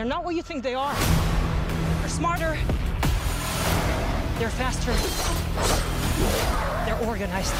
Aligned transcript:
They're 0.00 0.08
not 0.08 0.24
what 0.24 0.34
you 0.34 0.42
think 0.42 0.62
they 0.62 0.74
are. 0.74 0.94
They're 2.00 2.08
smarter. 2.08 2.56
They're 4.38 4.48
faster. 4.48 4.94
They're 6.86 7.06
organized. 7.06 7.52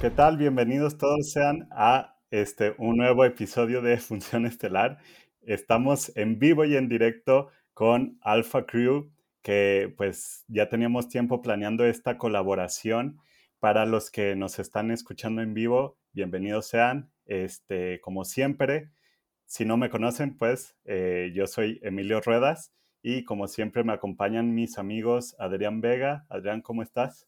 ¿Qué 0.00 0.10
tal? 0.10 0.36
Bienvenidos 0.36 0.96
todos 0.96 1.32
sean 1.32 1.66
a 1.72 2.14
este, 2.30 2.76
un 2.78 2.98
nuevo 2.98 3.24
episodio 3.24 3.82
de 3.82 3.96
Función 3.98 4.46
Estelar. 4.46 4.98
Estamos 5.40 6.12
en 6.14 6.38
vivo 6.38 6.64
y 6.64 6.76
en 6.76 6.88
directo 6.88 7.48
con 7.74 8.20
Alpha 8.22 8.64
Crew, 8.64 9.10
que 9.42 9.92
pues 9.96 10.44
ya 10.46 10.68
teníamos 10.68 11.08
tiempo 11.08 11.42
planeando 11.42 11.84
esta 11.84 12.16
colaboración. 12.16 13.18
Para 13.58 13.86
los 13.86 14.12
que 14.12 14.36
nos 14.36 14.60
están 14.60 14.92
escuchando 14.92 15.42
en 15.42 15.54
vivo, 15.54 15.96
bienvenidos 16.12 16.66
sean. 16.66 17.10
Este, 17.24 18.00
como 18.00 18.24
siempre, 18.24 18.90
si 19.46 19.64
no 19.64 19.76
me 19.76 19.90
conocen, 19.90 20.36
pues 20.36 20.76
eh, 20.84 21.32
yo 21.34 21.46
soy 21.46 21.80
Emilio 21.82 22.20
Ruedas 22.20 22.72
y 23.02 23.24
como 23.24 23.48
siempre 23.48 23.84
me 23.84 23.92
acompañan 23.92 24.54
mis 24.54 24.78
amigos 24.78 25.34
Adrián 25.38 25.80
Vega. 25.80 26.26
Adrián, 26.28 26.60
¿cómo 26.60 26.82
estás? 26.82 27.26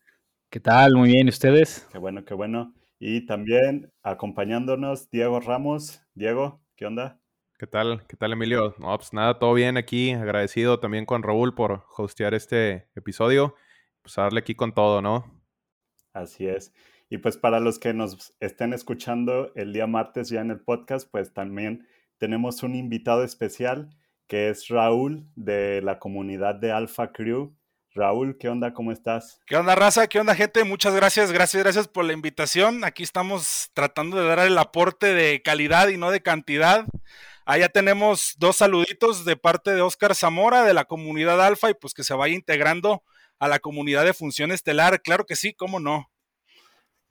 ¿Qué 0.51 0.61
tal? 0.61 0.95
Muy 0.95 1.13
bien, 1.13 1.27
¿y 1.27 1.31
ustedes? 1.31 1.89
Qué 1.91 1.99
bueno, 1.99 2.25
qué 2.25 2.35
bueno. 2.35 2.75
Y 2.99 3.27
también 3.27 3.93
acompañándonos 4.03 5.11
Diego 5.11 5.41
Ramos. 5.41 6.03
Diego, 6.15 6.63
¿qué 6.77 6.87
onda? 6.87 7.21
¿Qué 7.59 7.67
tal? 7.67 8.07
¿Qué 8.07 8.17
tal, 8.17 8.33
Emilio? 8.33 8.75
No, 8.79 8.97
pues 8.97 9.13
nada, 9.13 9.39
todo 9.39 9.55
bien 9.55 9.77
aquí. 9.77 10.13
Agradecido 10.13 10.81
también 10.81 11.07
con 11.07 11.23
Raúl 11.23 11.55
por 11.55 11.85
hostear 11.97 12.35
este 12.35 12.89
episodio. 12.95 13.55
Pues 14.03 14.19
a 14.19 14.23
darle 14.23 14.41
aquí 14.41 14.55
con 14.55 14.75
todo, 14.75 15.01
¿no? 15.01 15.25
Así 16.13 16.47
es. 16.47 16.73
Y 17.15 17.19
pues 17.19 17.37
para 17.37 17.61
los 17.61 17.79
que 17.79 17.95
nos 17.95 18.35
estén 18.41 18.73
escuchando 18.73 19.53
el 19.55 19.73
día 19.73 19.87
martes 19.87 20.31
ya 20.31 20.41
en 20.41 20.51
el 20.51 20.59
podcast, 20.59 21.09
pues 21.09 21.33
también 21.33 21.87
tenemos 22.19 22.65
un 22.65 22.75
invitado 22.75 23.23
especial 23.23 23.97
que 24.27 24.49
es 24.49 24.67
Raúl 24.67 25.25
de 25.37 25.81
la 25.81 26.01
comunidad 26.01 26.57
de 26.57 26.73
Alpha 26.73 27.13
Crew. 27.13 27.57
Raúl, 27.93 28.37
¿qué 28.37 28.49
onda? 28.49 28.75
¿Cómo 28.75 28.91
estás? 28.91 29.41
¿Qué 29.47 29.55
onda, 29.55 29.77
raza? 29.77 30.09
¿Qué 30.09 30.19
onda, 30.19 30.35
gente? 30.35 30.65
Muchas 30.65 30.93
gracias, 30.93 31.31
gracias, 31.31 31.63
gracias 31.63 31.87
por 31.87 32.05
la 32.05 32.15
invitación. 32.15 32.83
Aquí 32.83 33.05
estamos 33.05 33.71
tratando 33.75 34.21
de 34.21 34.27
dar 34.27 34.41
el 34.41 34.59
aporte 34.59 35.15
de 35.15 35.41
calidad 35.41 35.91
y 35.91 35.97
no 35.97 36.11
de 36.11 36.21
cantidad. 36.21 36.85
Allá 37.47 37.69
tenemos 37.69 38.35
dos 38.39 38.57
saluditos 38.57 39.25
de 39.25 39.37
parte 39.37 39.71
de 39.71 39.83
Oscar 39.83 40.17
Zamora 40.17 40.65
de 40.65 40.75
la 40.75 40.87
comunidad 40.87 41.41
Alfa 41.41 41.71
y 41.71 41.75
pues 41.75 41.95
que 41.95 42.03
se 42.03 42.15
vaya 42.15 42.35
integrando 42.35 43.05
a 43.39 43.47
la 43.47 43.61
comunidad 43.61 44.05
de 44.05 44.15
Función 44.15 44.51
Estelar. 44.51 45.01
Claro 45.01 45.27
que 45.27 45.37
sí, 45.37 45.55
cómo 45.55 45.79
no. 45.79 46.11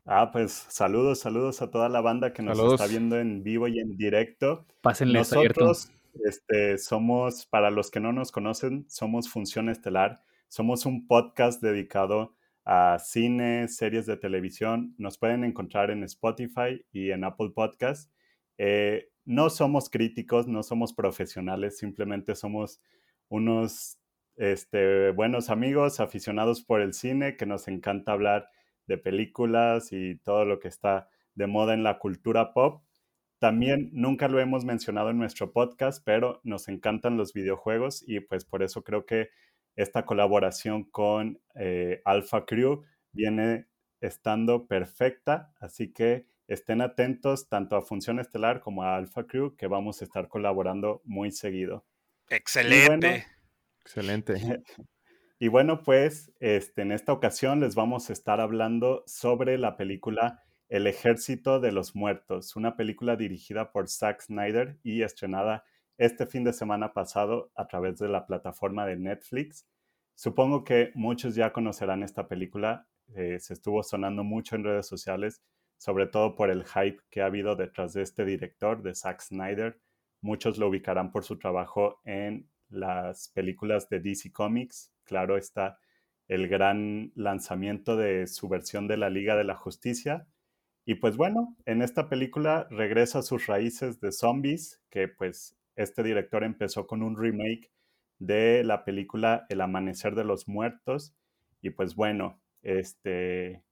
Ah, 0.06 0.32
pues 0.32 0.52
saludos, 0.70 1.20
saludos 1.20 1.62
a 1.62 1.72
toda 1.72 1.90
la 1.90 2.02
banda 2.02 2.34
que 2.34 2.42
nos 2.44 2.60
está 2.60 2.88
viendo 2.88 3.18
en 3.20 3.44
vivo 3.44 3.68
y 3.68 3.80
en 3.80 3.96
directo. 3.98 4.66
Pásenle 4.82 5.20
Nosotros 5.20 5.90
este, 6.26 6.78
somos, 6.78 7.46
para 7.46 7.72
los 7.72 7.90
que 7.90 8.00
no 8.00 8.12
nos 8.12 8.32
conocen, 8.32 8.86
somos 8.90 9.30
Función 9.30 9.70
Estelar 9.70 10.22
somos 10.54 10.86
un 10.86 11.08
podcast 11.08 11.64
dedicado 11.64 12.36
a 12.64 13.00
cine, 13.00 13.68
series 13.68 14.06
de 14.06 14.18
televisión. 14.18 14.94
Nos 15.00 15.18
pueden 15.18 15.44
encontrar 15.44 15.90
en 15.90 16.04
Spotify 16.04 16.86
y 16.92 17.10
en 17.10 17.24
Apple 17.24 17.50
Podcast. 17.56 18.12
Eh, 18.60 19.10
no 19.26 19.50
somos 19.50 19.90
críticos, 19.90 20.48
no 20.48 20.62
somos 20.62 20.94
profesionales, 20.94 21.80
simplemente 21.80 22.36
somos 22.36 22.80
unos 23.30 23.98
este, 24.36 25.10
buenos 25.10 25.50
amigos 25.50 26.00
aficionados 26.00 26.62
por 26.62 26.82
el 26.82 26.94
cine 26.94 27.36
que 27.36 27.48
nos 27.48 27.68
encanta 27.68 28.12
hablar 28.12 28.48
de 28.88 28.98
películas 28.98 29.92
y 29.92 30.16
todo 30.18 30.46
lo 30.46 30.60
que 30.60 30.68
está 30.68 31.10
de 31.36 31.48
moda 31.48 31.74
en 31.74 31.84
la 31.84 32.00
cultura 32.00 32.54
pop. 32.54 32.84
También 33.40 33.90
nunca 33.92 34.28
lo 34.28 34.40
hemos 34.40 34.64
mencionado 34.64 35.10
en 35.10 35.18
nuestro 35.18 35.52
podcast, 35.52 36.02
pero 36.06 36.40
nos 36.44 36.68
encantan 36.68 37.18
los 37.18 37.34
videojuegos 37.34 38.04
y 38.08 38.22
pues 38.22 38.46
por 38.46 38.64
eso 38.64 38.84
creo 38.84 39.06
que 39.06 39.30
esta 39.76 40.06
colaboración 40.06 40.84
con 40.84 41.42
eh, 41.56 42.02
Alpha 42.06 42.46
Crew 42.46 42.84
viene 43.12 43.68
estando 44.02 44.68
perfecta, 44.68 45.54
así 45.60 45.92
que 45.92 46.28
estén 46.48 46.82
atentos 46.82 47.50
tanto 47.50 47.76
a 47.76 47.82
Función 47.82 48.20
Estelar 48.20 48.62
como 48.62 48.84
a 48.84 48.96
Alpha 48.96 49.26
Crew, 49.26 49.56
que 49.56 49.68
vamos 49.68 50.02
a 50.02 50.06
estar 50.06 50.28
colaborando 50.28 51.02
muy 51.06 51.32
seguido. 51.32 51.86
Excelente. 52.30 53.26
Excelente. 53.82 54.36
Y 55.44 55.50
bueno, 55.50 55.84
pues 55.84 56.32
este, 56.40 56.84
en 56.84 56.94
esta 56.94 57.12
ocasión 57.12 57.60
les 57.60 57.76
vamos 57.76 58.10
a 58.10 58.14
estar 58.14 58.40
hablando 58.40 59.04
sobre 59.08 59.58
la 59.58 59.76
película 59.76 60.42
El 60.70 60.88
Ejército 60.88 61.60
de 61.60 61.74
los 61.74 61.98
Muertos, 61.98 62.56
una 62.56 62.78
película 62.78 63.18
dirigida 63.18 63.74
por 63.74 63.90
Zack 63.90 64.22
Snyder 64.22 64.80
y 64.84 65.02
estrenada 65.02 65.66
este 65.98 66.28
fin 66.28 66.46
de 66.46 66.54
semana 66.54 66.94
pasado 66.94 67.52
a 67.56 67.68
través 67.68 68.00
de 68.00 68.08
la 68.08 68.26
plataforma 68.26 68.86
de 68.86 68.96
Netflix. 68.96 69.68
Supongo 70.16 70.64
que 70.64 70.94
muchos 70.96 71.36
ya 71.36 71.52
conocerán 71.52 72.04
esta 72.04 72.30
película, 72.30 72.88
eh, 73.14 73.38
se 73.42 73.52
estuvo 73.52 73.84
sonando 73.84 74.24
mucho 74.24 74.56
en 74.56 74.64
redes 74.64 74.88
sociales, 74.88 75.44
sobre 75.76 76.08
todo 76.08 76.36
por 76.36 76.52
el 76.52 76.64
hype 76.64 77.02
que 77.10 77.22
ha 77.22 77.26
habido 77.26 77.58
detrás 77.58 77.92
de 77.92 78.04
este 78.04 78.24
director, 78.24 78.82
de 78.82 78.96
Zack 78.96 79.20
Snyder. 79.20 79.78
Muchos 80.22 80.58
lo 80.58 80.70
ubicarán 80.70 81.12
por 81.12 81.26
su 81.26 81.38
trabajo 81.38 82.00
en 82.06 82.50
las 82.70 83.28
películas 83.28 83.90
de 83.90 84.00
DC 84.00 84.32
Comics. 84.32 84.93
Claro 85.04 85.38
está 85.38 85.80
el 86.28 86.48
gran 86.48 87.12
lanzamiento 87.16 87.96
de 87.98 88.28
su 88.28 88.48
versión 88.50 88.88
de 88.88 88.98
la 88.98 89.10
Liga 89.10 89.36
de 89.36 89.44
la 89.44 89.56
Justicia. 89.56 90.28
Y 90.86 90.96
pues 90.96 91.16
bueno, 91.18 91.56
en 91.66 91.82
esta 91.82 92.10
película 92.10 92.68
regresa 92.70 93.20
a 93.20 93.24
sus 93.24 93.48
raíces 93.48 94.00
de 94.00 94.12
zombies, 94.12 94.82
que 94.90 95.08
pues 95.08 95.58
este 95.76 96.04
director 96.04 96.44
empezó 96.44 96.88
con 96.88 97.04
un 97.04 97.18
remake 97.18 97.72
de 98.20 98.64
la 98.64 98.86
película 98.86 99.46
El 99.50 99.62
Amanecer 99.62 100.16
de 100.16 100.24
los 100.24 100.48
Muertos. 100.48 101.16
Y 101.62 101.72
pues 101.72 101.96
bueno, 101.96 102.42
este, 102.62 103.64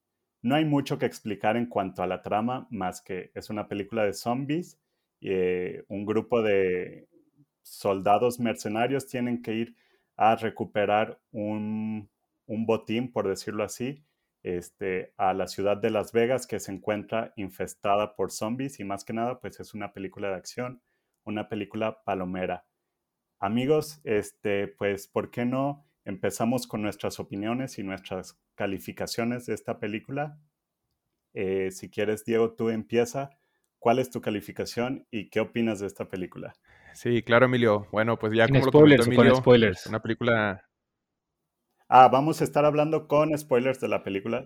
no 0.42 0.56
hay 0.56 0.66
mucho 0.66 0.98
que 0.98 1.06
explicar 1.06 1.58
en 1.58 1.68
cuanto 1.68 2.04
a 2.04 2.08
la 2.08 2.22
trama, 2.22 2.68
más 2.72 3.02
que 3.02 3.32
es 3.36 3.50
una 3.50 3.68
película 3.68 4.04
de 4.06 4.14
zombies. 4.14 4.80
Y, 5.20 5.30
eh, 5.32 5.84
un 5.88 6.06
grupo 6.06 6.42
de 6.42 7.08
soldados 7.62 8.40
mercenarios 8.40 9.08
tienen 9.08 9.42
que 9.42 9.54
ir 9.54 9.76
a 10.22 10.36
recuperar 10.36 11.20
un, 11.32 12.10
un 12.46 12.66
botín, 12.66 13.12
por 13.12 13.28
decirlo 13.28 13.64
así, 13.64 14.06
este, 14.44 15.14
a 15.18 15.34
la 15.34 15.48
ciudad 15.48 15.78
de 15.78 15.90
Las 15.90 16.12
Vegas 16.12 16.48
que 16.48 16.60
se 16.60 16.72
encuentra 16.72 17.34
infestada 17.36 18.16
por 18.16 18.32
zombies 18.32 18.80
y 18.80 18.84
más 18.84 19.06
que 19.06 19.14
nada 19.14 19.40
pues 19.40 19.60
es 19.60 19.74
una 19.74 19.94
película 19.94 20.30
de 20.30 20.36
acción 20.36 20.82
una 21.24 21.50
película 21.50 22.04
palomera. 22.04 22.66
Amigos, 23.40 24.02
este, 24.04 24.68
pues, 24.68 25.08
¿por 25.08 25.32
qué 25.32 25.46
no 25.46 25.86
empezamos 26.06 26.68
con 26.68 26.82
nuestras 26.82 27.20
opiniones 27.20 27.80
y 27.80 27.84
nuestras 27.84 28.40
calificaciones 28.56 29.46
de 29.46 29.54
esta 29.54 29.80
película? 29.80 30.40
Eh, 31.34 31.72
si 31.72 31.90
quieres, 31.90 32.26
Diego, 32.26 32.54
tú 32.54 32.70
empieza. 32.70 33.30
¿Cuál 33.80 33.98
es 33.98 34.12
tu 34.12 34.22
calificación 34.22 35.08
y 35.10 35.30
qué 35.30 35.40
opinas 35.40 35.80
de 35.80 35.88
esta 35.88 36.08
película? 36.08 36.54
Sí, 36.94 37.22
claro, 37.24 37.46
Emilio. 37.46 37.88
Bueno, 37.92 38.18
pues 38.18 38.34
ya 38.34 38.48
como 38.48 38.64
spoilers, 38.64 39.08
lo 39.08 39.14
Emilio, 39.14 39.36
spoilers. 39.36 39.86
una 39.88 40.02
película 40.02 40.64
Ah, 41.94 42.08
vamos 42.08 42.40
a 42.40 42.46
estar 42.46 42.64
hablando 42.64 43.06
con 43.06 43.38
spoilers 43.38 43.82
de 43.82 43.90
la 43.90 44.02
película. 44.02 44.46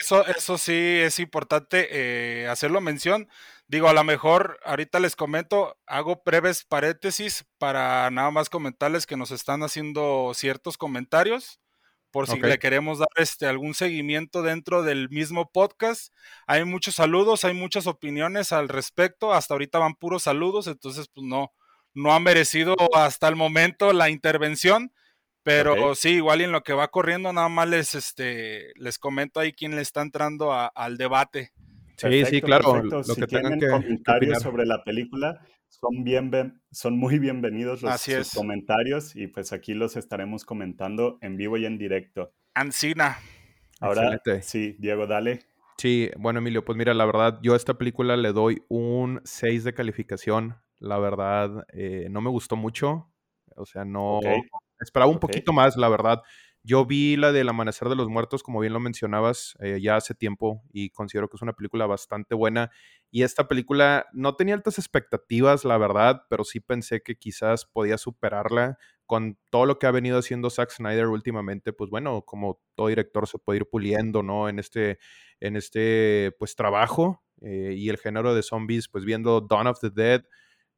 eso, 0.00 0.26
eso 0.26 0.56
sí 0.56 1.00
es 1.02 1.18
importante 1.18 1.88
eh, 1.90 2.48
hacerlo 2.48 2.80
mención. 2.80 3.28
Digo, 3.66 3.90
a 3.90 3.92
lo 3.92 4.02
mejor 4.04 4.58
ahorita 4.64 4.98
les 4.98 5.14
comento, 5.14 5.76
hago 5.86 6.22
breves 6.24 6.64
paréntesis 6.64 7.44
para 7.58 8.10
nada 8.10 8.30
más 8.30 8.48
comentarles 8.48 9.04
que 9.04 9.18
nos 9.18 9.32
están 9.32 9.62
haciendo 9.62 10.32
ciertos 10.32 10.78
comentarios 10.78 11.60
por 12.10 12.26
si 12.26 12.40
le 12.40 12.58
queremos 12.58 13.00
dar 13.00 13.08
este 13.16 13.46
algún 13.46 13.74
seguimiento 13.74 14.40
dentro 14.40 14.82
del 14.82 15.10
mismo 15.10 15.50
podcast. 15.52 16.10
Hay 16.46 16.64
muchos 16.64 16.94
saludos, 16.94 17.44
hay 17.44 17.52
muchas 17.52 17.86
opiniones 17.86 18.50
al 18.50 18.70
respecto. 18.70 19.34
Hasta 19.34 19.52
ahorita 19.52 19.78
van 19.78 19.94
puros 19.94 20.22
saludos, 20.22 20.68
entonces 20.68 21.08
pues 21.12 21.26
no, 21.26 21.52
no 21.94 22.12
ha 22.12 22.20
merecido 22.20 22.74
hasta 22.94 23.28
el 23.28 23.36
momento 23.36 23.92
la 23.92 24.10
intervención. 24.10 24.92
Pero 25.44 25.96
sí, 25.96 26.10
igual 26.10 26.40
y 26.40 26.44
en 26.44 26.52
lo 26.52 26.62
que 26.62 26.72
va 26.72 26.88
corriendo, 26.88 27.32
nada 27.32 27.48
más 27.48 27.68
les, 27.68 27.96
este, 27.96 28.72
les 28.76 28.98
comento 28.98 29.40
ahí 29.40 29.52
quién 29.52 29.74
le 29.74 29.82
está 29.82 30.00
entrando 30.00 30.52
al 30.52 30.96
debate. 30.96 31.50
sí, 31.96 32.24
sí, 32.26 32.40
claro. 32.40 32.80
Lo 32.82 33.02
si 33.02 33.20
que 33.20 33.26
tienen 33.26 33.58
comentarios 33.58 34.40
sobre 34.40 34.66
la 34.66 34.84
película, 34.84 35.44
son, 35.68 36.04
bien, 36.04 36.62
son 36.70 36.96
muy 36.96 37.18
bienvenidos 37.18 37.82
los 37.82 38.34
comentarios 38.34 39.16
y 39.16 39.26
pues 39.26 39.52
aquí 39.52 39.74
los 39.74 39.96
estaremos 39.96 40.44
comentando 40.44 41.18
en 41.22 41.36
vivo 41.36 41.56
y 41.56 41.66
en 41.66 41.76
directo. 41.76 42.32
Ancina. 42.54 43.18
Ahora, 43.80 44.22
sí, 44.42 44.76
Diego, 44.78 45.08
dale. 45.08 45.40
Sí, 45.82 46.12
bueno, 46.16 46.38
Emilio, 46.38 46.64
pues 46.64 46.78
mira, 46.78 46.94
la 46.94 47.04
verdad, 47.04 47.40
yo 47.42 47.54
a 47.54 47.56
esta 47.56 47.74
película 47.74 48.16
le 48.16 48.32
doy 48.32 48.62
un 48.68 49.20
6 49.24 49.64
de 49.64 49.74
calificación. 49.74 50.62
La 50.78 51.00
verdad, 51.00 51.66
eh, 51.72 52.06
no 52.08 52.20
me 52.20 52.30
gustó 52.30 52.54
mucho. 52.54 53.10
O 53.56 53.66
sea, 53.66 53.84
no, 53.84 54.20
Esperaba 54.78 55.10
un 55.10 55.18
poquito 55.18 55.52
más, 55.52 55.76
la 55.76 55.88
verdad. 55.88 56.22
Yo 56.62 56.86
vi 56.86 57.16
la 57.16 57.32
del 57.32 57.48
Amanecer 57.48 57.88
de 57.88 57.96
los 57.96 58.08
Muertos, 58.08 58.44
como 58.44 58.60
bien 58.60 58.72
lo 58.72 58.78
mencionabas, 58.78 59.56
eh, 59.58 59.80
ya 59.82 59.96
hace 59.96 60.14
tiempo 60.14 60.62
y 60.72 60.90
considero 60.90 61.28
que 61.28 61.36
es 61.36 61.42
una 61.42 61.54
película 61.54 61.86
bastante 61.86 62.36
buena. 62.36 62.70
Y 63.10 63.24
esta 63.24 63.48
película 63.48 64.06
no 64.12 64.36
tenía 64.36 64.54
altas 64.54 64.78
expectativas, 64.78 65.64
la 65.64 65.78
verdad, 65.78 66.22
pero 66.30 66.44
sí 66.44 66.60
pensé 66.60 67.02
que 67.02 67.16
quizás 67.16 67.64
podía 67.64 67.98
superarla 67.98 68.78
con 69.12 69.36
todo 69.50 69.66
lo 69.66 69.78
que 69.78 69.86
ha 69.86 69.90
venido 69.90 70.18
haciendo 70.18 70.48
Zack 70.48 70.70
Snyder 70.70 71.08
últimamente. 71.08 71.74
Pues 71.74 71.90
bueno, 71.90 72.22
como 72.22 72.62
todo 72.74 72.88
director 72.88 73.28
se 73.28 73.36
puede 73.36 73.58
ir 73.58 73.66
puliendo, 73.66 74.22
¿no? 74.22 74.48
En 74.48 74.58
este, 74.58 74.98
en 75.38 75.56
este 75.56 76.34
pues 76.38 76.56
trabajo 76.56 77.22
eh, 77.42 77.74
y 77.76 77.90
el 77.90 77.98
género 77.98 78.34
de 78.34 78.42
zombies, 78.42 78.88
pues 78.88 79.04
viendo 79.04 79.42
Dawn 79.42 79.66
of 79.66 79.80
the 79.80 79.90
Dead, 79.90 80.24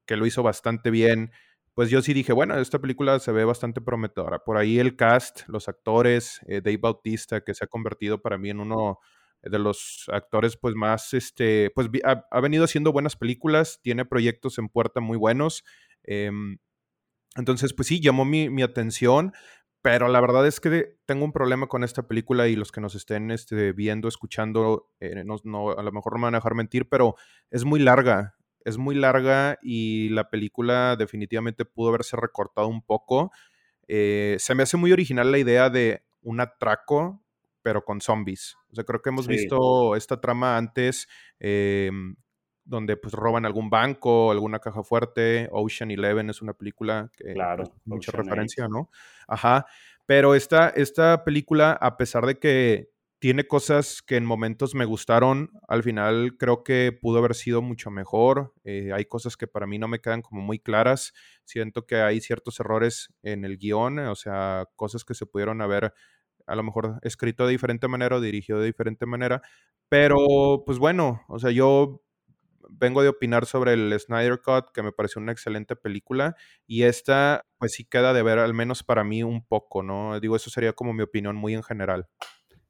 que 0.04 0.16
lo 0.16 0.26
hizo 0.26 0.42
bastante 0.42 0.90
bien 0.90 1.30
pues 1.74 1.90
yo 1.90 2.02
sí 2.02 2.12
dije, 2.12 2.32
bueno, 2.32 2.58
esta 2.58 2.80
película 2.80 3.20
se 3.20 3.30
ve 3.30 3.44
bastante 3.44 3.80
prometedora. 3.80 4.40
Por 4.40 4.56
ahí 4.56 4.80
el 4.80 4.96
cast, 4.96 5.42
los 5.46 5.68
actores, 5.68 6.40
eh, 6.48 6.60
Dave 6.60 6.78
Bautista, 6.78 7.42
que 7.42 7.54
se 7.54 7.64
ha 7.64 7.68
convertido 7.68 8.20
para 8.20 8.36
mí 8.36 8.50
en 8.50 8.58
uno 8.58 8.98
de 9.42 9.58
los 9.60 10.06
actores 10.12 10.56
pues 10.56 10.74
más, 10.74 11.14
este, 11.14 11.70
pues 11.74 11.88
ha, 12.04 12.40
venido 12.40 12.64
haciendo 12.64 12.92
buenas 12.92 13.14
películas, 13.14 13.80
tiene 13.80 14.04
proyectos 14.04 14.58
en 14.58 14.68
puerta 14.68 15.00
muy 15.00 15.18
buenos. 15.18 15.64
Em, 16.02 16.58
entonces, 17.36 17.72
pues 17.72 17.88
sí, 17.88 18.00
llamó 18.00 18.24
mi, 18.24 18.62
atención, 18.62 19.32
pero 19.82 20.08
la 20.08 20.20
verdad 20.20 20.46
es 20.46 20.60
que 20.60 20.96
tengo 21.06 21.24
un 21.24 21.32
problema 21.32 21.66
con 21.66 21.84
esta 21.84 22.06
película 22.06 22.48
y 22.48 22.56
los 22.56 22.72
que 22.72 22.80
nos 22.80 22.94
estén 22.94 23.30
este, 23.30 23.72
viendo, 23.72 24.08
escuchando, 24.08 24.90
eh, 25.00 25.24
no, 25.24 25.70
a 25.70 25.82
lo 25.82 25.92
mejor 25.92 26.14
no 26.14 26.18
me 26.18 26.24
van 26.24 26.34
a 26.34 26.38
dejar 26.38 26.54
mentir, 26.54 26.88
pero 26.88 27.16
es 27.50 27.64
muy 27.64 27.80
larga 27.80 28.34
es 28.64 28.78
muy 28.78 28.94
larga 28.94 29.58
y 29.62 30.08
la 30.08 30.30
película 30.30 30.96
definitivamente 30.96 31.64
pudo 31.64 31.90
haberse 31.90 32.16
recortado 32.16 32.66
un 32.68 32.82
poco. 32.82 33.30
Eh, 33.86 34.36
se 34.38 34.54
me 34.54 34.62
hace 34.62 34.76
muy 34.76 34.92
original 34.92 35.30
la 35.30 35.38
idea 35.38 35.70
de 35.70 36.02
un 36.22 36.40
atraco, 36.40 37.22
pero 37.62 37.84
con 37.84 38.00
zombies. 38.00 38.56
O 38.70 38.74
sea, 38.74 38.84
creo 38.84 39.02
que 39.02 39.10
hemos 39.10 39.26
visto 39.26 39.94
esta 39.96 40.20
trama 40.20 40.56
antes, 40.56 41.08
em, 41.38 42.16
donde 42.64 42.96
pues 42.96 43.14
roban 43.14 43.44
algún 43.46 43.70
banco, 43.70 44.30
alguna 44.30 44.58
caja 44.58 44.82
fuerte. 44.82 45.48
Ocean 45.52 45.90
Eleven 45.90 46.30
es 46.30 46.42
una 46.42 46.54
película 46.54 47.10
que 47.16 47.32
claro, 47.34 47.64
pues, 47.64 47.76
mucha 47.84 48.12
referencia, 48.12 48.68
¿no? 48.68 48.90
Ajá. 49.28 49.66
Pero 50.06 50.34
esta, 50.34 50.68
esta 50.68 51.24
película, 51.24 51.72
a 51.72 51.96
pesar 51.96 52.26
de 52.26 52.38
que 52.38 52.90
tiene 53.24 53.46
cosas 53.46 54.02
que 54.02 54.16
en 54.16 54.26
momentos 54.26 54.74
me 54.74 54.84
gustaron, 54.84 55.50
al 55.66 55.82
final 55.82 56.36
creo 56.38 56.62
que 56.62 56.92
pudo 56.92 57.18
haber 57.18 57.34
sido 57.34 57.62
mucho 57.62 57.90
mejor. 57.90 58.52
Eh, 58.64 58.90
hay 58.92 59.06
cosas 59.06 59.38
que 59.38 59.46
para 59.46 59.66
mí 59.66 59.78
no 59.78 59.88
me 59.88 60.00
quedan 60.00 60.20
como 60.20 60.42
muy 60.42 60.58
claras. 60.58 61.14
Siento 61.44 61.86
que 61.86 61.96
hay 61.96 62.20
ciertos 62.20 62.60
errores 62.60 63.14
en 63.22 63.46
el 63.46 63.56
guion, 63.56 63.98
o 64.00 64.14
sea, 64.14 64.66
cosas 64.76 65.06
que 65.06 65.14
se 65.14 65.24
pudieron 65.24 65.62
haber 65.62 65.94
a 66.46 66.54
lo 66.54 66.62
mejor 66.62 66.98
escrito 67.00 67.46
de 67.46 67.52
diferente 67.52 67.88
manera 67.88 68.16
o 68.16 68.20
dirigido 68.20 68.58
de 68.58 68.66
diferente 68.66 69.06
manera. 69.06 69.40
Pero, 69.88 70.64
pues 70.66 70.78
bueno, 70.78 71.22
o 71.28 71.38
sea, 71.38 71.50
yo 71.50 72.03
vengo 72.70 73.02
de 73.02 73.08
opinar 73.08 73.46
sobre 73.46 73.74
el 73.74 73.98
Snyder 73.98 74.40
Cut, 74.40 74.70
que 74.72 74.82
me 74.82 74.92
pareció 74.92 75.20
una 75.20 75.32
excelente 75.32 75.76
película, 75.76 76.36
y 76.66 76.82
esta, 76.82 77.44
pues 77.58 77.72
sí 77.72 77.84
queda 77.84 78.12
de 78.12 78.22
ver, 78.22 78.38
al 78.38 78.54
menos 78.54 78.82
para 78.82 79.04
mí, 79.04 79.22
un 79.22 79.44
poco, 79.46 79.82
¿no? 79.82 80.18
Digo, 80.20 80.36
eso 80.36 80.50
sería 80.50 80.72
como 80.72 80.92
mi 80.92 81.02
opinión 81.02 81.36
muy 81.36 81.54
en 81.54 81.62
general. 81.62 82.08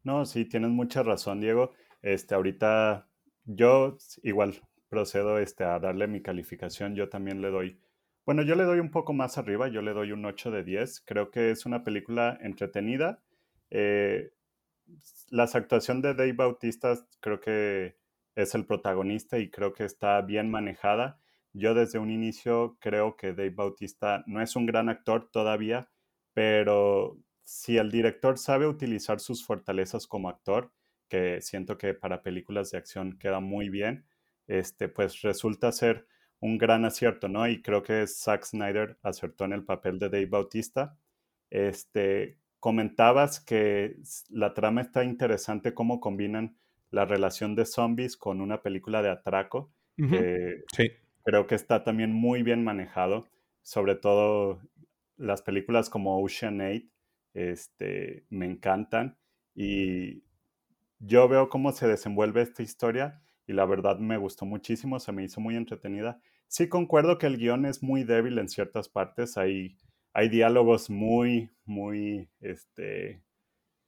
No, 0.02 0.26
sí, 0.26 0.44
tienes 0.44 0.70
mucha 0.70 1.02
razón, 1.02 1.40
Diego. 1.40 1.72
Este, 2.02 2.34
ahorita 2.34 3.08
yo 3.44 3.96
igual 4.22 4.60
procedo 4.88 5.38
este, 5.38 5.64
a 5.64 5.78
darle 5.78 6.06
mi 6.06 6.22
calificación. 6.22 6.94
Yo 6.94 7.08
también 7.08 7.40
le 7.40 7.50
doy, 7.50 7.80
bueno, 8.24 8.42
yo 8.42 8.54
le 8.54 8.64
doy 8.64 8.78
un 8.78 8.90
poco 8.90 9.12
más 9.12 9.38
arriba, 9.38 9.68
yo 9.68 9.82
le 9.82 9.92
doy 9.92 10.12
un 10.12 10.24
8 10.24 10.50
de 10.50 10.62
10. 10.62 11.02
Creo 11.06 11.30
que 11.30 11.50
es 11.50 11.66
una 11.66 11.82
película 11.82 12.38
entretenida. 12.40 13.22
Eh, 13.70 14.30
las 15.30 15.54
actuaciones 15.54 16.02
de 16.02 16.14
Dave 16.14 16.32
Bautista 16.32 16.94
creo 17.20 17.40
que 17.40 17.96
es 18.34 18.54
el 18.54 18.66
protagonista 18.66 19.38
y 19.38 19.50
creo 19.50 19.72
que 19.72 19.84
está 19.84 20.20
bien 20.22 20.50
manejada. 20.50 21.20
Yo 21.52 21.74
desde 21.74 21.98
un 21.98 22.10
inicio 22.10 22.76
creo 22.80 23.16
que 23.16 23.32
Dave 23.32 23.50
Bautista 23.50 24.24
no 24.26 24.42
es 24.42 24.56
un 24.56 24.66
gran 24.66 24.88
actor 24.88 25.30
todavía, 25.30 25.90
pero 26.32 27.18
si 27.44 27.76
el 27.76 27.90
director 27.90 28.38
sabe 28.38 28.66
utilizar 28.66 29.20
sus 29.20 29.44
fortalezas 29.44 30.06
como 30.06 30.28
actor, 30.28 30.72
que 31.08 31.40
siento 31.40 31.78
que 31.78 31.94
para 31.94 32.22
películas 32.22 32.70
de 32.70 32.78
acción 32.78 33.18
queda 33.18 33.40
muy 33.40 33.68
bien, 33.68 34.06
este, 34.46 34.88
pues 34.88 35.20
resulta 35.22 35.70
ser 35.72 36.06
un 36.40 36.58
gran 36.58 36.84
acierto, 36.84 37.28
¿no? 37.28 37.46
Y 37.48 37.62
creo 37.62 37.82
que 37.82 38.06
Zack 38.06 38.44
Snyder 38.44 38.98
acertó 39.02 39.44
en 39.44 39.52
el 39.52 39.64
papel 39.64 39.98
de 39.98 40.08
Dave 40.08 40.26
Bautista. 40.26 40.98
Este, 41.50 42.38
comentabas 42.58 43.40
que 43.40 43.96
la 44.30 44.54
trama 44.54 44.80
está 44.82 45.04
interesante, 45.04 45.74
cómo 45.74 46.00
combinan 46.00 46.56
la 46.94 47.04
relación 47.04 47.56
de 47.56 47.66
zombies 47.66 48.16
con 48.16 48.40
una 48.40 48.62
película 48.62 49.02
de 49.02 49.10
atraco, 49.10 49.72
que 49.96 50.62
creo 51.24 51.46
que 51.46 51.54
está 51.54 51.82
también 51.82 52.12
muy 52.12 52.42
bien 52.42 52.62
manejado, 52.62 53.28
sobre 53.62 53.96
todo 53.96 54.60
las 55.16 55.42
películas 55.42 55.90
como 55.90 56.22
Ocean 56.22 56.60
8 56.60 56.86
este, 57.34 58.26
me 58.30 58.46
encantan 58.46 59.18
y 59.54 60.22
yo 61.00 61.28
veo 61.28 61.48
cómo 61.48 61.72
se 61.72 61.88
desenvuelve 61.88 62.42
esta 62.42 62.62
historia 62.62 63.22
y 63.46 63.52
la 63.52 63.66
verdad 63.66 63.98
me 63.98 64.16
gustó 64.16 64.46
muchísimo, 64.46 65.00
se 65.00 65.12
me 65.12 65.24
hizo 65.24 65.40
muy 65.40 65.56
entretenida. 65.56 66.20
Sí 66.46 66.68
concuerdo 66.68 67.18
que 67.18 67.26
el 67.26 67.38
guion 67.38 67.66
es 67.66 67.82
muy 67.82 68.04
débil 68.04 68.38
en 68.38 68.48
ciertas 68.48 68.88
partes, 68.88 69.36
hay, 69.36 69.76
hay 70.12 70.28
diálogos 70.28 70.90
muy, 70.90 71.50
muy, 71.64 72.28
este, 72.40 73.24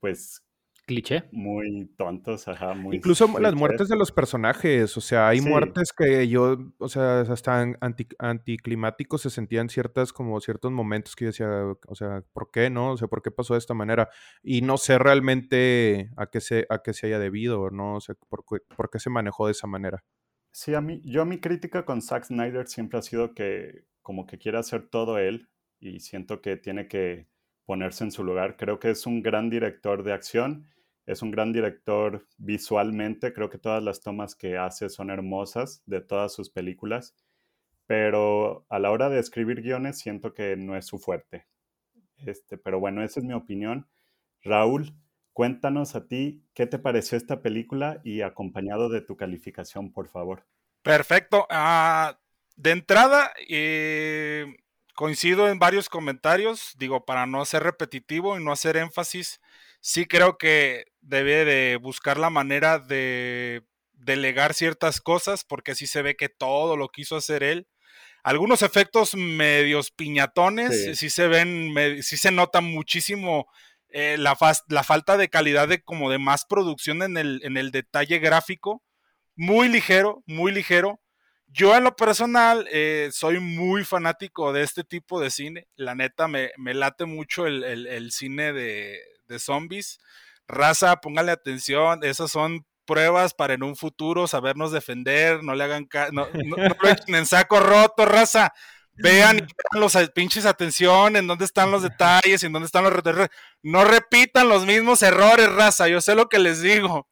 pues 0.01 0.46
cliché. 0.87 1.25
Muy 1.33 1.93
tontos, 1.97 2.49
ajá, 2.49 2.75
muy. 2.75 2.97
Incluso 2.97 3.29
las 3.39 3.55
muertes 3.55 3.89
de 3.89 3.97
los 3.97 4.13
personajes, 4.13 4.97
o 4.97 5.01
sea, 5.01 5.29
hay 5.29 5.41
muertes 5.41 5.93
que 5.93 6.27
yo, 6.29 6.57
o 6.79 6.89
sea, 6.89 7.21
hasta 7.21 7.61
anti, 7.81 8.07
anticlimáticos 8.19 9.23
se 9.23 9.31
sentían 9.31 9.69
ciertas, 9.69 10.13
como 10.13 10.41
ciertos 10.41 10.73
momentos 10.73 11.15
que 11.15 11.27
yo 11.27 11.31
decía, 11.31 11.49
o 11.87 11.95
sea, 11.95 12.23
¿por 12.33 12.51
qué 12.51 12.71
no? 12.71 12.93
O 12.93 12.97
sea, 12.97 13.09
¿por 13.09 13.21
qué 13.21 13.31
pasó 13.31 13.55
de 13.55 13.59
esta 13.59 13.75
manera? 13.75 14.09
Y 14.43 14.63
no 14.63 14.79
sé 14.79 14.99
realmente 14.99 16.11
a 16.17 16.27
qué 16.27 16.41
se, 16.41 16.67
a 16.71 16.83
qué 16.83 16.95
se 16.95 17.09
haya 17.09 17.19
debido, 17.19 17.71
¿no? 17.71 17.97
O 17.97 18.01
sea, 18.01 18.15
¿por 18.29 18.45
qué, 18.49 18.65
por 18.75 18.89
qué 18.89 18.99
se 18.99 19.11
manejó 19.11 19.47
de 19.47 19.53
esa 19.53 19.67
manera? 19.67 20.05
Sí, 20.53 20.73
a 20.75 20.81
mí, 20.81 21.03
yo 21.05 21.27
mi 21.27 21.39
crítica 21.39 21.85
con 21.85 22.01
Zack 22.01 22.25
Snyder 22.25 22.67
siempre 22.67 22.99
ha 22.99 23.03
sido 23.03 23.35
que 23.35 23.85
como 24.01 24.25
que 24.25 24.39
quiere 24.39 24.57
hacer 24.57 24.89
todo 24.89 25.19
él 25.19 25.49
y 25.81 26.01
siento 26.01 26.41
que 26.41 26.57
tiene 26.57 26.89
que 26.89 27.29
ponerse 27.67 28.05
en 28.05 28.13
su 28.13 28.25
lugar. 28.25 28.57
Creo 28.57 28.79
que 28.79 28.91
es 28.91 29.05
un 29.07 29.23
gran 29.23 29.51
director 29.51 30.03
de 30.03 30.13
acción 30.13 30.67
es 31.07 31.23
un 31.23 31.31
gran 31.31 31.53
director 31.53 32.27
visualmente, 32.37 33.33
creo 33.33 33.49
que 33.49 33.59
todas 33.59 33.83
las 33.83 34.01
tomas 34.01 34.35
que 34.35 34.59
hace 34.59 34.89
son 34.89 35.11
hermosas 35.11 35.83
de 35.87 36.01
todas 36.01 36.35
sus 36.35 36.51
películas, 36.51 37.15
pero 37.87 38.67
a 38.69 38.81
la 38.81 38.91
hora 38.91 39.09
de 39.09 39.21
escribir 39.21 39.63
guiones 39.63 39.99
siento 39.99 40.35
que 40.35 40.57
no 40.57 40.77
es 40.77 40.87
su 40.87 40.99
fuerte. 40.99 41.47
Este, 42.19 42.59
pero 42.59 42.81
bueno, 42.81 43.05
esa 43.05 43.21
es 43.21 43.27
mi 43.27 43.35
opinión. 43.35 43.89
Raúl, 44.43 44.97
cuéntanos 45.33 45.95
a 45.95 46.09
ti 46.09 46.43
qué 46.55 46.67
te 46.67 46.81
pareció 46.81 47.17
esta 47.17 47.41
película 47.41 48.01
y 48.03 48.23
acompañado 48.23 48.89
de 48.89 49.01
tu 49.01 49.17
calificación, 49.17 49.93
por 49.93 50.09
favor. 50.09 50.45
Perfecto. 50.83 51.47
Ah, 51.51 52.19
de 52.57 52.73
entrada, 52.73 53.33
eh, 53.49 54.57
coincido 54.95 55.49
en 55.49 55.61
varios 55.61 55.89
comentarios, 55.89 56.75
digo, 56.79 57.05
para 57.05 57.27
no 57.27 57.45
ser 57.45 57.63
repetitivo 57.63 58.37
y 58.37 58.43
no 58.43 58.51
hacer 58.51 58.77
énfasis 58.77 59.41
sí 59.87 60.07
creo 60.07 60.37
que 60.37 60.87
debe 61.07 61.45
de 61.45 61.77
buscar 61.77 62.19
la 62.19 62.31
manera 62.31 62.79
de 62.79 63.63
delegar 63.93 64.55
ciertas 64.55 65.01
cosas, 65.01 65.45
porque 65.45 65.75
sí 65.75 65.87
se 65.87 66.03
ve 66.03 66.17
que 66.17 66.29
todo 66.29 66.77
lo 66.77 66.89
quiso 66.89 67.17
hacer 67.17 67.43
él. 67.43 67.67
Algunos 68.23 68.63
efectos 68.63 69.15
medios 69.15 69.93
piñatones, 69.93 70.99
sí, 70.99 71.11
se 71.11 71.29
ven, 71.29 72.03
sí 72.03 72.17
se 72.17 72.33
nota 72.33 72.61
muchísimo 72.61 73.47
eh, 73.89 74.17
la, 74.19 74.37
la, 74.69 74.83
falta 74.83 75.17
de 75.17 75.29
calidad 75.29 75.69
de 75.69 75.83
como 75.83 76.11
de 76.11 76.19
más 76.19 76.45
producción 76.45 77.03
en 77.03 77.17
el, 77.17 77.41
en 77.45 77.57
el 77.57 77.71
detalle 77.71 78.19
gráfico. 78.19 78.83
Muy 79.37 79.69
ligero, 79.69 80.25
muy 80.27 80.51
ligero. 80.51 81.01
Yo 81.47 81.77
en 81.77 81.85
lo 81.85 81.95
personal 81.95 82.67
eh, 82.73 83.11
soy 83.13 83.39
muy 83.39 83.85
fanático 83.85 84.53
de 84.53 84.65
este 84.65 84.83
tipo 84.83 85.21
de 85.21 85.31
cine. 85.31 85.69
La 85.77 85.95
neta 85.95 86.27
me, 86.27 86.51
me 86.57 86.75
late 86.75 87.05
mucho 87.05 87.47
el 87.47 88.11
cine 88.11 88.53
de, 88.53 88.99
de 89.29 89.39
zombies. 89.39 89.99
Raza, 90.49 90.97
póngale 90.97 91.33
atención, 91.33 92.01
esas 92.03 92.31
son 92.31 92.65
pruebas 92.87 93.35
para 93.35 93.55
en 93.55 93.63
un 93.63 93.77
futuro 93.77 94.27
sabernos 94.29 94.73
defender, 94.73 95.43
no 95.43 95.55
le 95.55 95.65
hagan 95.65 95.89
no, 96.13 96.27
no, 96.33 96.57
lo 96.57 96.89
echen 96.89 97.15
en 97.15 97.27
saco 97.27 97.61
roto, 97.61 98.07
raza. 98.07 98.53
Vean 98.99 99.39
y 99.39 99.43
los 99.79 99.97
pinches 100.15 100.47
atención 100.47 101.17
en 101.17 101.27
dónde 101.27 101.45
están 101.45 101.71
los 101.71 101.83
detalles, 101.83 102.43
en 102.43 102.53
dónde 102.53 102.67
están 102.67 102.85
los 102.85 102.95
No 103.63 103.85
repitan 103.85 104.49
los 104.49 104.65
mismos 104.65 105.03
errores, 105.03 105.53
raza. 105.53 105.89
Yo 105.89 106.01
sé 106.01 106.15
lo 106.15 106.29
que 106.29 106.39
les 106.39 106.63
digo. 106.63 107.07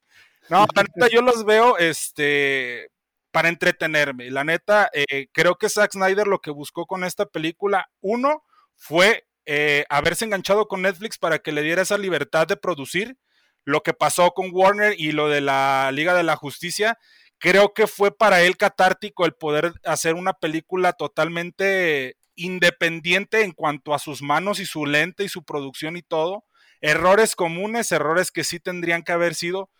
No, 0.48 0.66
la 0.74 0.82
neta, 0.94 1.08
yo 1.12 1.20
los 1.20 1.44
veo 1.44 1.76
este, 1.76 2.90
para 3.30 3.48
entretenerme. 3.48 4.30
La 4.30 4.44
neta, 4.44 4.90
eh, 4.92 5.28
creo 5.32 5.56
que 5.56 5.68
Zack 5.68 5.92
Snyder 5.92 6.26
lo 6.26 6.40
que 6.40 6.50
buscó 6.50 6.86
con 6.86 7.04
esta 7.04 7.26
película, 7.26 7.90
uno, 8.00 8.44
fue 8.76 9.26
eh, 9.46 9.84
haberse 9.90 10.24
enganchado 10.24 10.68
con 10.68 10.82
Netflix 10.82 11.18
para 11.18 11.38
que 11.38 11.52
le 11.52 11.62
diera 11.62 11.82
esa 11.82 11.98
libertad 11.98 12.46
de 12.46 12.56
producir. 12.56 13.18
Lo 13.64 13.82
que 13.82 13.94
pasó 13.94 14.32
con 14.32 14.50
Warner 14.52 14.94
y 14.98 15.12
lo 15.12 15.28
de 15.28 15.40
la 15.40 15.90
Liga 15.92 16.14
de 16.14 16.22
la 16.22 16.36
Justicia, 16.36 16.98
creo 17.38 17.74
que 17.74 17.86
fue 17.86 18.16
para 18.16 18.42
él 18.42 18.56
catártico 18.56 19.24
el 19.26 19.34
poder 19.34 19.72
hacer 19.84 20.14
una 20.14 20.34
película 20.34 20.92
totalmente 20.92 22.16
independiente 22.36 23.42
en 23.42 23.52
cuanto 23.52 23.94
a 23.94 23.98
sus 23.98 24.22
manos 24.22 24.60
y 24.60 24.66
su 24.66 24.86
lente 24.86 25.24
y 25.24 25.28
su 25.28 25.44
producción 25.44 25.96
y 25.96 26.02
todo. 26.02 26.44
Errores 26.80 27.36
comunes, 27.36 27.92
errores 27.92 28.30
que 28.30 28.44
sí 28.44 28.60
tendrían 28.60 29.02
que 29.02 29.12
haber 29.12 29.34
sido. 29.34 29.70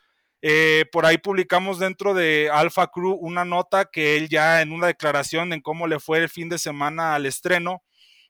Eh, 0.47 0.85
por 0.93 1.07
ahí 1.07 1.17
publicamos 1.17 1.79
dentro 1.79 2.13
de 2.13 2.51
Alpha 2.53 2.89
Crew 2.89 3.13
una 3.15 3.47
nota 3.47 3.87
que 3.87 4.17
él 4.17 4.29
ya 4.29 4.61
en 4.61 4.73
una 4.73 4.89
declaración 4.89 5.55
en 5.55 5.63
cómo 5.63 5.87
le 5.87 6.01
fue 6.01 6.19
el 6.19 6.29
fin 6.29 6.51
de 6.51 6.59
semana 6.59 7.15
al 7.15 7.25
estreno, 7.25 7.83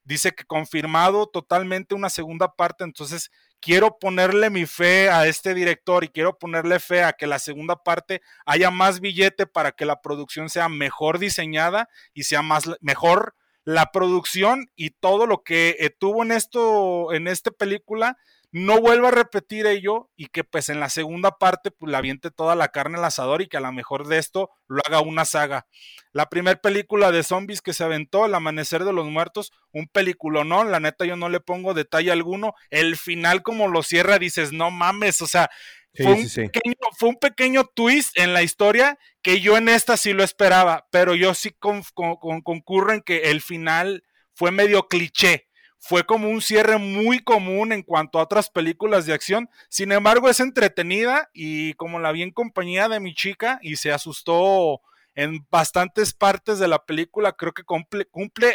dice 0.04 0.32
que 0.32 0.44
confirmado 0.44 1.26
totalmente 1.26 1.96
una 1.96 2.10
segunda 2.10 2.54
parte, 2.54 2.84
entonces 2.84 3.32
quiero 3.64 3.98
ponerle 3.98 4.50
mi 4.50 4.66
fe 4.66 5.08
a 5.08 5.26
este 5.26 5.54
director 5.54 6.04
y 6.04 6.08
quiero 6.08 6.38
ponerle 6.38 6.78
fe 6.80 7.02
a 7.02 7.14
que 7.14 7.26
la 7.26 7.38
segunda 7.38 7.82
parte 7.82 8.20
haya 8.44 8.70
más 8.70 9.00
billete 9.00 9.46
para 9.46 9.72
que 9.72 9.86
la 9.86 10.02
producción 10.02 10.50
sea 10.50 10.68
mejor 10.68 11.18
diseñada 11.18 11.88
y 12.12 12.24
sea 12.24 12.42
más 12.42 12.70
mejor 12.82 13.34
la 13.64 13.90
producción 13.90 14.66
y 14.76 14.90
todo 14.90 15.26
lo 15.26 15.42
que 15.42 15.76
eh, 15.80 15.88
tuvo 15.88 16.22
en 16.22 16.32
esto 16.32 17.14
en 17.14 17.26
esta 17.26 17.50
película 17.52 18.18
no 18.54 18.80
vuelva 18.80 19.08
a 19.08 19.10
repetir 19.10 19.66
ello 19.66 20.12
y 20.14 20.26
que 20.26 20.44
pues 20.44 20.68
en 20.68 20.78
la 20.78 20.88
segunda 20.88 21.38
parte 21.38 21.72
pues 21.72 21.90
la 21.90 21.98
aviente 21.98 22.30
toda 22.30 22.54
la 22.54 22.68
carne 22.68 22.98
al 22.98 23.04
asador 23.04 23.42
y 23.42 23.48
que 23.48 23.56
a 23.56 23.60
lo 23.60 23.72
mejor 23.72 24.06
de 24.06 24.18
esto 24.18 24.48
lo 24.68 24.80
haga 24.86 25.00
una 25.00 25.24
saga. 25.24 25.66
La 26.12 26.28
primera 26.28 26.60
película 26.60 27.10
de 27.10 27.24
zombies 27.24 27.62
que 27.62 27.72
se 27.72 27.82
aventó, 27.82 28.26
El 28.26 28.34
Amanecer 28.36 28.84
de 28.84 28.92
los 28.92 29.06
Muertos, 29.06 29.50
un 29.72 29.88
película, 29.88 30.44
¿no? 30.44 30.62
La 30.62 30.78
neta 30.78 31.04
yo 31.04 31.16
no 31.16 31.28
le 31.28 31.40
pongo 31.40 31.74
detalle 31.74 32.12
alguno. 32.12 32.54
El 32.70 32.96
final 32.96 33.42
como 33.42 33.66
lo 33.66 33.82
cierra 33.82 34.20
dices, 34.20 34.52
no 34.52 34.70
mames, 34.70 35.20
o 35.20 35.26
sea, 35.26 35.50
fue, 35.92 36.12
un 36.12 36.22
Pequeño, 36.22 36.76
fue, 36.96 37.08
un 37.08 37.16
Pequeño, 37.16 37.64
twist 37.64 38.16
en 38.16 38.34
la 38.34 38.44
historia 38.44 39.00
que 39.20 39.40
yo 39.40 39.56
en 39.56 39.68
esta 39.68 39.96
sí 39.96 40.12
lo 40.12 40.22
esperaba, 40.22 40.86
pero 40.92 41.16
yo 41.16 41.34
sí 41.34 41.50
concurro 41.58 42.92
en 42.92 43.00
que 43.00 43.32
el 43.32 43.40
final 43.40 44.04
fue 44.32 44.52
medio 44.52 44.86
cliché 44.86 45.48
fue 45.86 46.04
como 46.04 46.30
un 46.30 46.40
cierre 46.40 46.78
muy 46.78 47.18
común 47.18 47.70
en 47.70 47.82
cuanto 47.82 48.18
a 48.18 48.22
otras 48.22 48.48
películas 48.48 49.04
de 49.04 49.12
acción. 49.12 49.50
Sin 49.68 49.92
embargo, 49.92 50.30
es 50.30 50.40
entretenida 50.40 51.28
y 51.34 51.74
como 51.74 52.00
la 52.00 52.10
vi 52.10 52.22
en 52.22 52.30
compañía 52.30 52.88
de 52.88 53.00
mi 53.00 53.14
chica 53.14 53.58
y 53.60 53.76
se 53.76 53.92
asustó 53.92 54.80
en 55.14 55.46
bastantes 55.50 56.14
partes 56.14 56.58
de 56.58 56.68
la 56.68 56.86
película, 56.86 57.32
creo 57.32 57.52
que 57.52 57.64
cumple, 57.64 58.06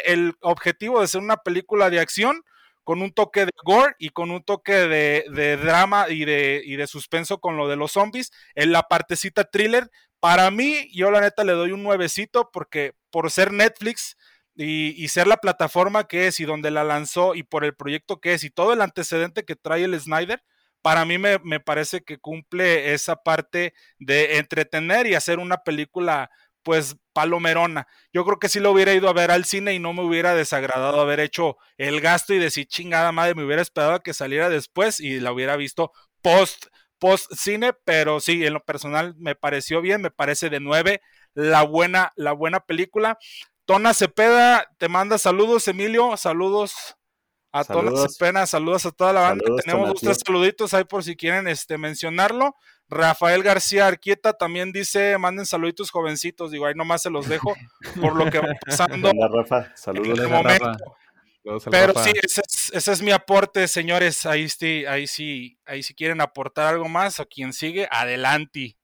el 0.06 0.34
objetivo 0.40 1.00
de 1.00 1.06
ser 1.06 1.20
una 1.20 1.36
película 1.36 1.88
de 1.88 2.00
acción 2.00 2.42
con 2.82 3.00
un 3.00 3.12
toque 3.12 3.46
de 3.46 3.52
gore 3.62 3.94
y 4.00 4.08
con 4.08 4.32
un 4.32 4.42
toque 4.42 4.72
de, 4.72 5.56
drama 5.56 6.08
y 6.08 6.24
de, 6.24 6.60
y 6.64 6.74
de 6.74 6.88
suspenso 6.88 7.38
con 7.38 7.56
lo 7.56 7.68
de 7.68 7.76
los 7.76 7.92
zombies. 7.92 8.32
En 8.56 8.72
la 8.72 8.82
partecita 8.88 9.44
thriller, 9.44 9.88
para 10.18 10.50
mí, 10.50 10.90
yo 10.92 11.12
la 11.12 11.20
neta 11.20 11.44
le 11.44 11.52
doy 11.52 11.70
un 11.70 11.84
nuevecito 11.84 12.50
porque 12.52 12.94
por 13.12 13.30
ser 13.30 13.52
Netflix, 13.52 14.16
y, 14.62 15.08
ser 15.08 15.26
la 15.26 15.38
plataforma 15.38 16.06
que 16.06 16.26
es 16.26 16.38
y 16.38 16.44
donde 16.44 16.70
la 16.70 16.84
lanzó 16.84 17.34
y 17.34 17.42
por 17.42 17.64
el 17.64 17.74
proyecto 17.74 18.20
que 18.20 18.34
es 18.34 18.44
y 18.44 18.50
todo 18.50 18.72
el 18.72 18.82
antecedente 18.82 19.44
que 19.44 19.56
trae 19.56 19.84
el 19.84 19.98
Snyder, 19.98 20.42
para 20.82 21.04
mí 21.04 21.18
me, 21.18 21.38
parece 21.60 22.02
que 22.02 22.18
cumple 22.18 22.92
esa 22.92 23.16
parte 23.16 23.74
de 23.98 24.38
entretener 24.38 25.06
y 25.06 25.14
hacer 25.14 25.38
una 25.38 25.58
película 25.58 26.30
pues 26.62 26.96
palomerona. 27.14 27.86
Yo 28.12 28.24
creo 28.26 28.38
que 28.38 28.50
sí 28.50 28.60
lo 28.60 28.72
hubiera 28.72 28.92
ido 28.92 29.08
a 29.08 29.14
ver 29.14 29.30
al 29.30 29.46
cine 29.46 29.72
y 29.72 29.78
no 29.78 29.94
me 29.94 30.02
hubiera 30.02 30.34
desagradado 30.34 31.00
haber 31.00 31.20
hecho 31.20 31.56
el 31.78 32.02
gasto 32.02 32.34
y 32.34 32.38
decir 32.38 32.66
chingada 32.66 33.12
madre, 33.12 33.34
me 33.34 33.44
hubiera 33.44 33.62
esperado 33.62 33.94
a 33.94 34.02
que 34.02 34.12
saliera 34.12 34.50
después 34.50 35.00
y 35.00 35.20
la 35.20 35.32
hubiera 35.32 35.56
visto 35.56 35.90
post 36.20 36.66
post 36.98 37.32
cine, 37.34 37.72
pero 37.72 38.20
sí, 38.20 38.44
en 38.44 38.52
lo 38.52 38.62
personal 38.62 39.14
me 39.16 39.34
pareció 39.34 39.80
bien, 39.80 40.02
me 40.02 40.10
parece 40.10 40.50
de 40.50 40.60
nueve 40.60 41.00
la 41.34 41.62
buena 41.62 42.12
la 42.14 42.32
buena 42.32 42.60
película. 42.60 43.18
Tona 43.70 43.94
Cepeda 43.94 44.68
te 44.78 44.88
manda 44.88 45.16
saludos, 45.16 45.68
Emilio, 45.68 46.16
saludos 46.16 46.96
a 47.52 47.62
Tona 47.62 47.92
Cepeda, 48.08 48.44
saludos 48.44 48.84
a 48.84 48.90
toda 48.90 49.12
la 49.12 49.20
banda. 49.20 49.44
Tenemos 49.64 49.90
dos 49.90 50.00
tres 50.00 50.18
saluditos 50.26 50.74
ahí 50.74 50.82
por 50.82 51.04
si 51.04 51.14
quieren 51.14 51.46
este, 51.46 51.78
mencionarlo. 51.78 52.56
Rafael 52.88 53.44
García 53.44 53.86
Arquieta 53.86 54.32
también 54.32 54.72
dice, 54.72 55.16
manden 55.18 55.46
saluditos 55.46 55.92
jovencitos, 55.92 56.50
digo, 56.50 56.66
ahí 56.66 56.74
nomás 56.74 57.02
se 57.02 57.10
los 57.10 57.28
dejo 57.28 57.54
por 58.02 58.16
lo 58.16 58.28
que 58.28 58.40
va 58.40 58.48
pasando. 58.66 59.10
Hola, 59.10 59.28
Rafa. 59.32 59.70
Saludos. 59.76 60.18
En 60.18 60.30
momento. 60.32 60.96
Pero 61.70 61.94
sí, 62.02 62.10
ese 62.20 62.42
es, 62.44 62.72
ese 62.74 62.92
es, 62.92 63.02
mi 63.02 63.12
aporte, 63.12 63.68
señores. 63.68 64.26
Ahí 64.26 64.48
sí, 64.48 64.84
ahí 64.84 65.06
sí, 65.06 65.60
ahí 65.64 65.84
si 65.84 65.94
quieren 65.94 66.20
aportar 66.20 66.74
algo 66.74 66.88
más 66.88 67.20
o 67.20 67.26
quien 67.26 67.52
sigue, 67.52 67.86
adelante. 67.88 68.76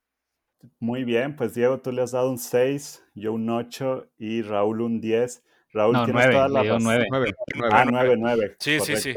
Muy 0.78 1.04
bien, 1.04 1.36
pues 1.36 1.54
Diego, 1.54 1.80
tú 1.80 1.92
le 1.92 2.02
has 2.02 2.12
dado 2.12 2.30
un 2.30 2.38
6, 2.38 3.04
yo 3.14 3.32
un 3.32 3.48
8 3.48 4.10
y 4.18 4.42
Raúl 4.42 4.80
un 4.80 5.00
10. 5.00 5.44
Raúl, 5.72 5.92
no, 5.92 6.04
tienes 6.04 6.26
9, 6.26 6.34
toda 6.34 6.48
la 6.48 6.62
razón. 6.62 6.82
9. 6.84 7.06
9. 7.10 7.34
Ah, 7.70 7.84
9, 7.88 8.16
9. 8.18 8.56
Sí, 8.58 8.80
sí, 8.80 8.96
sí. 8.96 9.14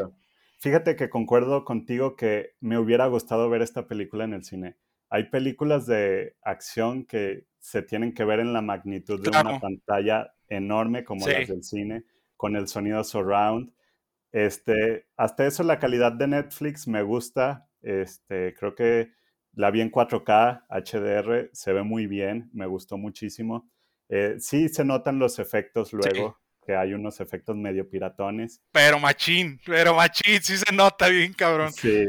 Fíjate 0.60 0.96
que 0.96 1.10
concuerdo 1.10 1.64
contigo 1.64 2.16
que 2.16 2.56
me 2.60 2.78
hubiera 2.78 3.08
gustado 3.08 3.50
ver 3.50 3.62
esta 3.62 3.88
película 3.88 4.26
en 4.26 4.34
el 4.34 4.44
cine. 4.44 4.76
Hay 5.10 5.30
películas 5.30 5.86
de 5.86 6.36
acción 6.42 7.06
que 7.06 7.46
se 7.60 7.82
tienen 7.82 8.14
que 8.14 8.26
ver 8.26 8.40
en 8.40 8.54
la 8.54 8.62
magnitud 8.62 9.22
de 9.22 9.30
una 9.30 9.60
pantalla 9.60 10.34
enorme 10.50 11.04
como 11.04 11.28
las 11.28 11.48
del 11.48 11.64
cine, 11.64 12.04
con 12.36 12.56
el 12.56 12.68
sonido 12.68 13.04
surround. 13.04 13.72
Este, 14.32 15.08
hasta 15.18 15.48
eso 15.48 15.64
la 15.64 15.80
calidad 15.80 16.12
de 16.12 16.28
Netflix 16.28 16.88
me 16.88 17.04
gusta. 17.04 17.70
Este, 17.82 18.54
creo 18.54 18.76
que 18.76 19.12
la 19.60 19.72
vi 19.72 19.82
en 19.82 19.92
4K, 19.92 20.68
HDR, 20.70 21.50
se 21.52 21.74
ve 21.74 21.84
muy 21.84 22.08
bien, 22.08 22.50
me 22.54 22.66
gustó 22.66 22.98
muchísimo. 22.98 23.70
Eh, 24.08 24.36
sí 24.40 24.70
se 24.70 24.86
notan 24.86 25.20
los 25.20 25.38
efectos 25.38 25.92
luego, 25.92 26.40
que 26.66 26.78
hay 26.78 26.94
unos 26.94 27.20
efectos 27.20 27.58
medio 27.58 27.90
piratones. 27.90 28.62
Pero 28.72 29.00
machín, 29.00 29.60
pero 29.66 29.94
machín, 29.94 30.42
sí 30.42 30.56
se 30.56 30.74
nota 30.74 31.10
bien, 31.10 31.34
cabrón. 31.34 31.74
Sí, 31.74 32.08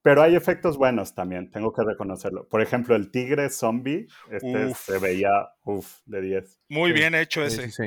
pero 0.00 0.22
hay 0.22 0.36
efectos 0.36 0.76
buenos 0.78 1.12
también, 1.12 1.50
tengo 1.50 1.72
que 1.72 1.82
reconocerlo. 1.82 2.48
Por 2.48 2.62
ejemplo, 2.62 2.94
el 2.94 3.10
tigre 3.10 3.50
zombie, 3.50 4.06
este 4.30 4.72
se 4.72 4.98
veía, 5.00 5.50
uff, 5.64 6.02
de 6.06 6.20
10. 6.20 6.60
Muy 6.68 6.92
bien 6.92 7.16
hecho 7.16 7.42
ese. 7.42 7.68
Sí, 7.72 7.82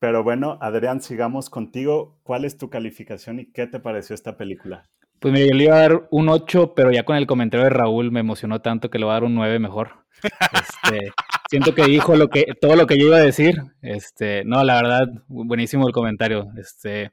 Pero 0.00 0.24
bueno, 0.24 0.58
Adrián, 0.60 1.00
sigamos 1.00 1.50
contigo. 1.50 2.18
¿Cuál 2.24 2.44
es 2.44 2.56
tu 2.56 2.68
calificación 2.68 3.38
y 3.38 3.52
qué 3.52 3.68
te 3.68 3.78
pareció 3.78 4.14
esta 4.14 4.36
película? 4.36 4.90
Pues 5.20 5.34
mira, 5.34 5.46
yo 5.46 5.54
le 5.54 5.64
iba 5.64 5.76
a 5.76 5.80
dar 5.80 6.08
un 6.10 6.30
8, 6.30 6.72
pero 6.74 6.90
ya 6.90 7.04
con 7.04 7.16
el 7.16 7.26
comentario 7.26 7.64
de 7.64 7.70
Raúl 7.70 8.10
me 8.10 8.20
emocionó 8.20 8.62
tanto 8.62 8.88
que 8.88 8.98
le 8.98 9.04
voy 9.04 9.12
a 9.12 9.14
dar 9.14 9.24
un 9.24 9.34
9 9.34 9.58
mejor. 9.58 10.06
Este, 10.22 11.12
siento 11.50 11.74
que 11.74 11.84
dijo 11.84 12.16
lo 12.16 12.28
que, 12.28 12.54
todo 12.58 12.74
lo 12.74 12.86
que 12.86 12.98
yo 12.98 13.08
iba 13.08 13.18
a 13.18 13.20
decir. 13.20 13.62
Este, 13.82 14.44
no, 14.46 14.64
la 14.64 14.76
verdad, 14.76 15.08
buenísimo 15.28 15.86
el 15.86 15.92
comentario. 15.92 16.48
Este, 16.56 17.12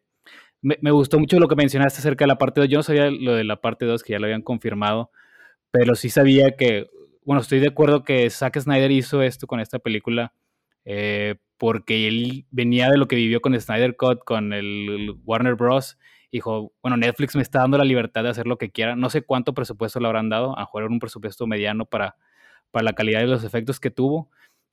me, 0.62 0.92
gustó 0.92 1.20
mucho 1.20 1.38
lo 1.38 1.50
que 1.50 1.58
mencionaste 1.58 2.00
acerca 2.00 2.24
de 2.24 2.30
la 2.30 2.38
parte 2.38 2.62
2. 2.62 2.70
Yo 2.70 2.78
no 2.78 2.84
sabía 2.84 3.12
lo 3.12 3.36
de 3.36 3.44
la 3.44 3.60
parte 3.60 3.86
2, 3.86 4.02
que 4.04 4.14
ya 4.14 4.20
lo 4.20 4.26
habían 4.26 4.42
confirmado, 4.42 5.12
pero 5.72 5.96
sí 5.96 6.10
sabía 6.10 6.56
que, 6.56 6.90
bueno, 7.26 7.42
estoy 7.42 7.60
de 7.60 7.68
acuerdo 7.68 8.06
que 8.06 8.30
Zack 8.30 8.58
Snyder 8.58 8.92
hizo 8.92 9.22
esto 9.22 9.48
con 9.48 9.60
esta 9.60 9.80
película. 9.80 10.34
Eh, 10.86 11.36
porque 11.58 12.08
él 12.08 12.46
venía 12.52 12.90
de 12.90 12.98
lo 12.98 13.10
que 13.10 13.18
vivió 13.18 13.42
con 13.42 13.60
Snyder 13.60 13.98
Cut, 13.98 14.20
con 14.24 14.54
el 14.54 15.14
Warner 15.26 15.56
Bros 15.56 15.98
dijo, 16.32 16.74
bueno, 16.82 16.98
Netflix 16.98 17.36
me 17.36 17.42
está 17.42 17.60
dando 17.60 17.78
la 17.78 17.84
libertad 17.86 18.24
de 18.24 18.30
hacer 18.30 18.48
lo 18.48 18.58
que 18.58 18.72
quiera. 18.72 18.96
No 18.96 19.10
sé 19.10 19.22
cuánto 19.22 19.54
presupuesto 19.54 20.00
le 20.00 20.08
habrán 20.08 20.30
dado, 20.30 20.58
a 20.58 20.66
jugar 20.66 20.88
un 20.88 21.00
presupuesto 21.00 21.48
mediano 21.48 21.86
para, 21.86 22.16
para 22.72 22.84
la 22.84 22.94
calidad 22.94 23.22
de 23.22 23.28
los 23.28 23.44
efectos 23.44 23.80
que 23.80 23.92
tuvo. 23.92 24.30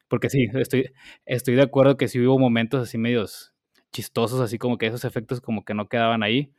Porque 0.09 0.31
sí, 0.31 0.47
estoy, 0.55 0.93
estoy 1.27 1.55
de 1.55 1.63
acuerdo 1.63 1.97
que 1.97 2.09
sí 2.09 2.21
hubo 2.21 2.39
momentos 2.39 2.83
así 2.83 2.99
medios 2.99 3.55
chistosos, 3.93 4.41
así 4.41 4.59
como 4.59 4.79
que 4.79 4.87
esos 4.87 5.05
efectos 5.05 5.41
como 5.41 5.65
que 5.65 5.75
no 5.75 5.89
quedaban 5.89 6.23
ahí. 6.23 6.53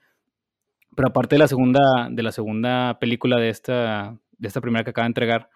Pero 0.95 1.09
aparte 1.09 1.35
de 1.35 1.39
la 1.39 1.47
segunda, 1.47 2.07
de 2.09 2.23
la 2.23 2.31
segunda 2.31 2.99
película 2.99 3.37
de 3.39 3.49
esta, 3.49 4.17
de 4.37 4.47
esta 4.47 4.61
primera 4.61 4.83
que 4.83 4.91
acaba 4.91 5.05
de 5.05 5.09
entregar, 5.09 5.49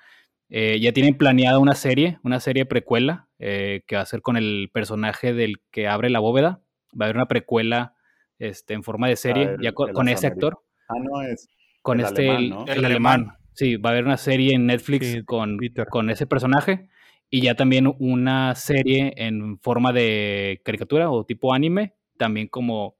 eh, 0.49 0.79
ya 0.81 0.91
tienen 0.91 1.17
planeada 1.17 1.59
una 1.59 1.75
serie, 1.75 2.19
una 2.23 2.39
serie 2.39 2.65
precuela, 2.65 3.27
eh, 3.39 3.83
que 3.87 3.95
va 3.95 4.01
a 4.01 4.05
ser 4.05 4.21
con 4.21 4.35
el 4.35 4.69
personaje 4.73 5.33
del 5.33 5.61
que 5.71 5.87
abre 5.87 6.09
la 6.09 6.19
bóveda. 6.19 6.61
Va 6.99 7.05
a 7.05 7.07
haber 7.07 7.17
una 7.17 7.27
precuela 7.27 7.93
este, 8.39 8.73
en 8.73 8.83
forma 8.83 9.07
de 9.07 9.15
serie, 9.15 9.57
ya 9.61 9.73
con, 9.73 10.07
ese 10.07 10.27
actor. 10.27 10.59
Ah, 10.87 10.95
no, 10.99 11.21
es. 11.21 11.47
Con 11.81 11.99
este, 11.99 12.35
el, 12.35 12.85
alemán. 12.85 13.33
Sí, 13.53 13.75
va 13.75 13.89
a 13.89 13.93
haber 13.93 14.05
una 14.05 14.17
serie 14.17 14.55
en 14.55 14.65
Netflix 14.65 15.23
con, 15.25 15.57
con 15.89 16.09
ese 16.09 16.25
personaje 16.25 16.89
y 17.29 17.41
ya 17.41 17.55
también 17.55 17.93
una 17.99 18.55
serie 18.55 19.13
en 19.17 19.59
forma 19.59 19.93
de 19.93 20.61
caricatura 20.63 21.11
o 21.11 21.25
tipo 21.25 21.53
anime, 21.53 21.93
también 22.17 22.47
como, 22.47 22.95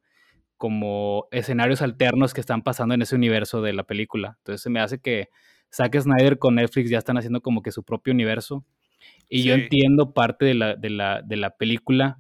como 0.58 1.28
escenarios 1.32 1.82
alternos 1.82 2.34
que 2.34 2.42
están 2.42 2.62
pasando 2.62 2.94
en 2.94 3.02
ese 3.02 3.16
universo 3.16 3.62
de 3.62 3.74
la 3.74 3.84
película. 3.84 4.36
Entonces 4.40 4.62
se 4.62 4.70
me 4.70 4.82
hace 4.82 5.00
que 5.00 5.30
Zack 5.74 6.00
Snyder 6.00 6.38
con 6.38 6.56
Netflix 6.56 6.90
ya 6.90 6.98
están 6.98 7.18
haciendo 7.18 7.42
como 7.42 7.62
que 7.62 7.72
su 7.72 7.84
propio 7.84 8.14
universo. 8.14 8.66
Y 9.30 9.44
yo 9.44 9.54
entiendo 9.54 10.14
parte 10.14 10.46
de 10.46 10.56
la, 10.56 10.76
de, 10.76 10.90
la, 10.90 11.22
de 11.22 11.38
la 11.38 11.56
película 11.56 12.20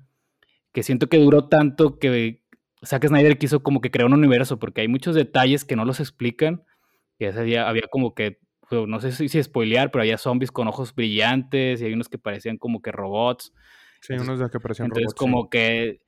que 0.71 0.83
siento 0.83 1.09
que 1.09 1.17
duró 1.17 1.47
tanto 1.47 1.99
que 1.99 2.38
Zack 2.85 3.07
Snyder 3.07 3.37
quiso 3.37 3.61
como 3.61 3.81
que 3.81 3.91
crear 3.91 4.05
un 4.07 4.13
universo, 4.13 4.57
porque 4.59 4.81
hay 4.81 4.87
muchos 4.87 5.15
detalles 5.15 5.65
que 5.65 5.75
no 5.75 5.85
los 5.85 5.99
explican. 5.99 6.63
Y 7.17 7.25
ese 7.25 7.43
día 7.43 7.67
había 7.67 7.83
como 7.91 8.13
que, 8.15 8.39
pues, 8.69 8.87
no 8.87 9.01
sé 9.01 9.11
si, 9.11 9.27
si 9.27 9.43
spoilear, 9.43 9.91
pero 9.91 10.03
había 10.03 10.17
zombies 10.17 10.51
con 10.51 10.67
ojos 10.67 10.95
brillantes 10.95 11.81
y 11.81 11.85
hay 11.85 11.93
unos 11.93 12.07
que 12.07 12.17
parecían 12.17 12.57
como 12.57 12.81
que 12.81 12.91
robots. 12.91 13.53
Sí, 14.01 14.13
unos 14.13 14.39
de 14.39 14.49
que 14.49 14.59
parecían 14.59 14.87
Entonces, 14.87 15.05
robots, 15.13 15.19
sí. 15.19 15.25
como 15.25 15.49
que. 15.49 16.01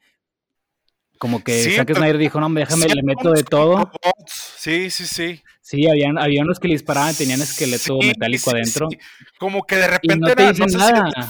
Como 1.19 1.43
que 1.43 1.51
Sí, 1.51 1.71
Zack 1.73 1.93
Snyder 1.93 2.17
dijo, 2.17 2.39
no, 2.39 2.47
hombre, 2.47 2.63
déjame, 2.63 2.83
Sí, 2.87 2.95
le 2.95 3.03
meto 3.03 3.31
de 3.31 3.43
todo. 3.43 3.75
robots. 3.77 4.53
Sí, 4.57 4.89
sí, 4.89 5.05
sí. 5.05 5.41
Sí, 5.59 5.87
habían, 5.87 6.17
había 6.17 6.41
unos 6.41 6.59
que 6.59 6.67
le 6.67 6.73
disparaban, 6.73 7.13
tenían 7.15 7.41
esqueleto 7.41 7.99
Sí, 8.01 8.07
metálico 8.07 8.49
sí, 8.49 8.55
adentro. 8.57 8.89
sí. 8.89 8.97
Como 9.37 9.63
que 9.63 9.75
de 9.75 9.87
repente 9.87 10.17
no 10.17 10.27
te 10.27 10.41
era, 10.41 10.51
dicen 10.51 10.65
no 10.65 10.69
sé 10.69 10.79
si 10.79 10.89
era 10.89 10.99
nada. 11.03 11.05
un 11.17 11.23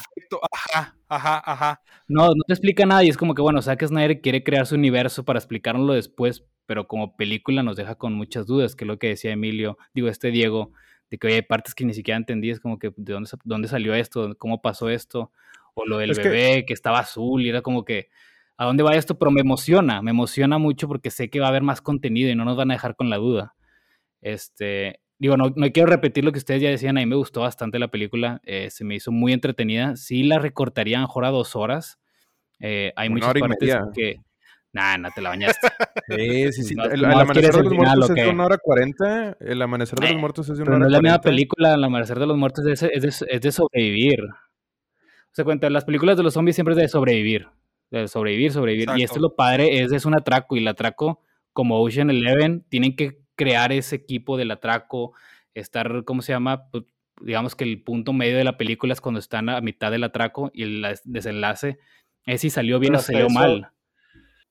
Ajá, 0.52 0.96
ajá, 1.08 1.42
ajá. 1.46 1.82
No, 2.08 2.28
no 2.28 2.44
te 2.48 2.54
explica 2.54 2.86
nada 2.86 3.04
y 3.04 3.10
es 3.10 3.18
como 3.18 3.36
que, 3.36 3.42
bueno, 3.42 3.62
Zack 3.62 3.86
Snyder 3.86 4.22
quiere 4.22 4.44
crear 4.44 4.66
su 4.66 4.76
universo 4.76 5.24
para 5.26 5.40
explicárnoslo 5.40 5.94
después, 5.94 6.46
pero 6.66 6.88
como 6.88 7.16
película 7.16 7.64
nos 7.64 7.76
deja 7.76 7.96
con 7.96 8.14
muchas 8.14 8.46
dudas, 8.48 8.76
que 8.76 8.86
es 8.86 8.88
lo 8.88 8.98
que 9.00 9.08
decía 9.08 9.32
Emilio, 9.32 9.78
digo, 9.94 10.08
este 10.08 10.32
Diego, 10.32 10.72
de 11.10 11.18
que 11.18 11.28
oye, 11.28 11.36
hay 11.38 11.42
partes 11.42 11.76
que 11.76 11.84
ni 11.86 11.94
siquiera 11.94 12.18
entendí, 12.18 12.50
es 12.50 12.60
como 12.60 12.80
que, 12.80 12.94
¿de 12.96 13.14
dónde, 13.14 13.30
dónde 13.44 13.68
salió 13.68 13.94
esto? 13.94 14.36
¿Cómo 14.38 14.62
pasó 14.62 14.90
esto? 14.90 15.32
O 15.74 15.86
lo 15.86 15.98
del 15.98 16.12
Es 16.12 16.20
que- 16.20 16.30
bebé 16.30 16.66
que... 16.66 16.74
estaba 16.74 17.00
azul 17.00 17.42
y 17.46 17.50
era 17.50 17.62
como 17.62 17.84
que, 17.86 18.10
¿a 18.58 18.66
dónde 18.66 18.84
va 18.84 18.96
esto? 18.96 19.18
Pero 19.20 19.32
me 19.32 19.42
emociona, 19.42 20.02
me 20.02 20.12
emociona 20.12 20.58
mucho 20.58 20.88
porque 20.88 21.12
sé 21.12 21.30
que 21.30 21.40
va 21.40 21.48
a 21.48 21.50
haber 21.50 21.64
más 21.64 21.82
contenido 21.82 22.30
y 22.30 22.36
no 22.36 22.46
nos 22.46 22.56
van 22.58 22.72
a 22.72 22.76
dejar 22.76 22.96
con 22.96 23.10
la 23.10 23.18
duda. 23.18 23.56
Este, 24.22 25.00
digo, 25.22 25.38
no, 25.38 25.54
no 25.56 25.72
quiero 25.72 25.90
repetir 25.90 26.26
lo 26.26 26.32
que 26.32 26.40
ustedes 26.40 26.62
ya 26.62 26.70
decían, 26.70 26.98
a 26.98 27.02
mí 27.02 27.06
me 27.06 27.16
gustó 27.16 27.42
bastante 27.42 27.80
la 27.80 27.90
película, 27.90 28.42
eh, 28.44 28.70
se 28.72 28.84
me 28.84 28.96
hizo 28.96 29.12
muy 29.12 29.34
entretenida, 29.34 29.96
sí 29.96 30.24
la 30.24 30.40
recortaría 30.40 31.00
mejor 31.00 31.26
a 31.26 31.30
dos 31.30 31.56
horas, 31.56 32.00
eh, 32.60 32.92
hay 32.96 33.08
Una 33.08 33.16
muchas 33.16 33.30
hora 33.30 33.40
partes 33.42 33.60
media. 33.62 33.82
que... 33.94 34.16
Nah, 34.74 34.98
no 34.98 35.10
te 35.12 35.22
la 35.22 35.30
bañaste. 35.30 35.68
Sí, 36.08 36.52
sí, 36.54 36.64
sí. 36.64 36.76
No, 36.76 36.86
El, 36.86 37.02
¿tú 37.02 37.06
el 37.06 37.06
amanecer 37.06 37.54
de 37.54 37.64
los 37.64 37.74
muertos 37.74 38.10
¿o 38.10 38.14
es 38.14 38.24
de 38.24 38.30
una 38.30 38.46
hora 38.46 38.58
cuarenta. 38.58 39.38
El 39.40 39.62
amanecer 39.62 40.00
de 40.00 40.08
los 40.08 40.16
muertos 40.18 40.50
es 40.50 40.58
de 40.58 40.64
una 40.64 40.72
Pero 40.72 40.78
no 40.80 40.86
hora 40.86 40.88
es 40.88 40.92
la 40.92 40.98
misma 41.02 41.20
cuarenta. 41.20 41.30
película, 41.30 41.74
El 41.76 41.84
Amanecer 41.84 42.20
de 42.20 42.26
los 42.28 42.38
Muertos 42.38 42.66
es 42.66 42.80
de, 42.80 42.90
es 42.94 43.02
de, 43.20 43.26
es 43.36 43.42
de 43.42 43.52
sobrevivir. 43.52 44.20
O 44.24 45.34
sea, 45.34 45.46
cuenta, 45.46 45.70
las 45.70 45.86
películas 45.86 46.18
de 46.18 46.24
los 46.24 46.34
zombies 46.34 46.56
siempre 46.56 46.74
es 46.74 46.80
de 46.82 46.88
sobrevivir. 46.88 47.48
De 47.90 48.08
sobrevivir, 48.08 48.52
sobrevivir. 48.52 48.90
Y 48.96 49.04
esto 49.04 49.16
Exacto. 49.16 49.20
lo 49.22 49.36
padre 49.36 49.82
es, 49.82 49.92
es 49.92 50.06
un 50.06 50.14
atraco. 50.16 50.56
Y 50.56 50.60
el 50.60 50.68
atraco, 50.68 51.22
como 51.54 51.80
Ocean 51.82 52.10
Eleven, 52.10 52.66
tienen 52.70 52.96
que 52.96 53.20
crear 53.44 53.72
ese 53.72 53.96
equipo 53.96 54.38
del 54.38 54.52
atraco, 54.52 55.14
estar, 55.54 56.04
¿cómo 56.06 56.22
se 56.22 56.34
llama? 56.34 56.70
Pues, 56.70 56.84
digamos 57.22 57.56
que 57.56 57.64
el 57.64 57.82
punto 57.84 58.14
medio 58.14 58.38
de 58.38 58.44
la 58.44 58.58
película 58.58 58.94
es 58.94 59.02
cuando 59.02 59.20
están 59.20 59.50
a 59.50 59.62
mitad 59.62 59.92
del 59.92 60.04
atraco 60.04 60.50
y 60.54 60.64
el 60.64 60.86
desenlace 61.04 61.78
es 62.26 62.42
si 62.42 62.50
salió 62.50 62.80
bien 62.80 62.94
Pero 62.94 63.00
o 63.00 63.04
salió 63.04 63.26
eso- 63.28 63.34
mal. 63.34 63.72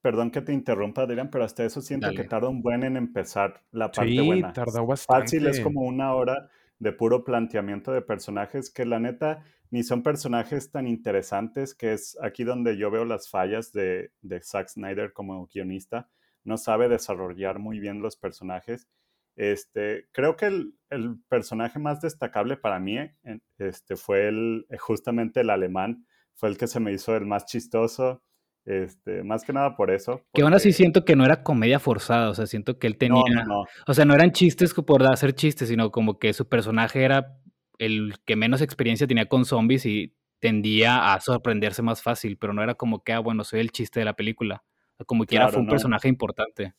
Perdón 0.03 0.31
que 0.31 0.41
te 0.41 0.53
interrumpa, 0.55 1.03
Adrián, 1.03 1.29
pero 1.31 1.45
hasta 1.45 1.63
eso 1.65 1.83
siento 1.83 2.07
Dale. 2.07 2.17
que 2.17 2.25
tarda 2.25 2.49
un 2.49 2.63
buen 2.63 2.85
en 2.85 2.97
empezar 2.97 3.61
la 3.71 3.91
parte 3.91 4.13
Sí, 4.13 4.21
buena. 4.21 4.53
tardó 4.53 4.87
bastante. 4.87 5.23
Fácil 5.25 5.47
es 5.47 5.61
como 5.61 5.83
una 5.83 6.15
hora 6.15 6.49
de 6.79 6.93
puro 6.93 7.23
planteamiento 7.23 7.93
de 7.93 8.01
personajes 8.01 8.71
que 8.71 8.87
la 8.87 8.99
neta 8.99 9.45
ni 9.71 9.83
son 9.83 10.03
personajes 10.03 10.71
tan 10.73 10.87
interesantes, 10.89 11.75
que 11.75 11.93
es 11.93 12.17
aquí 12.23 12.45
donde 12.45 12.79
yo 12.79 12.91
veo 12.91 13.05
las 13.05 13.29
fallas 13.29 13.73
de, 13.73 14.11
de 14.23 14.41
Zack 14.41 14.69
Snyder 14.69 15.13
como 15.13 15.47
guionista. 15.53 16.09
No 16.45 16.57
sabe 16.57 16.89
desarrollar 16.89 17.59
muy 17.59 17.79
bien 17.81 18.03
los 18.03 18.17
personajes. 18.17 18.89
Este, 19.37 20.09
creo 20.13 20.37
que 20.37 20.47
el, 20.47 20.75
el 20.91 21.17
personaje 21.29 21.79
más 21.79 22.01
destacable 22.01 22.57
para 22.57 22.79
mí 22.81 22.99
en- 22.99 23.43
este, 23.59 23.97
fue 23.97 24.29
el, 24.29 24.67
justamente 24.79 25.41
el 25.41 25.51
alemán. 25.51 26.07
Fue 26.35 26.49
el 26.49 26.59
que 26.59 26.67
se 26.67 26.81
me 26.81 26.93
hizo 26.93 27.17
el 27.17 27.27
más 27.27 27.47
chistoso. 27.47 28.23
Este, 28.67 29.23
más 29.23 29.43
que 29.45 29.53
nada 29.53 29.75
por 29.77 29.91
eso. 29.91 30.23
Que 30.35 30.43
aún 30.43 30.53
así 30.55 30.73
siento 30.73 31.05
que 31.05 31.17
no 31.17 31.25
era 31.25 31.43
comedia 31.43 31.79
forzada, 31.79 32.29
o 32.31 32.35
sea, 32.35 32.47
siento 32.47 32.79
que 32.79 32.87
él 32.87 32.99
tenía... 32.99 33.23
No, 33.35 33.45
no, 33.45 33.45
no. 33.47 33.65
O 33.87 33.95
sea, 33.95 34.05
no 34.05 34.15
eran 34.15 34.33
chistes 34.33 34.75
por 34.75 35.03
hacer 35.05 35.33
chistes, 35.35 35.69
sino 35.69 35.91
como 35.91 36.19
que 36.19 36.33
su 36.35 36.47
personaje 36.49 37.03
era 37.03 37.39
el 37.79 38.17
que 38.27 38.37
menos 38.37 38.61
experiencia 38.61 39.07
tenía 39.07 39.27
con 39.27 39.47
zombies 39.47 39.87
y 39.87 40.15
tendía 40.39 41.13
a 41.15 41.21
sorprenderse 41.21 41.83
más 41.83 42.03
fácil, 42.03 42.37
pero 42.37 42.53
no 42.53 42.63
era 42.63 42.75
como 42.75 43.03
que, 43.03 43.13
ah, 43.15 43.19
bueno, 43.21 43.45
soy 43.45 43.61
el 43.61 43.73
chiste 43.73 44.01
de 44.01 44.05
la 44.05 44.15
película. 44.15 44.63
Como 45.07 45.25
quiera 45.25 45.45
Claro, 45.45 45.53
fue 45.55 45.61
un 45.61 45.67
no. 45.67 45.71
personaje 45.71 46.09
importante. 46.09 46.75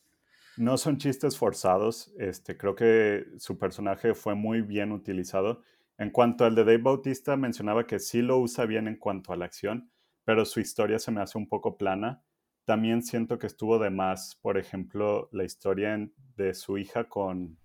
No 0.56 0.76
son 0.76 0.98
chistes 0.98 1.36
forzados. 1.38 2.12
Este, 2.18 2.56
creo 2.56 2.74
que 2.74 3.24
su 3.38 3.58
personaje 3.58 4.14
fue 4.14 4.34
muy 4.34 4.60
bien 4.60 4.92
utilizado. 4.92 5.62
En 5.98 6.10
cuanto 6.10 6.44
al 6.44 6.54
de 6.54 6.64
Dave 6.64 6.78
Bautista, 6.78 7.36
mencionaba 7.36 7.86
que 7.86 7.98
sí 7.98 8.22
lo 8.22 8.38
usa 8.38 8.66
bien 8.66 8.86
en 8.88 8.96
cuanto 8.96 9.32
a 9.32 9.36
la 9.36 9.44
acción, 9.46 9.90
pero 10.24 10.44
su 10.44 10.60
historia 10.60 10.98
se 10.98 11.10
me 11.10 11.20
hace 11.20 11.38
un 11.38 11.48
poco 11.48 11.76
plana. 11.76 12.22
También 12.64 13.02
siento 13.02 13.38
que 13.38 13.46
estuvo 13.46 13.78
de 13.78 13.90
más, 13.90 14.38
por 14.40 14.56
ejemplo, 14.58 15.28
la 15.32 15.44
historia 15.44 15.94
en- 15.94 16.12
de 16.36 16.54
su 16.54 16.78
hija 16.78 17.04
con, 17.08 17.58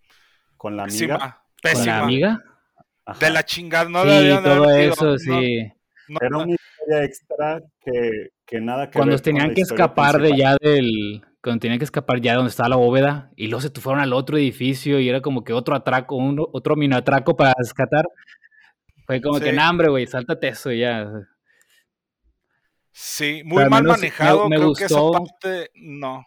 con 0.56 0.76
la 0.76 0.84
amiga. 0.84 1.18
Pésima. 1.18 1.42
¿Con 1.42 1.62
Pésima. 1.62 1.86
la 1.98 2.04
amiga? 2.04 2.44
Ajá. 3.06 3.20
De 3.26 3.32
la 3.32 3.44
chingada, 3.46 3.90
no 3.90 4.04
sí, 4.04 4.30
todo 4.44 4.70
eso, 4.72 5.06
no, 5.06 5.18
sí. 5.18 5.72
no, 6.10 6.18
Era 6.20 6.30
no. 6.30 6.38
una 6.44 6.56
extra 6.90 7.62
que, 7.82 8.30
que 8.46 8.60
nada 8.62 8.90
que 8.90 8.98
Cuando 8.98 9.12
ver 9.14 9.20
con 9.22 9.24
tenían 9.24 9.48
la 9.50 9.54
que 9.56 9.62
escapar 9.62 10.22
de 10.22 10.38
ya 10.38 10.56
del... 10.60 11.22
Cuando 11.42 11.60
tenían 11.62 11.80
que 11.80 11.86
escapar 11.86 12.20
ya 12.20 12.32
de 12.32 12.38
donde 12.38 12.50
estaba 12.50 12.70
la 12.70 12.76
bóveda 12.76 13.32
y 13.36 13.48
luego 13.48 13.62
se 13.62 13.70
fueron 13.70 14.02
al 14.02 14.12
otro 14.14 14.38
edificio 14.38 15.00
y 15.00 15.08
era 15.08 15.22
como 15.22 15.44
que 15.44 15.54
otro 15.54 15.76
atraco, 15.76 16.16
un, 16.16 16.40
otro 16.52 16.76
mini 16.76 16.96
atraco 16.96 17.38
para 17.38 17.54
rescatar. 17.58 18.06
Fue 19.06 19.22
como 19.22 19.40
que, 19.40 19.52
Sí. 19.52 19.56
no, 19.56 19.70
hombre, 19.70 19.88
güey, 19.90 20.08
sáltate 20.08 20.50
eso 20.50 20.72
ya. 20.74 21.10
Sí, 22.92 23.42
muy 23.46 23.64
al 23.64 23.70
mal 23.70 23.84
menos 23.84 23.98
me- 23.98 24.08
manejado. 24.08 24.50
me 24.50 24.56
Creo 24.58 24.74
que 24.74 24.86
esa 24.86 25.00
gustó. 25.00 25.12
parte 25.20 25.70
no. 25.76 26.18
O 26.20 26.26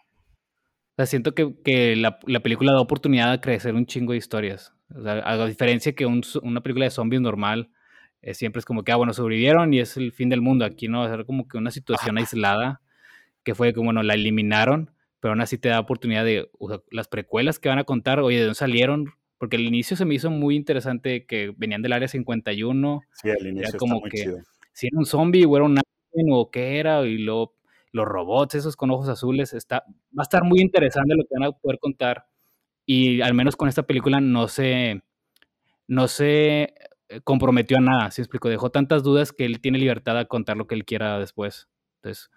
sea, 0.95 1.05
siento 1.05 1.33
que, 1.35 1.53
que 1.63 1.95
la, 1.95 2.19
la 2.25 2.39
película 2.41 2.71
da 2.73 2.79
oportunidad 2.81 3.31
a 3.31 3.41
crecer 3.41 3.75
un 3.75 3.85
chingo 3.85 4.13
de 4.13 4.17
historias. 4.17 4.73
O 4.95 5.01
sea, 5.03 5.21
a 5.25 5.45
diferencia 5.45 5.93
que 5.93 6.05
un 6.05 6.21
una 6.43 6.61
película 6.61 6.85
de 6.85 6.91
zombies 6.91 7.21
normal, 7.21 7.69
eh, 8.21 8.33
siempre 8.33 8.59
es 8.59 8.65
como 8.65 8.83
que, 8.83 8.91
ah, 8.91 8.95
bueno, 8.97 9.13
sobrevivieron 9.13 9.73
y 9.73 9.79
es 9.79 9.97
el 9.97 10.11
fin 10.11 10.29
del 10.29 10.41
mundo. 10.41 10.65
Aquí 10.65 10.87
no, 10.87 11.05
es 11.05 11.25
como 11.25 11.47
que 11.47 11.57
una 11.57 11.71
situación 11.71 12.17
aislada 12.17 12.81
que 13.43 13.55
fue 13.55 13.73
como, 13.73 13.85
bueno, 13.85 14.03
la 14.03 14.13
eliminaron, 14.13 14.91
pero 15.19 15.31
aún 15.33 15.41
así 15.41 15.57
te 15.57 15.69
da 15.69 15.79
oportunidad 15.79 16.23
de 16.25 16.49
o 16.59 16.69
sea, 16.69 16.79
las 16.91 17.07
precuelas 17.07 17.57
que 17.59 17.69
van 17.69 17.79
a 17.79 17.83
contar, 17.83 18.19
oye, 18.19 18.37
¿de 18.37 18.43
dónde 18.43 18.55
salieron? 18.55 19.13
Porque 19.39 19.55
al 19.57 19.63
inicio 19.63 19.97
se 19.97 20.05
me 20.05 20.13
hizo 20.15 20.29
muy 20.29 20.55
interesante 20.55 21.25
que 21.25 21.51
venían 21.57 21.81
del 21.81 21.93
área 21.93 22.07
51, 22.07 23.01
Sí, 23.13 23.29
al 23.31 23.47
inicio 23.47 23.65
está 23.65 23.77
como 23.79 23.99
muy 24.01 24.09
que- 24.11 24.17
chido. 24.23 24.37
si 24.73 24.87
era 24.87 24.97
un 24.99 25.05
zombie 25.05 25.45
o 25.45 25.55
era 25.55 25.65
un 25.65 25.77
alien 25.79 26.27
o 26.31 26.51
qué 26.51 26.77
era, 26.79 27.03
y 27.07 27.17
luego 27.17 27.55
los 27.91 28.05
robots, 28.05 28.55
esos 28.55 28.75
con 28.75 28.91
ojos 28.91 29.09
azules, 29.09 29.53
está, 29.53 29.83
va 30.17 30.21
a 30.21 30.23
estar 30.23 30.43
muy 30.43 30.61
interesante 30.61 31.15
lo 31.15 31.23
que 31.23 31.33
van 31.39 31.43
a 31.49 31.51
poder 31.51 31.79
contar. 31.79 32.25
Y 32.85 33.21
al 33.21 33.33
menos 33.33 33.55
con 33.55 33.67
esta 33.67 33.83
película 33.83 34.21
no 34.21 34.47
se, 34.47 35.01
no 35.87 36.07
se 36.07 36.73
comprometió 37.23 37.77
a 37.77 37.81
nada, 37.81 38.11
¿sí 38.11 38.21
me 38.21 38.23
explico? 38.23 38.49
Dejó 38.49 38.69
tantas 38.71 39.03
dudas 39.03 39.31
que 39.31 39.45
él 39.45 39.59
tiene 39.61 39.77
libertad 39.79 40.17
a 40.17 40.25
contar 40.25 40.57
lo 40.57 40.67
que 40.67 40.75
él 40.75 40.85
quiera 40.85 41.19
después. 41.19 41.69
Entonces, 41.97 42.29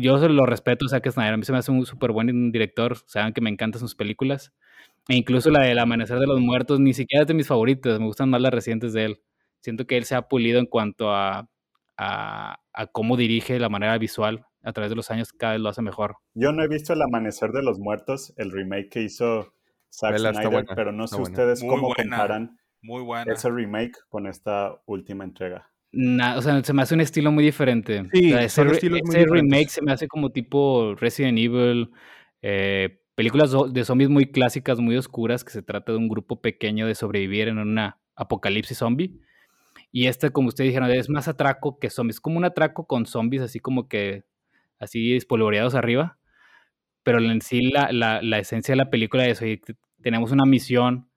yo 0.00 0.28
lo 0.28 0.46
respeto 0.46 0.86
a 0.86 0.88
Zack 0.88 1.10
Snyder, 1.10 1.34
a 1.34 1.36
mí 1.36 1.44
se 1.44 1.52
me 1.52 1.58
hace 1.58 1.70
un 1.70 1.84
súper 1.86 2.12
buen 2.12 2.52
director, 2.52 2.96
saben 3.06 3.32
que 3.32 3.40
me 3.40 3.50
encantan 3.50 3.80
sus 3.80 3.94
películas. 3.94 4.52
E 5.08 5.14
incluso 5.16 5.50
la 5.50 5.64
del 5.64 5.78
Amanecer 5.78 6.18
de 6.18 6.26
los 6.26 6.40
Muertos, 6.40 6.80
ni 6.80 6.92
siquiera 6.94 7.22
es 7.22 7.28
de 7.28 7.34
mis 7.34 7.48
favoritas, 7.48 7.98
me 7.98 8.06
gustan 8.06 8.30
más 8.30 8.40
las 8.40 8.52
recientes 8.52 8.92
de 8.92 9.04
él. 9.04 9.22
Siento 9.60 9.86
que 9.86 9.96
él 9.96 10.04
se 10.04 10.14
ha 10.14 10.22
pulido 10.22 10.58
en 10.60 10.66
cuanto 10.66 11.10
a, 11.12 11.48
a, 11.96 12.60
a 12.72 12.86
cómo 12.88 13.16
dirige 13.16 13.58
la 13.58 13.68
manera 13.68 13.96
visual. 13.98 14.44
A 14.62 14.72
través 14.72 14.90
de 14.90 14.96
los 14.96 15.10
años 15.10 15.32
cada 15.32 15.52
vez 15.52 15.62
lo 15.62 15.68
hace 15.68 15.82
mejor. 15.82 16.16
Yo 16.34 16.52
no 16.52 16.62
he 16.62 16.68
visto 16.68 16.92
El 16.92 17.00
Amanecer 17.00 17.52
de 17.52 17.62
los 17.62 17.78
Muertos, 17.78 18.34
el 18.36 18.50
remake 18.50 18.88
que 18.90 19.02
hizo 19.02 19.54
Zack 19.90 20.18
Snyder, 20.18 20.50
buena, 20.50 20.74
pero 20.74 20.92
no 20.92 21.06
sé 21.06 21.16
buena. 21.16 21.30
ustedes 21.30 21.62
Muy 21.62 21.70
cómo 21.70 21.88
buena. 21.88 22.16
comparan 22.16 22.58
Muy 22.82 23.02
buena. 23.02 23.32
ese 23.32 23.50
remake 23.50 23.96
con 24.08 24.26
esta 24.26 24.80
última 24.86 25.24
entrega. 25.24 25.68
Na- 25.90 26.36
o 26.36 26.42
sea, 26.42 26.62
se 26.62 26.72
me 26.72 26.82
hace 26.82 26.94
un 26.94 27.00
estilo 27.00 27.32
muy 27.32 27.44
diferente. 27.44 28.04
Sí, 28.12 28.26
O 28.32 28.36
sea, 28.36 28.44
ese 28.44 28.64
re- 28.64 28.72
estilos 28.72 29.00
muy 29.04 29.16
ese 29.16 29.26
remake 29.26 29.68
se 29.68 29.82
me 29.82 29.92
hace 29.92 30.06
como 30.06 30.30
tipo 30.30 30.94
Resident 30.96 31.38
Evil, 31.38 31.90
eh, 32.42 33.00
películas 33.14 33.52
de 33.72 33.84
zombies 33.84 34.10
muy 34.10 34.26
clásicas, 34.30 34.78
muy 34.78 34.96
oscuras, 34.96 35.44
que 35.44 35.50
se 35.50 35.62
trata 35.62 35.92
de 35.92 35.98
un 35.98 36.08
grupo 36.08 36.40
pequeño 36.40 36.86
de 36.86 36.94
sobrevivir 36.94 37.48
en 37.48 37.58
una 37.58 37.98
apocalipsis 38.14 38.78
zombie. 38.78 39.18
Y 39.90 40.06
este, 40.06 40.30
como 40.30 40.48
ustedes 40.48 40.68
dijeron, 40.68 40.90
es 40.90 41.08
más 41.08 41.26
atraco 41.28 41.78
que 41.78 41.88
zombies. 41.90 42.20
Como 42.20 42.36
un 42.36 42.44
atraco 42.44 42.86
con 42.86 43.06
zombies, 43.06 43.42
así 43.42 43.58
como 43.58 43.88
que, 43.88 44.24
así 44.78 45.16
espolvoreados 45.16 45.74
arriba. 45.74 46.18
Pero 47.02 47.20
en 47.20 47.40
sí, 47.40 47.62
la, 47.70 47.90
la, 47.90 48.20
la 48.20 48.38
esencia 48.38 48.72
de 48.72 48.76
la 48.76 48.90
película 48.90 49.24
es, 49.26 49.40
oye, 49.40 49.62
tenemos 50.02 50.30
una 50.30 50.44
misión, 50.44 51.08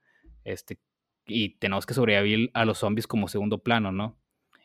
este, 0.46 0.80
y 1.26 1.58
tenemos 1.60 1.86
que 1.86 1.94
sobrevivir 1.94 2.52
a 2.54 2.66
los 2.66 2.80
zombies 2.80 3.08
como 3.08 3.28
segundo 3.28 3.60
plano, 3.60 3.92
¿no? 3.92 4.22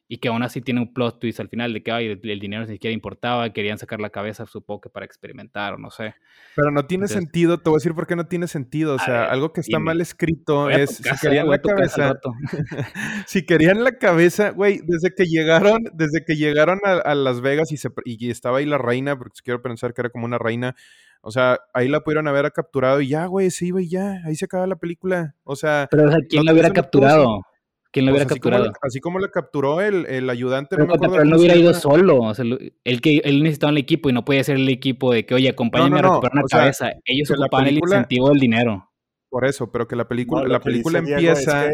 y 0.09 0.19
que 0.19 0.29
aún 0.29 0.42
así 0.42 0.61
tiene 0.61 0.81
un 0.81 0.92
plot 0.92 1.19
twist 1.19 1.40
al 1.40 1.49
final 1.49 1.73
de 1.73 1.83
que 1.83 1.90
ay, 1.90 2.07
el, 2.23 2.40
dinero 2.40 2.62
ni 2.62 2.73
siquiera 2.73 2.95
importaba, 2.95 3.53
querían 3.53 3.79
sacar 3.79 4.01
la 4.01 4.11
cabeza, 4.11 4.47
supongo 4.47 4.83
que 4.83 4.88
para 4.88 5.05
experimentar 5.05 5.75
o 5.75 5.79
no 5.79 5.90
sé. 5.90 6.14
Pero 6.55 6.71
no 6.71 6.87
tiene 6.87 7.09
sentido, 7.09 7.59
te 7.59 7.71
voy 7.71 7.77
a 7.77 7.79
decir 7.79 7.95
por 7.95 8.07
qué 8.07 8.14
no 8.14 8.27
tiene 8.27 8.47
sentido. 8.47 8.95
O 8.95 8.99
sea, 8.99 9.25
algo 9.25 9.53
que 9.53 9.61
está 9.61 9.79
mal 9.79 10.01
escrito 10.01 10.71
es 10.71 10.97
si 10.97 11.11
querían 11.21 11.49
la 11.49 11.59
cabeza. 11.59 12.14
si 13.27 13.45
querían 13.45 13.83
la 13.83 13.99
cabeza, 13.99 14.51
güey, 14.51 14.81
desde 14.85 15.12
que 15.14 15.25
llegaron, 15.25 15.83
desde 15.92 16.25
que 16.25 16.37
llegaron 16.37 16.79
a, 16.85 17.14
Las 17.14 17.40
Vegas 17.40 17.73
y, 17.73 17.77
se, 17.77 17.88
y 18.05 18.31
estaba 18.31 18.59
ahí 18.59 18.66
la 18.66 18.79
reina, 18.79 19.19
porque 19.19 19.40
quiero 19.42 19.61
pensar 19.61 19.92
que 19.92 20.03
era 20.03 20.11
como 20.11 20.25
una 20.25 20.38
reina. 20.38 20.77
O 21.22 21.31
sea, 21.31 21.59
ahí 21.74 21.88
la 21.88 22.00
pudieron 22.00 22.29
haber 22.29 22.50
capturado 22.52 23.00
y 23.00 23.09
ya, 23.09 23.26
güey, 23.26 23.50
se 23.50 23.66
iba 23.66 23.83
y 23.83 23.88
ya, 23.88 24.22
ahí 24.24 24.37
se 24.37 24.44
acaba 24.44 24.66
la 24.66 24.76
película. 24.76 25.35
O 25.44 25.57
sea. 25.57 25.88
Pero, 25.90 26.11
¿quién 26.29 26.44
la 26.44 26.52
hubiera 26.52 26.70
capturado? 26.70 27.42
¿Quién 27.90 28.05
lo 28.05 28.12
hubiera 28.12 28.26
capturado? 28.26 28.72
así 28.83 29.00
como 29.00 29.18
lo 29.18 29.31
capturó 29.31 29.81
el, 29.81 30.05
el 30.07 30.29
ayudante. 30.29 30.76
Pero, 30.76 30.87
no 30.87 31.22
él 31.22 31.31
no 31.31 31.38
hubiera 31.38 31.57
ido 31.57 31.72
solo. 31.72 32.20
O 32.20 32.35
sea, 32.35 32.44
él, 32.44 33.00
que, 33.00 33.22
él 33.24 33.42
necesitaba 33.42 33.72
un 33.72 33.79
equipo 33.79 34.11
y 34.11 34.12
no 34.12 34.22
podía 34.22 34.44
ser 34.44 34.57
el 34.57 34.68
equipo 34.68 35.14
de 35.14 35.24
que, 35.24 35.35
oye, 35.35 35.48
acompáñame 35.48 36.00
a 36.00 36.02
recuperar 36.02 36.35
una 36.35 36.42
cabeza. 36.44 36.90
Ellos 37.07 37.31
ocupaban 37.31 37.68
el 37.68 37.79
incentivo 37.79 38.29
del 38.29 38.38
dinero. 38.38 38.90
Por 39.31 39.46
eso, 39.46 39.72
pero 39.72 39.88
que 39.88 39.96
la 39.96 40.07
película, 40.07 40.46
la 40.46 40.61
película 40.61 40.98
empieza. 40.98 41.70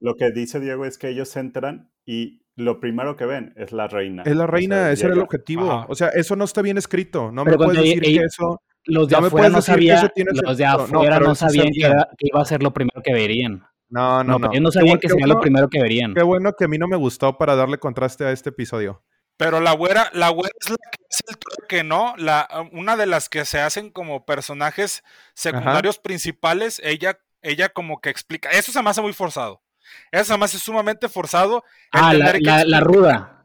lo 0.00 0.16
que 0.16 0.32
dice 0.32 0.58
Diego 0.58 0.84
es 0.84 0.98
que 0.98 1.08
ellos 1.08 1.36
entran 1.36 1.92
y 2.04 2.42
lo 2.56 2.80
primero 2.80 3.16
que 3.16 3.24
ven 3.24 3.54
es 3.56 3.72
la 3.72 3.86
reina. 3.86 4.24
Es 4.26 4.36
la 4.36 4.46
reina, 4.46 4.90
ese 4.90 5.06
era 5.06 5.14
el 5.14 5.20
objetivo. 5.20 5.86
O 5.88 5.94
sea, 5.94 6.08
eso 6.08 6.36
no 6.36 6.44
está 6.44 6.60
bien 6.62 6.76
escrito. 6.76 7.30
No 7.30 7.44
me 7.44 7.56
puedes 7.56 7.80
decir 7.80 8.00
que 8.00 8.16
eso. 8.16 8.60
Los 8.84 9.08
de 9.08 9.16
afuera 9.16 9.48
no 9.48 9.62
sabían, 9.62 10.10
los 10.42 10.58
de 10.58 10.64
afuera 10.64 11.20
no, 11.20 11.34
sabían 11.34 11.68
que, 11.68 11.80
que, 11.80 12.28
iba 12.28 12.42
a 12.42 12.44
ser 12.44 12.62
lo 12.62 12.72
primero 12.72 13.02
que 13.02 13.12
verían. 13.12 13.64
No, 13.88 14.24
no, 14.24 14.38
no. 14.38 14.50
Ellos 14.50 14.62
no 14.62 14.72
sabían 14.72 14.98
que 14.98 15.08
sería 15.08 15.26
lo 15.26 15.40
primero 15.40 15.68
que 15.68 15.80
verían. 15.80 16.14
Qué 16.14 16.22
bueno 16.22 16.54
que 16.54 16.64
a 16.64 16.68
mí 16.68 16.78
no 16.78 16.88
me 16.88 16.96
gustó 16.96 17.36
para 17.36 17.54
darle 17.54 17.78
contraste 17.78 18.24
a 18.24 18.32
este 18.32 18.48
episodio. 18.48 19.02
Pero 19.36 19.60
la 19.60 19.72
güera, 19.72 20.10
la 20.14 20.30
güera 20.30 20.54
es 20.60 20.70
la 20.70 20.76
que 20.76 21.04
es 21.10 21.22
el 21.28 21.66
que 21.68 21.84
no, 21.84 22.14
la, 22.16 22.48
una 22.72 22.96
de 22.96 23.06
las 23.06 23.28
que 23.28 23.44
se 23.44 23.60
hacen 23.60 23.90
como 23.90 24.24
personajes 24.24 25.02
secundarios 25.34 25.98
principales, 25.98 26.80
ella, 26.84 27.18
ella 27.42 27.68
como 27.68 28.00
que 28.00 28.10
explica, 28.10 28.50
eso 28.50 28.72
se 28.72 28.82
me 28.82 28.90
hace 28.90 29.02
muy 29.02 29.12
forzado. 29.12 29.62
Eso 30.10 30.32
se 30.32 30.38
me 30.38 30.44
hace 30.44 30.58
sumamente 30.58 31.08
forzado. 31.08 31.64
Ah, 31.90 32.14
la, 32.14 32.64
la, 32.64 32.80
ruda. 32.80 33.44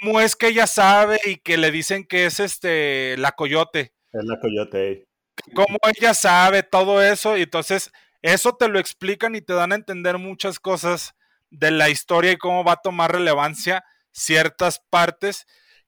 ¿Cómo 0.00 0.20
es 0.20 0.36
que 0.36 0.48
ella 0.48 0.66
sabe 0.66 1.18
y 1.24 1.36
que 1.36 1.56
le 1.56 1.70
dicen 1.70 2.04
que 2.04 2.26
es 2.26 2.40
este 2.40 3.16
la 3.16 3.32
coyote? 3.32 3.94
Es 4.12 4.24
la 4.24 4.38
coyote. 4.40 5.06
¿Cómo 5.54 5.78
ella 5.96 6.14
sabe 6.14 6.62
todo 6.62 7.02
eso? 7.02 7.36
Y 7.36 7.42
entonces 7.42 7.92
eso 8.22 8.54
te 8.54 8.68
lo 8.68 8.78
explican 8.78 9.34
y 9.34 9.40
te 9.40 9.54
dan 9.54 9.72
a 9.72 9.76
entender 9.76 10.18
muchas 10.18 10.60
cosas 10.60 11.14
de 11.50 11.70
la 11.70 11.88
historia 11.88 12.32
y 12.32 12.36
cómo 12.36 12.64
va 12.64 12.72
a 12.72 12.82
tomar 12.82 13.12
relevancia 13.12 13.84
ciertas 14.12 14.82
partes 14.90 15.46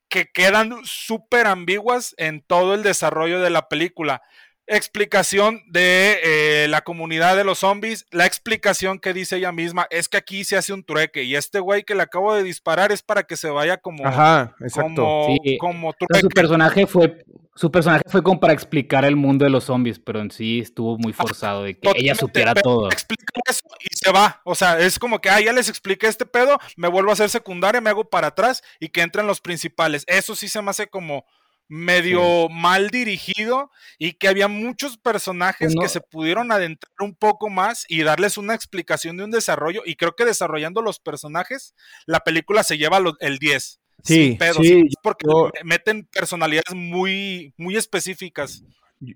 que 0.08 0.30
quedan 0.30 0.74
súper 0.84 1.46
ambiguas 1.46 2.14
en 2.18 2.42
todo 2.42 2.74
el 2.74 2.82
desarrollo 2.82 3.40
de 3.40 3.50
la 3.50 3.68
película. 3.68 4.22
Explicación 4.66 5.62
de 5.68 6.20
eh, 6.22 6.68
la 6.68 6.82
comunidad 6.82 7.36
de 7.36 7.44
los 7.44 7.58
zombies, 7.58 8.06
la 8.10 8.26
explicación 8.26 9.00
que 9.00 9.12
dice 9.12 9.36
ella 9.36 9.52
misma 9.52 9.86
es 9.90 10.08
que 10.08 10.18
aquí 10.18 10.44
se 10.44 10.56
hace 10.56 10.72
un 10.72 10.84
trueque 10.84 11.24
y 11.24 11.34
este 11.34 11.60
güey 11.60 11.82
que 11.82 11.94
le 11.94 12.02
acabo 12.02 12.34
de 12.34 12.42
disparar 12.42 12.92
es 12.92 13.02
para 13.02 13.24
que 13.24 13.36
se 13.36 13.50
vaya 13.50 13.78
como, 13.78 14.06
Ajá, 14.06 14.54
exacto. 14.60 15.26
como, 15.58 15.92
trueque. 15.94 16.20
Su 16.20 16.28
personaje 16.28 16.86
fue 16.86 17.24
su 17.54 17.70
personaje 17.70 18.04
fue 18.08 18.22
como 18.22 18.40
para 18.40 18.52
explicar 18.52 19.04
el 19.04 19.16
mundo 19.16 19.44
de 19.44 19.50
los 19.50 19.64
zombies, 19.64 19.98
pero 19.98 20.20
en 20.20 20.30
sí 20.30 20.60
estuvo 20.60 20.96
muy 20.96 21.12
forzado 21.12 21.64
de 21.64 21.78
que 21.78 21.92
ella 21.96 22.14
supiera 22.14 22.54
todo. 22.54 22.90
Explica 22.90 23.24
eso 23.46 23.64
y 23.80 23.94
se 23.94 24.10
va. 24.10 24.40
O 24.44 24.54
sea, 24.54 24.78
es 24.78 24.98
como 24.98 25.20
que, 25.20 25.28
ah, 25.28 25.40
ya 25.40 25.52
les 25.52 25.68
expliqué 25.68 26.06
este 26.06 26.24
pedo, 26.24 26.58
me 26.76 26.88
vuelvo 26.88 27.10
a 27.10 27.12
hacer 27.12 27.28
secundaria, 27.28 27.80
me 27.82 27.90
hago 27.90 28.08
para 28.08 28.28
atrás 28.28 28.62
y 28.80 28.88
que 28.88 29.02
entren 29.02 29.26
los 29.26 29.40
principales. 29.40 30.04
Eso 30.06 30.34
sí 30.34 30.48
se 30.48 30.62
me 30.62 30.70
hace 30.70 30.86
como 30.86 31.26
medio 31.68 32.48
mal 32.48 32.90
dirigido 32.90 33.70
y 33.98 34.14
que 34.14 34.28
había 34.28 34.48
muchos 34.48 34.98
personajes 34.98 35.74
que 35.78 35.88
se 35.88 36.00
pudieron 36.00 36.52
adentrar 36.52 36.92
un 37.00 37.14
poco 37.14 37.48
más 37.48 37.86
y 37.88 38.02
darles 38.02 38.36
una 38.36 38.54
explicación 38.54 39.16
de 39.16 39.24
un 39.24 39.30
desarrollo 39.30 39.82
y 39.86 39.96
creo 39.96 40.14
que 40.14 40.26
desarrollando 40.26 40.82
los 40.82 40.98
personajes 40.98 41.74
la 42.04 42.20
película 42.20 42.62
se 42.62 42.76
lleva 42.76 43.00
el 43.20 43.38
10 43.38 43.81
Sí, 44.02 44.38
sí, 44.60 44.88
porque 45.02 45.26
meten 45.64 46.08
personalidades 46.12 46.74
muy, 46.74 47.54
muy 47.56 47.76
específicas. 47.76 48.64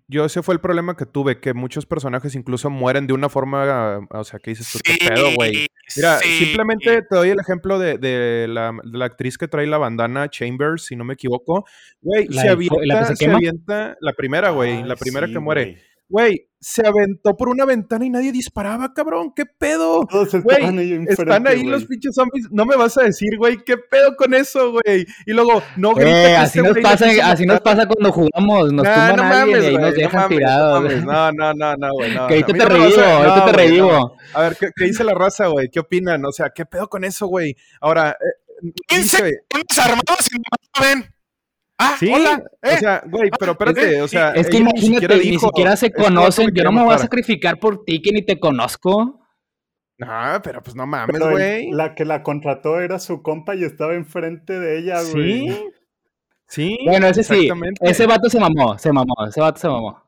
Yo 0.08 0.24
ese 0.24 0.42
fue 0.42 0.54
el 0.54 0.60
problema 0.60 0.96
que 0.96 1.06
tuve, 1.06 1.38
que 1.38 1.54
muchos 1.54 1.86
personajes 1.86 2.34
incluso 2.34 2.70
mueren 2.70 3.06
de 3.06 3.12
una 3.12 3.28
forma, 3.28 4.00
o 4.10 4.24
sea, 4.24 4.40
que 4.40 4.50
dices 4.50 4.68
tú, 4.72 4.80
qué 4.82 4.96
pedo, 4.98 5.32
güey. 5.36 5.68
Mira, 5.94 6.18
simplemente 6.18 7.02
te 7.02 7.14
doy 7.14 7.28
el 7.28 7.38
ejemplo 7.38 7.78
de, 7.78 8.46
la, 8.48 8.74
actriz 9.04 9.38
que 9.38 9.46
trae 9.46 9.66
la 9.66 9.78
bandana, 9.78 10.28
Chambers, 10.28 10.86
si 10.86 10.96
no 10.96 11.04
me 11.04 11.14
equivoco. 11.14 11.64
Güey, 12.00 12.26
se, 12.28 12.48
avienta, 12.48 13.14
se, 13.14 13.30
avienta, 13.30 13.96
la 14.00 14.12
primera, 14.12 14.50
güey, 14.50 14.82
la 14.82 14.96
primera 14.96 15.28
que 15.28 15.38
muere. 15.38 15.78
Güey, 16.08 16.48
se 16.60 16.86
aventó 16.86 17.36
por 17.36 17.48
una 17.48 17.64
ventana 17.64 18.04
y 18.04 18.10
nadie 18.10 18.32
disparaba, 18.32 18.92
cabrón. 18.92 19.32
¿Qué 19.34 19.44
pedo? 19.46 20.00
Todos 20.10 20.34
están 20.34 20.78
ahí 20.78 21.04
Están 21.08 21.46
ahí 21.46 21.62
los 21.64 21.84
pinches 21.84 22.14
zombies. 22.14 22.48
No 22.50 22.64
me 22.64 22.76
vas 22.76 22.96
a 22.98 23.02
decir, 23.02 23.36
güey, 23.38 23.58
¿qué 23.64 23.76
pedo 23.76 24.16
con 24.16 24.34
eso, 24.34 24.72
güey? 24.72 25.06
Y 25.26 25.32
luego, 25.32 25.62
no 25.76 25.94
grita. 25.94 26.42
Así, 26.42 26.58
este 26.58 26.68
nos 26.68 26.78
pasa, 26.82 27.06
así 27.24 27.46
nos 27.46 27.60
pasa 27.60 27.86
cuando 27.86 28.10
jugamos. 28.12 28.72
Nos 28.72 28.84
tumban 28.84 29.20
a 29.20 29.42
alguien 29.42 29.62
y 29.62 29.66
ahí 29.66 29.76
nos 29.76 29.94
dejan 29.94 30.28
tirados. 30.28 31.04
No, 31.04 31.32
no, 31.32 31.54
no, 31.54 31.76
no, 31.76 31.92
güey. 31.92 32.14
No, 32.14 32.26
que 32.28 32.34
ahorita 32.34 32.52
te 32.52 32.64
revivo, 32.64 33.00
ahorita 33.00 33.44
te 33.46 33.52
revivo. 33.52 34.16
A 34.34 34.42
ver, 34.42 34.56
¿qué, 34.56 34.84
dice 34.84 35.04
la 35.04 35.14
raza, 35.14 35.46
güey? 35.48 35.68
¿Qué 35.68 35.80
opinan? 35.80 36.24
O 36.24 36.32
sea, 36.32 36.50
¿qué 36.50 36.66
pedo 36.66 36.88
con 36.88 37.04
eso, 37.04 37.26
güey? 37.26 37.56
Ahora, 37.80 38.10
eh, 38.10 38.96
dice, 38.96 39.42
armados 39.80 40.28
y 40.32 40.38
no 40.38 40.84
ven. 40.84 41.15
Ah, 41.78 41.96
sí, 41.98 42.10
hola. 42.12 42.42
O 42.62 42.66
eh. 42.66 42.78
sea, 42.78 43.02
güey, 43.06 43.30
pero 43.38 43.52
espérate, 43.52 44.00
o 44.00 44.08
sea. 44.08 44.32
Es 44.32 44.48
que 44.48 44.58
imagínate, 44.58 45.16
ni 45.18 45.38
siquiera, 45.38 45.76
se 45.76 45.92
conocen. 45.92 46.50
Yo 46.54 46.64
no 46.64 46.72
me 46.72 46.82
voy 46.82 46.94
a 46.94 46.98
sacrificar 46.98 47.58
por 47.58 47.84
ti 47.84 48.00
que 48.00 48.12
ni 48.12 48.22
te 48.22 48.38
conozco. 48.40 49.20
No, 49.98 50.40
pero 50.42 50.62
pues 50.62 50.76
no 50.76 50.86
mames, 50.86 51.20
güey. 51.20 51.70
La 51.72 51.94
que 51.94 52.04
la 52.04 52.22
contrató 52.22 52.80
era 52.80 52.98
su 52.98 53.22
compa 53.22 53.54
y 53.54 53.64
estaba 53.64 53.94
enfrente 53.94 54.58
de 54.58 54.78
ella, 54.78 55.02
güey. 55.02 55.48
Sí. 55.48 55.64
Sí. 56.48 56.78
Bueno, 56.84 57.08
ese 57.08 57.22
sí. 57.22 57.48
Ese 57.80 58.06
vato 58.06 58.30
se 58.30 58.38
mamó, 58.38 58.78
se 58.78 58.92
mamó, 58.92 59.14
ese 59.28 59.40
vato 59.40 59.60
se 59.60 59.68
mamó. 59.68 60.05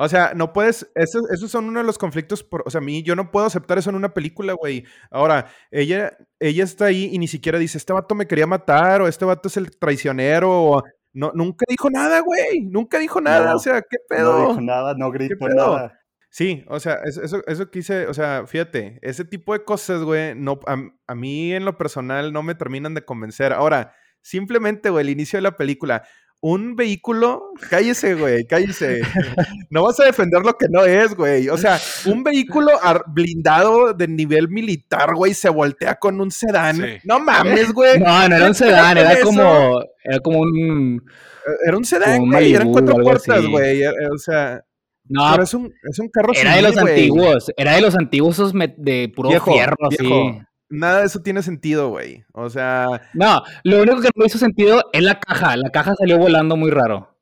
O 0.00 0.08
sea, 0.08 0.32
no 0.32 0.52
puedes, 0.52 0.88
esos, 0.94 1.28
esos 1.28 1.50
son 1.50 1.64
uno 1.64 1.80
de 1.80 1.84
los 1.84 1.98
conflictos, 1.98 2.44
por, 2.44 2.62
o 2.64 2.70
sea, 2.70 2.78
a 2.78 2.84
mí 2.84 3.02
yo 3.02 3.16
no 3.16 3.32
puedo 3.32 3.46
aceptar 3.46 3.78
eso 3.78 3.90
en 3.90 3.96
una 3.96 4.14
película, 4.14 4.52
güey. 4.52 4.84
Ahora, 5.10 5.46
ella, 5.72 6.16
ella 6.38 6.62
está 6.62 6.84
ahí 6.84 7.10
y 7.12 7.18
ni 7.18 7.26
siquiera 7.26 7.58
dice, 7.58 7.78
este 7.78 7.92
vato 7.92 8.14
me 8.14 8.28
quería 8.28 8.46
matar 8.46 9.02
o 9.02 9.08
este 9.08 9.24
vato 9.24 9.48
es 9.48 9.56
el 9.56 9.76
traicionero 9.76 10.50
o... 10.50 10.82
No, 11.12 11.32
nunca 11.34 11.64
dijo 11.68 11.90
nada, 11.90 12.20
güey. 12.20 12.60
Nunca 12.60 13.00
dijo 13.00 13.20
nada. 13.20 13.56
o 13.56 13.58
sea, 13.58 13.80
¿qué 13.82 13.96
pedo? 14.08 14.38
No 14.38 14.48
dijo 14.50 14.60
nada, 14.60 14.94
no 14.96 15.10
gritó 15.10 15.48
nada. 15.48 15.98
Sí, 16.30 16.64
o 16.68 16.78
sea, 16.78 17.00
eso, 17.04 17.42
eso, 17.48 17.70
quise, 17.70 18.06
o 18.06 18.14
sea, 18.14 18.46
fíjate, 18.46 19.00
ese 19.02 19.24
tipo 19.24 19.52
de 19.52 19.64
cosas, 19.64 20.02
güey, 20.02 20.36
no, 20.36 20.60
a, 20.66 20.76
a, 21.08 21.14
mí 21.16 21.52
en 21.54 21.64
lo 21.64 21.76
personal 21.76 22.32
no 22.32 22.44
me 22.44 22.54
terminan 22.54 22.94
de 22.94 23.04
convencer. 23.04 23.52
Ahora, 23.52 23.94
simplemente, 24.20 24.90
güey, 24.90 25.04
el 25.06 25.10
inicio 25.10 25.38
de 25.38 25.42
la 25.42 25.56
película, 25.56 26.04
un 26.40 26.76
vehículo, 26.76 27.52
cállese, 27.68 28.14
güey, 28.14 28.46
cállese. 28.46 29.00
No 29.70 29.82
vas 29.82 29.98
a 30.00 30.04
defender 30.04 30.42
lo 30.42 30.56
que 30.56 30.68
no 30.68 30.84
es, 30.84 31.14
güey. 31.14 31.48
O 31.48 31.56
sea, 31.56 31.80
un 32.06 32.22
vehículo 32.22 32.72
blindado 33.08 33.92
de 33.92 34.08
nivel 34.08 34.48
militar, 34.48 35.14
güey, 35.14 35.34
se 35.34 35.48
voltea 35.48 35.96
con 35.96 36.20
un 36.20 36.30
sedán. 36.30 37.00
No 37.04 37.18
mames, 37.18 37.72
güey. 37.72 37.98
No, 37.98 38.28
no 38.28 38.36
era 38.36 38.46
un 38.46 38.54
sedán, 38.54 38.98
era 38.98 39.20
como, 39.20 39.82
era 40.04 40.20
como 40.20 40.40
un... 40.40 41.02
Era 41.66 41.76
un 41.76 41.84
sedán, 41.84 42.30
güey, 42.30 42.54
eran 42.54 42.70
cuatro 42.72 42.96
puertas, 42.96 43.46
güey. 43.46 43.82
Eh, 43.82 43.90
o 44.12 44.18
sea... 44.18 44.62
No, 45.10 45.26
pero 45.30 45.42
es 45.42 45.54
un, 45.54 45.72
es 45.90 45.98
un 45.98 46.08
carro 46.10 46.34
Era 46.34 46.56
de 46.56 46.62
los 46.62 46.76
antiguos, 46.76 47.50
era 47.56 47.76
de 47.76 47.80
los 47.80 47.96
antiguos 47.96 48.34
esos 48.34 48.52
de 48.76 49.10
puro 49.14 49.30
fierro, 49.40 49.76
así 49.88 50.06
nada 50.68 51.00
de 51.00 51.06
eso 51.06 51.20
tiene 51.20 51.42
sentido, 51.42 51.88
güey. 51.88 52.24
O 52.32 52.50
sea. 52.50 53.02
No, 53.14 53.42
lo 53.64 53.82
único 53.82 54.00
que 54.00 54.10
no 54.14 54.24
hizo 54.24 54.38
sentido 54.38 54.88
es 54.92 55.02
la 55.02 55.18
caja. 55.18 55.56
La 55.56 55.70
caja 55.70 55.94
salió 55.94 56.18
volando 56.18 56.56
muy 56.56 56.70
raro. 56.70 57.16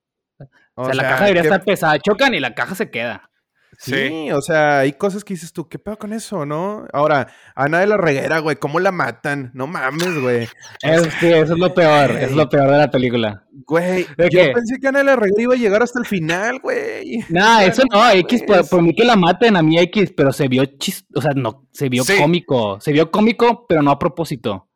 O, 0.75 0.85
sea, 0.85 0.95
la 0.95 1.05
caja 1.05 1.25
debería 1.25 1.43
estar 1.43 1.65
pesada. 1.65 1.99
Chocan 1.99 2.35
y 2.35 2.41
la 2.41 2.55
caja 2.55 2.75
se 2.75 2.91
queda. 2.91 3.31
Sí, 3.79 4.31
o 4.33 4.41
sea, 4.41 4.81
hay 4.81 4.93
cosas 4.93 5.25
que 5.25 5.35
dices 5.35 5.53
tú, 5.53 5.69
¿qué 5.69 5.79
pedo 5.79 5.99
con 5.99 6.13
eso, 6.13 6.47
no? 6.47 6.87
Ahora, 6.93 7.29
Ana 7.55 7.81
de 7.81 7.87
la 7.87 7.97
Reguera, 7.97 8.39
güey, 8.39 8.57
¿cómo 8.57 8.81
la 8.81 8.93
matan? 8.93 9.51
No 9.55 9.67
mames, 9.67 10.21
güey. 10.21 10.47
sí, 11.21 11.27
eso 11.27 11.53
es 11.53 11.59
lo 11.59 11.75
peor, 11.75 12.13
es 12.13 12.33
lo 12.33 12.49
peor 12.49 12.71
de 12.71 12.79
la 12.79 12.91
película. 12.91 13.45
Güey, 13.67 14.07
yo 14.31 14.53
pensé 14.53 14.79
que 14.81 14.89
Ana 14.89 15.01
de 15.01 15.05
la 15.05 15.17
Reguera 15.17 15.43
iba 15.43 15.55
a 15.55 15.59
llegar 15.59 15.83
hasta 15.83 15.99
el 15.99 16.07
final, 16.07 16.61
güey. 16.61 17.25
Nah, 17.29 17.63
eso 17.63 17.83
no, 17.93 18.11
X, 18.11 18.45
por, 18.71 18.83
mí 18.83 18.95
que 18.95 19.05
la 19.05 19.17
maten, 19.17 19.57
a 19.57 19.63
mí 19.63 19.79
X, 19.79 20.13
pero 20.17 20.33
se 20.33 20.49
vio 20.49 20.65
chist, 20.65 21.07
o 21.15 21.21
sea, 21.21 21.33
no, 21.35 21.67
se 21.73 21.89
vio 21.89 22.05
cómico, 22.19 22.81
se 22.81 22.93
vio 22.93 23.11
cómico, 23.11 23.67
pero 23.69 23.83
no 23.83 23.91
a 23.91 23.99
propósito. 23.99 24.69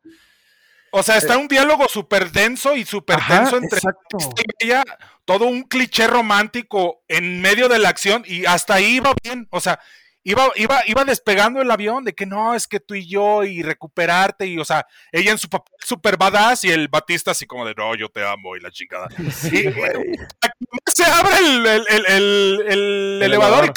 O 0.91 1.03
sea, 1.03 1.17
está 1.17 1.35
eh, 1.35 1.37
un 1.37 1.47
diálogo 1.47 1.87
súper 1.87 2.31
denso 2.31 2.75
y 2.75 2.85
súper 2.85 3.19
denso 3.27 3.57
entre 3.57 3.79
ella, 4.59 4.83
todo 5.25 5.45
un 5.45 5.63
cliché 5.63 6.05
romántico 6.07 7.03
en 7.07 7.41
medio 7.41 7.69
de 7.69 7.79
la 7.79 7.89
acción 7.89 8.23
y 8.25 8.45
hasta 8.45 8.75
ahí 8.75 8.99
va 8.99 9.13
bien. 9.23 9.47
O 9.51 9.61
sea, 9.61 9.79
iba, 10.23 10.49
iba, 10.55 10.81
iba 10.85 11.05
despegando 11.05 11.61
el 11.61 11.71
avión 11.71 12.03
de 12.03 12.13
que 12.13 12.25
no, 12.25 12.53
es 12.53 12.67
que 12.67 12.81
tú 12.81 12.95
y 12.95 13.07
yo 13.07 13.43
y 13.45 13.63
recuperarte 13.63 14.47
y, 14.47 14.57
o 14.57 14.65
sea, 14.65 14.85
ella 15.13 15.31
en 15.31 15.37
su 15.37 15.49
papel 15.49 15.73
super 15.79 16.17
badass 16.17 16.65
y 16.65 16.71
el 16.71 16.89
Batista 16.89 17.31
así 17.31 17.45
como 17.45 17.65
de, 17.65 17.73
no, 17.73 17.95
yo 17.95 18.09
te 18.09 18.25
amo 18.25 18.57
y 18.57 18.59
la 18.59 18.71
chingada. 18.71 19.07
y, 19.51 19.71
güey, 19.71 20.19
se 20.93 21.05
abre 21.05 21.37
el, 21.37 21.65
el, 21.65 21.85
el, 21.87 22.05
el, 22.05 22.63
el 22.67 23.21
elevador 23.23 23.65
y... 23.65 23.71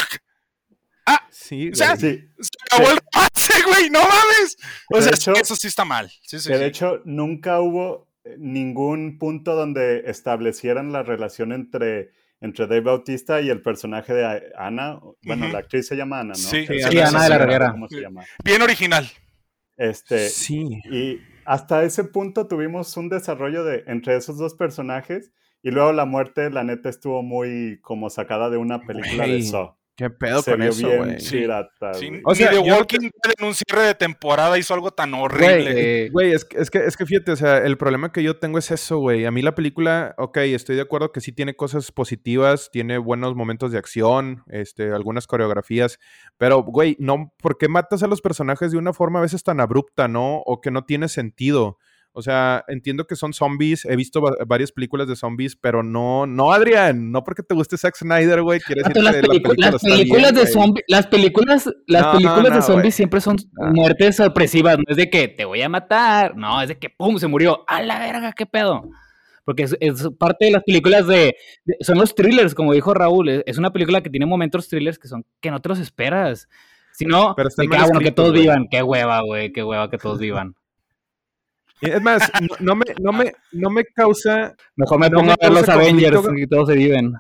Ah, 1.07 1.27
Sí, 1.31 1.71
o 1.71 1.75
sea. 1.75 1.97
Sí, 1.97 2.29
se 2.41 2.51
acabó 2.71 2.91
el 2.93 2.99
pase, 3.13 3.53
güey, 3.67 3.91
no 3.91 4.01
mames. 4.01 4.57
O 4.91 5.01
sea, 5.03 5.13
hecho- 5.13 5.35
eso 5.35 5.55
sí 5.57 5.67
está 5.67 5.85
mal. 5.85 6.11
Sí, 6.23 6.39
sí, 6.39 6.49
que 6.49 6.57
de 6.59 6.67
hecho 6.67 7.03
nunca 7.05 7.61
hubo 7.61 8.09
eh, 8.25 8.37
ningún 8.39 9.19
punto 9.19 9.55
donde 9.55 10.05
establecieran 10.07 10.93
la 10.93 11.03
relación 11.03 11.53
entre, 11.53 12.13
entre 12.41 12.67
Dave 12.67 12.81
Bautista 12.81 13.41
y 13.43 13.51
el 13.51 13.61
personaje 13.61 14.15
de 14.15 14.25
A- 14.25 14.43
Ana. 14.57 14.99
Bueno, 15.25 15.49
la 15.49 15.59
actriz 15.59 15.87
se 15.87 15.97
llama 15.97 16.21
Ana, 16.21 16.29
¿no? 16.31 16.35
Sí, 16.37 16.67
Sí, 16.67 16.79
sí, 16.81 16.99
Ana 17.01 17.23
de 17.25 17.29
la 17.29 17.39
Reguera. 17.39 17.71
¿Cómo 17.73 17.89
se 17.89 18.01
llama? 18.01 18.25
Bien 18.43 18.63
original. 18.63 19.07
Este, 19.77 20.29
Sí. 20.31 20.65
Y 20.91 21.19
hasta 21.45 21.83
ese 21.85 22.05
punto 22.05 22.47
tuvimos 22.47 22.97
un 22.97 23.09
desarrollo 23.09 23.65
de 23.65 23.85
entre 23.89 24.17
esos 24.17 24.39
dos 24.39 24.55
personajes 24.55 25.33
y 25.63 25.71
luego 25.71 25.93
la 25.93 26.05
muerte, 26.07 26.49
la 26.51 26.63
neta, 26.65 26.89
estuvo 26.89 27.23
muy 27.23 27.81
como 27.83 28.09
sacada 28.09 28.49
de 28.51 28.57
una 28.57 28.81
película 28.87 29.27
de 29.27 29.43
Saw. 29.43 29.77
¿Qué 29.97 30.11
pedo 30.11 30.43
Se 30.43 30.51
con 30.51 30.61
vio 30.61 30.71
eso, 30.71 30.89
güey? 30.89 31.21
Sí. 31.21 31.47
Sí. 31.95 32.11
O 32.25 32.35
sea, 32.35 32.51
ni 32.51 32.57
The 32.65 32.71
Walking 32.73 32.99
Dead 33.01 33.35
en 33.39 33.45
un 33.47 33.55
cierre 33.55 33.87
de 33.87 33.95
temporada 33.95 34.59
hizo 34.59 34.75
algo 34.75 34.91
tan 34.91 35.15
horrible. 35.15 36.07
Eh, 36.07 36.11
Güey, 36.11 36.33
es, 36.33 36.45
que- 36.45 36.59
es, 36.59 36.69
que, 36.71 36.79
es 36.85 36.97
que 36.97 37.07
fíjate, 37.07 37.31
o 37.31 37.37
sea, 37.37 37.59
el 37.59 37.77
problema 37.79 38.11
que 38.11 38.23
yo 38.25 38.37
tengo 38.37 38.59
es 38.59 38.73
eso, 38.73 38.99
güey. 38.99 39.25
A 39.25 39.31
mí 39.31 39.41
la 39.41 39.55
película, 39.55 40.15
ok, 40.19 40.39
estoy 40.39 40.75
de 40.75 40.83
acuerdo 40.83 41.13
que 41.13 41.21
sí 41.21 41.31
tiene 41.31 41.55
cosas 41.55 41.93
positivas, 41.93 42.71
tiene 42.73 42.99
buenos 42.99 43.37
momentos 43.37 43.71
de 43.71 43.79
acción, 43.79 44.43
este, 44.49 44.91
algunas 44.93 45.29
coreografías, 45.29 46.01
pero, 46.39 46.65
güey, 46.65 46.97
no, 46.99 47.33
¿por 47.41 47.57
qué 47.57 47.69
matas 47.69 48.03
a 48.03 48.09
los 48.09 48.21
personajes 48.21 48.73
de 48.73 48.79
una 48.79 48.93
forma 48.93 49.21
a 49.21 49.23
veces 49.23 49.45
tan 49.45 49.61
abrupta, 49.61 50.09
no? 50.09 50.39
O 50.45 50.61
que 50.61 50.73
no 50.73 50.85
tiene 50.85 51.09
sentido. 51.09 51.79
O 52.17 52.23
sea, 52.23 52.65
entiendo 52.69 53.07
que 53.09 53.17
son 53.17 53.33
zombies, 53.33 53.85
he 53.85 53.97
visto 53.97 54.23
va- 54.23 54.37
varias 54.47 54.71
películas 54.71 55.09
de 55.09 55.17
zombies, 55.17 55.57
pero 55.57 55.83
no, 55.83 56.27
no, 56.27 56.53
Adrián, 56.53 57.11
no 57.11 57.25
porque 57.25 57.43
te 57.43 57.57
guste 57.57 57.77
Zack 57.77 57.97
Snyder, 57.97 58.41
güey, 58.43 58.61
quiere 58.61 58.83
decir 58.85 59.03
las, 59.03 59.17
que 59.17 59.23
la 59.23 59.29
película 59.29 59.71
las 59.73 59.83
películas 59.83 60.33
bien, 60.33 60.45
de 60.45 60.47
zombies, 60.47 60.85
las 60.87 61.07
películas, 61.09 61.71
las 61.89 62.03
No, 62.03 62.13
películas 62.13 62.51
no, 62.51 62.55
de 62.57 62.63
zombies 62.63 62.95
siempre 62.95 63.21
son 63.21 63.37
Ah. 63.61 63.71
muertes 63.75 64.15
sorpresivas, 64.17 64.79
no 64.79 64.85
es 64.87 64.97
de 64.97 65.11
que 65.11 65.27
te 65.27 65.45
voy 65.45 65.61
a 65.63 65.69
matar, 65.69 66.37
no, 66.37 66.63
es 66.63 66.69
de 66.69 66.79
que 66.79 66.89
pum, 66.89 67.19
se 67.19 67.27
murió, 67.27 67.65
a 67.67 67.83
la 67.83 67.99
verga, 67.99 68.33
qué 68.33 68.47
pedo. 68.47 68.89
Porque 69.45 69.65
es, 69.65 69.77
es 69.81 70.09
parte 70.19 70.45
de 70.47 70.53
las 70.53 70.63
películas 70.63 71.09
de, 71.09 71.35
de- 71.65 71.77
son 71.81 71.99
los 71.99 72.15
thrillers, 72.15 72.55
como 72.55 72.73
dijo 72.73 72.95
Raúl, 72.95 73.29
es, 73.29 73.43
es 73.45 73.59
una 73.59 73.73
película 73.73 74.03
que 74.03 74.09
tiene 74.09 74.25
momentos 74.25 74.69
thrillers 74.69 75.01
que 75.01 75.09
son 75.09 75.27
que 75.41 75.51
no 75.51 75.61
te 75.61 75.69
los 75.69 75.81
esperas. 75.81 76.49
Si 76.93 77.07
no, 77.07 77.35
Pero 77.37 77.49
están 77.49 77.67
de 77.67 77.71
que, 77.71 77.77
ah, 77.77 77.85
bueno, 77.87 77.99
que 78.01 78.13
todos 78.13 78.31
güey. 78.31 78.43
vivan, 78.43 78.69
qué 78.71 78.85
hueva, 78.85 79.21
güey, 79.23 79.53
qué 79.53 79.65
hueva 79.65 79.91
que 79.91 79.99
todos 79.99 80.21
vivan. 80.21 80.55
Es 81.91 82.03
más, 82.03 82.31
no, 82.41 82.57
no 82.61 82.77
me, 82.77 82.85
no, 83.01 83.13
me, 83.13 83.33
no 83.53 83.71
me 83.71 83.85
causa 83.85 84.55
Mejor 84.77 84.99
me 85.01 85.11
No 85.11 85.19
pongo 85.19 85.29
me 85.29 85.33
a 85.33 85.37
ver 85.41 85.53
los 85.53 85.69
Avengers 85.69 86.21
y 86.37 86.47
todos 86.47 86.69
se 86.69 86.75
viven. 86.75 87.15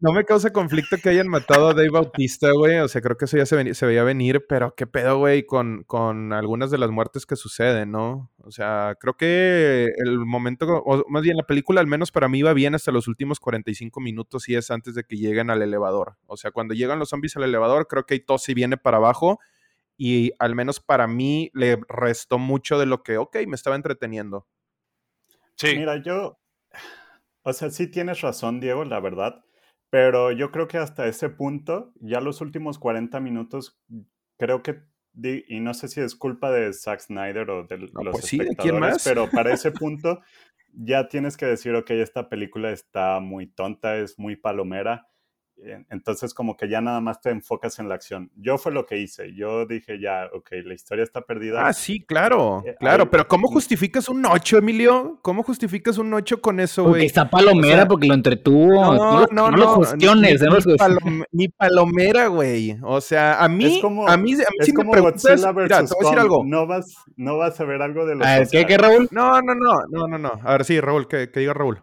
No 0.00 0.10
me 0.14 0.24
causa 0.24 0.50
conflicto 0.50 0.96
que 0.96 1.10
hayan 1.10 1.28
matado 1.28 1.68
a 1.68 1.74
Dave 1.74 1.90
Bautista, 1.90 2.50
güey. 2.52 2.78
O 2.78 2.88
sea, 2.88 3.02
creo 3.02 3.18
que 3.18 3.26
eso 3.26 3.36
ya 3.36 3.44
se, 3.44 3.56
veni- 3.56 3.74
se 3.74 3.84
veía 3.84 4.02
venir, 4.02 4.46
pero 4.48 4.74
qué 4.74 4.86
pedo, 4.86 5.18
güey, 5.18 5.44
con, 5.44 5.84
con 5.84 6.32
algunas 6.32 6.70
de 6.70 6.78
las 6.78 6.90
muertes 6.90 7.26
que 7.26 7.36
suceden, 7.36 7.90
¿no? 7.90 8.30
O 8.38 8.50
sea, 8.50 8.96
creo 8.98 9.18
que 9.18 9.90
el 9.98 10.18
momento, 10.18 10.66
o 10.66 11.04
más 11.10 11.22
bien 11.22 11.36
la 11.36 11.42
película, 11.42 11.82
al 11.82 11.86
menos 11.86 12.10
para 12.10 12.28
mí, 12.28 12.40
va 12.40 12.54
bien 12.54 12.74
hasta 12.74 12.90
los 12.90 13.06
últimos 13.06 13.38
45 13.38 14.00
minutos 14.00 14.48
y 14.48 14.54
es 14.56 14.70
antes 14.70 14.94
de 14.94 15.04
que 15.04 15.16
lleguen 15.18 15.50
al 15.50 15.60
elevador. 15.60 16.16
O 16.24 16.38
sea, 16.38 16.52
cuando 16.52 16.72
llegan 16.72 16.98
los 16.98 17.10
zombies 17.10 17.36
al 17.36 17.42
elevador, 17.44 17.86
creo 17.86 18.06
que 18.06 18.24
se 18.38 18.54
viene 18.54 18.78
para 18.78 18.96
abajo 18.96 19.40
y 20.04 20.32
al 20.40 20.56
menos 20.56 20.80
para 20.80 21.06
mí 21.06 21.48
le 21.54 21.78
restó 21.88 22.36
mucho 22.36 22.76
de 22.76 22.86
lo 22.86 23.04
que, 23.04 23.18
ok, 23.18 23.36
me 23.46 23.54
estaba 23.54 23.76
entreteniendo. 23.76 24.48
Sí. 25.54 25.76
Mira, 25.76 26.02
yo, 26.02 26.40
o 27.44 27.52
sea, 27.52 27.70
sí 27.70 27.86
tienes 27.86 28.20
razón, 28.20 28.58
Diego, 28.58 28.84
la 28.84 28.98
verdad, 28.98 29.44
pero 29.90 30.32
yo 30.32 30.50
creo 30.50 30.66
que 30.66 30.78
hasta 30.78 31.06
ese 31.06 31.28
punto, 31.28 31.92
ya 32.00 32.20
los 32.20 32.40
últimos 32.40 32.80
40 32.80 33.20
minutos, 33.20 33.80
creo 34.40 34.64
que, 34.64 34.82
y 35.22 35.60
no 35.60 35.72
sé 35.72 35.86
si 35.86 36.00
es 36.00 36.16
culpa 36.16 36.50
de 36.50 36.72
Zack 36.72 36.98
Snyder 36.98 37.48
o 37.50 37.64
de 37.68 37.78
los 37.78 37.92
pues 37.92 38.24
sí, 38.24 38.38
¿de 38.38 38.46
quién 38.56 38.74
espectadores, 38.74 38.80
más? 38.80 39.04
pero 39.04 39.30
para 39.30 39.54
ese 39.54 39.70
punto 39.70 40.20
ya 40.72 41.06
tienes 41.06 41.36
que 41.36 41.46
decir, 41.46 41.76
ok, 41.76 41.90
esta 41.90 42.28
película 42.28 42.72
está 42.72 43.20
muy 43.20 43.46
tonta, 43.46 43.98
es 43.98 44.18
muy 44.18 44.34
palomera, 44.34 45.06
entonces 45.90 46.34
como 46.34 46.56
que 46.56 46.68
ya 46.68 46.80
nada 46.80 47.00
más 47.00 47.20
te 47.20 47.30
enfocas 47.30 47.78
en 47.78 47.88
la 47.88 47.94
acción. 47.94 48.30
Yo 48.36 48.58
fue 48.58 48.72
lo 48.72 48.86
que 48.86 48.98
hice, 48.98 49.34
yo 49.34 49.66
dije 49.66 50.00
ya, 50.00 50.28
ok, 50.32 50.48
la 50.64 50.74
historia 50.74 51.04
está 51.04 51.22
perdida. 51.22 51.66
Ah, 51.66 51.72
sí, 51.72 52.04
claro, 52.04 52.62
Eh, 52.66 52.76
claro, 52.80 53.04
hay- 53.04 53.08
pero 53.10 53.28
¿cómo 53.28 53.48
justificas 53.48 54.08
un 54.08 54.24
8, 54.26 54.58
Emilio? 54.58 55.18
¿Cómo 55.22 55.42
justificas 55.42 55.98
un 55.98 56.12
8 56.14 56.40
con 56.40 56.60
eso, 56.60 56.82
Porque 56.82 56.98
güey? 56.98 57.06
está 57.06 57.28
palomera, 57.30 57.74
O 57.74 57.76
sea, 57.78 57.88
porque 57.88 58.08
lo 58.08 58.14
entretuvo. 58.14 58.94
No, 58.96 59.20
lo, 59.20 59.26
no 59.50 59.56
lo 59.56 59.74
cuestiones. 59.76 60.40
ni, 60.40 60.46
no 60.46 60.52
lo 60.52 60.58
ni 60.58 60.64
cuestiones. 60.64 60.98
palom- 60.98 61.24
ni 61.32 61.48
palomera, 61.48 62.26
güey. 62.26 62.76
O 62.82 63.00
sea, 63.00 63.42
a 63.42 63.48
mí, 63.48 63.76
Es 63.76 63.80
como, 63.82 64.08
a 64.08 64.16
mí, 64.16 64.32
a 64.34 64.36
mí 64.36 64.42
es 64.58 64.66
si 64.66 64.72
me 64.72 64.76
como 64.76 64.92
preguntas, 64.92 65.22
Godzilla 65.22 65.52
mira, 65.52 65.66
te 65.68 65.74
versus 65.74 65.90
voy 65.96 66.06
a 66.06 66.08
decir 66.10 66.18
algo. 66.20 66.44
No 66.46 66.66
vas, 66.66 66.94
no 67.16 67.38
vas 67.38 67.60
a 67.60 67.64
ver 67.64 67.82
algo 67.82 68.04
de 68.06 68.14
los 68.16 68.26
A 68.26 68.38
ver, 68.38 68.48
¿qué, 68.50 68.66
qué, 68.66 68.78
Raúl? 68.78 69.08
No, 69.10 69.40
no, 69.42 69.54
no, 69.54 69.82
no, 69.90 70.06
no, 70.08 70.18
no. 70.18 70.40
A 70.44 70.52
ver, 70.52 70.64
sí, 70.64 70.80
Raúl, 70.80 71.06
que, 71.08 71.30
que 71.30 71.40
diga 71.40 71.54
Raúl. 71.54 71.82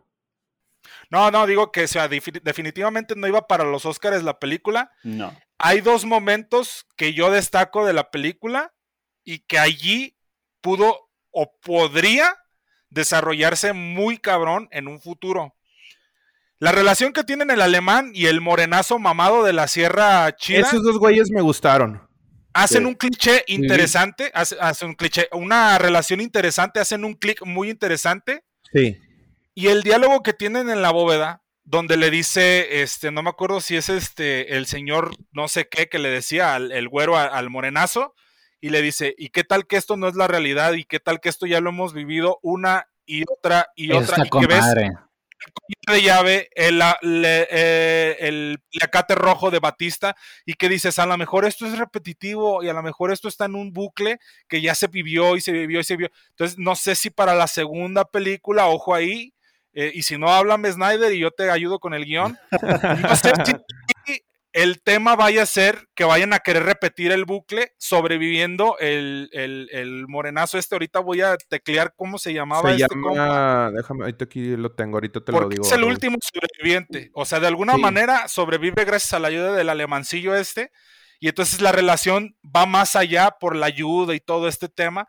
No, 1.09 1.31
no, 1.31 1.47
digo 1.47 1.71
que 1.71 1.83
o 1.85 1.87
sea, 1.87 2.07
defi- 2.09 2.41
definitivamente 2.43 3.15
no 3.15 3.27
iba 3.27 3.47
para 3.47 3.63
los 3.63 3.85
Oscars 3.85 4.23
la 4.23 4.39
película. 4.39 4.91
No. 5.03 5.35
Hay 5.57 5.81
dos 5.81 6.05
momentos 6.05 6.85
que 6.95 7.13
yo 7.13 7.31
destaco 7.31 7.85
de 7.85 7.93
la 7.93 8.11
película 8.11 8.73
y 9.23 9.39
que 9.39 9.57
allí 9.59 10.15
pudo 10.61 11.09
o 11.31 11.51
podría 11.61 12.37
desarrollarse 12.89 13.73
muy 13.73 14.17
cabrón 14.17 14.67
en 14.71 14.87
un 14.87 14.99
futuro. 15.01 15.55
La 16.59 16.71
relación 16.71 17.13
que 17.13 17.23
tienen 17.23 17.51
el 17.51 17.61
alemán 17.61 18.11
y 18.13 18.25
el 18.25 18.41
morenazo 18.41 18.99
mamado 18.99 19.43
de 19.43 19.53
la 19.53 19.67
Sierra 19.67 20.35
China 20.35 20.59
Esos 20.67 20.83
dos 20.83 20.97
güeyes 20.97 21.29
me 21.31 21.41
gustaron. 21.41 22.01
hacen 22.53 22.81
Sí. 22.81 22.85
un 22.85 22.95
cliché 22.95 23.43
interesante, 23.47 24.31
hace- 24.33 24.57
hacen 24.59 24.89
un 24.89 24.95
cliché, 24.95 25.29
una 25.31 25.77
relación 25.77 26.19
interesante, 26.19 26.79
hacen 26.79 27.05
un 27.05 27.13
clic 27.13 27.45
muy 27.45 27.69
interesante. 27.69 28.43
Sí. 28.73 28.97
Y 29.59 29.67
el 29.67 29.83
diálogo 29.83 30.23
que 30.23 30.31
tienen 30.31 30.69
en 30.69 30.81
la 30.81 30.91
bóveda, 30.91 31.43
donde 31.65 31.97
le 31.97 32.09
dice, 32.09 32.81
este, 32.81 33.11
no 33.11 33.21
me 33.23 33.29
acuerdo 33.29 33.59
si 33.59 33.75
es 33.75 33.89
este, 33.89 34.55
el 34.55 34.67
señor 34.67 35.11
no 35.33 35.49
sé 35.49 35.67
qué, 35.67 35.89
que 35.89 35.99
le 35.99 36.09
decía 36.09 36.55
al 36.55 36.71
el 36.71 36.87
güero 36.87 37.17
a- 37.17 37.25
al 37.25 37.49
morenazo, 37.49 38.15
y 38.61 38.69
le 38.69 38.81
dice, 38.81 39.15
¿y 39.17 39.31
qué 39.31 39.43
tal 39.43 39.67
que 39.67 39.75
esto 39.75 39.97
no 39.97 40.07
es 40.07 40.15
la 40.15 40.29
realidad? 40.29 40.71
¿Y 40.75 40.85
qué 40.85 41.01
tal 41.01 41.19
que 41.19 41.27
esto 41.27 41.45
ya 41.45 41.59
lo 41.59 41.71
hemos 41.71 41.93
vivido 41.93 42.39
una 42.41 42.87
y 43.05 43.23
otra 43.29 43.67
y 43.75 43.91
Eso 43.91 43.99
otra? 43.99 44.15
Y 44.25 44.29
que 44.29 44.47
ves 44.47 44.65
el 45.87 45.93
de 45.95 46.01
llave, 46.03 46.49
el, 46.55 46.81
eh, 47.11 48.15
el 48.19 48.59
placate 48.71 49.15
rojo 49.15 49.51
de 49.51 49.59
Batista, 49.59 50.15
y 50.45 50.53
que 50.53 50.69
dices, 50.69 50.99
a 50.99 51.05
lo 51.05 51.17
mejor 51.17 51.43
esto 51.43 51.65
es 51.65 51.77
repetitivo 51.77 52.63
y 52.63 52.69
a 52.69 52.73
lo 52.73 52.81
mejor 52.81 53.11
esto 53.11 53.27
está 53.27 53.43
en 53.43 53.55
un 53.55 53.73
bucle 53.73 54.19
que 54.47 54.61
ya 54.61 54.73
se 54.73 54.87
vivió 54.87 55.35
y 55.35 55.41
se 55.41 55.51
vivió 55.51 55.81
y 55.81 55.83
se 55.83 55.97
vivió. 55.97 56.11
Entonces, 56.29 56.57
no 56.57 56.75
sé 56.77 56.95
si 56.95 57.09
para 57.09 57.35
la 57.35 57.47
segunda 57.47 58.05
película, 58.05 58.67
ojo 58.67 58.95
ahí, 58.95 59.33
eh, 59.73 59.91
y 59.93 60.03
si 60.03 60.17
no, 60.17 60.29
háblame 60.29 60.71
Snyder 60.71 61.13
y 61.13 61.19
yo 61.19 61.32
te 61.32 61.49
ayudo 61.49 61.79
con 61.79 61.93
el 61.93 62.05
guion. 62.05 62.38
No 62.62 63.15
sé 63.15 63.32
si 63.45 63.53
el 64.51 64.82
tema 64.82 65.15
vaya 65.15 65.43
a 65.43 65.45
ser 65.45 65.88
que 65.93 66.03
vayan 66.05 66.34
a 66.34 66.39
querer 66.39 66.63
repetir 66.63 67.12
el 67.12 67.25
bucle 67.25 67.73
sobreviviendo 67.77 68.77
el, 68.79 69.29
el- 69.32 69.69
el 69.71 70.08
morenazo 70.08 70.58
este. 70.58 70.73
Ahorita 70.73 70.99
voy 70.99 71.21
a 71.21 71.38
teclear 71.38 71.93
cómo 71.95 72.17
se 72.17 72.34
llamaba 72.34 72.69
Se 72.75 72.82
este 72.82 72.88
compa. 72.99 73.13
llama, 73.13 73.71
déjame, 73.75 74.01
ahorita 74.05 74.25
aquí 74.25 74.55
lo 74.58 74.71
tengo, 74.71 74.97
ahorita 74.97 75.21
te 75.21 75.32
lo 75.32 75.47
digo. 75.47 75.63
es 75.63 75.71
el 75.71 75.84
último 75.84 76.17
sobreviviente. 76.19 77.12
O 77.13 77.25
sea, 77.25 77.39
de 77.39 77.45
alguna 77.47 77.75
Sí. 77.75 77.82
manera 77.82 78.27
sobrevive 78.27 78.86
gracias 78.86 79.13
a 79.13 79.19
la 79.19 79.27
ayuda 79.27 79.53
del 79.53 79.69
alemancillo 79.69 80.36
este. 80.36 80.71
Y 81.19 81.27
entonces 81.27 81.62
la 81.62 81.71
relación 81.71 82.36
va 82.43 82.65
más 82.65 82.95
allá 82.95 83.32
por 83.39 83.55
la 83.55 83.67
ayuda 83.67 84.15
y 84.15 84.19
todo 84.19 84.47
este 84.47 84.67
tema. 84.69 85.08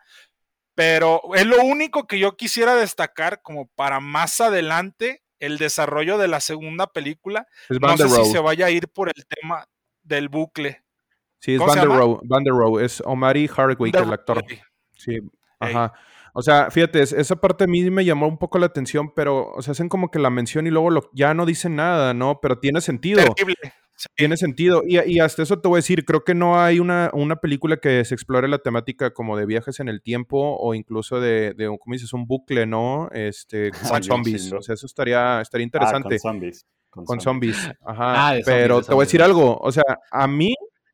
Pero 0.75 1.21
es 1.35 1.45
lo 1.45 1.61
único 1.63 2.07
que 2.07 2.17
yo 2.19 2.35
quisiera 2.37 2.75
destacar 2.75 3.41
como 3.41 3.67
para 3.75 3.99
más 3.99 4.39
adelante 4.41 5.23
el 5.39 5.57
desarrollo 5.57 6.17
de 6.17 6.27
la 6.27 6.39
segunda 6.39 6.87
película. 6.87 7.47
Es 7.69 7.79
No 7.81 7.87
Van 7.87 7.97
sé 7.97 8.07
si 8.09 8.25
se 8.31 8.39
vaya 8.39 8.67
a 8.67 8.69
ir 8.69 8.87
por 8.87 9.09
el 9.09 9.25
tema 9.25 9.65
del 10.03 10.29
bucle. 10.29 10.83
Sí, 11.39 11.53
es 11.55 11.59
¿Cómo 11.59 11.73
Van 11.73 11.79
der? 11.79 11.97
Rohe. 11.97 12.19
Van 12.23 12.43
der 12.43 12.53
Rohe. 12.53 12.85
Es 12.85 13.01
Omari 13.05 13.47
Hardwick, 13.47 13.95
el 13.95 14.13
actor. 14.13 14.43
Sí, 14.95 15.17
ajá. 15.59 15.93
O 16.33 16.41
sea, 16.41 16.71
fíjate, 16.71 17.01
es- 17.01 17.11
esa 17.11 17.35
parte 17.35 17.65
a 17.65 17.67
mí 17.67 17.89
me 17.89 18.05
llamó 18.05 18.27
un 18.27 18.37
poco 18.37 18.57
la 18.57 18.67
atención, 18.67 19.11
pero, 19.13 19.51
o 19.51 19.61
sea, 19.61 19.73
hacen 19.73 19.89
como 19.89 20.11
que 20.11 20.19
la 20.19 20.29
mención 20.29 20.65
y 20.65 20.69
luego 20.69 20.89
lo- 20.89 21.09
ya 21.13 21.33
no 21.33 21.45
dicen 21.45 21.75
nada, 21.75 22.13
¿no? 22.13 22.39
Pero 22.41 22.59
tiene 22.59 22.79
sentido. 22.79 23.21
Terrible. 23.33 23.73
Sí. 24.01 24.07
Tiene 24.15 24.35
sentido. 24.37 24.81
Y, 24.87 24.99
y 25.11 25.19
hasta 25.19 25.43
eso 25.43 25.59
te 25.59 25.67
voy 25.67 25.77
a 25.77 25.79
decir, 25.79 26.05
creo 26.05 26.23
que 26.23 26.33
no 26.33 26.59
hay 26.59 26.79
una, 26.79 27.11
una 27.13 27.35
película 27.35 27.77
que 27.77 28.03
se 28.03 28.15
explore 28.15 28.47
la 28.47 28.57
temática 28.57 29.13
como 29.13 29.37
de 29.37 29.45
viajes 29.45 29.79
en 29.79 29.89
el 29.89 30.01
tiempo 30.01 30.57
o 30.59 30.73
incluso 30.73 31.19
de, 31.19 31.53
de 31.53 31.69
un- 31.69 31.77
¿cómo 31.77 31.93
dices? 31.93 32.11
Un 32.13 32.25
bucle, 32.25 32.65
¿no? 32.65 33.09
Este, 33.11 33.69
con 34.01 34.03
zombies. 34.03 34.51
O 34.53 34.61
sea, 34.61 34.73
eso 34.73 34.87
estaría, 34.87 35.39
estaría 35.41 35.65
Ah, 35.65 35.67
interesante. 35.67 36.09
con 36.09 36.19
zombies. 36.19 36.65
con 36.89 37.21
zombies. 37.21 37.57
Ajá. 37.85 38.13
Ah, 38.15 38.27
zombies, 38.29 38.45
pero 38.45 38.81
te 38.81 38.93
voy 38.93 39.03
a 39.03 39.05
decir 39.05 39.21
algo. 39.21 39.57
O 39.61 39.71
sea, 39.71 39.83
a 40.11 40.27
mí 40.27 40.53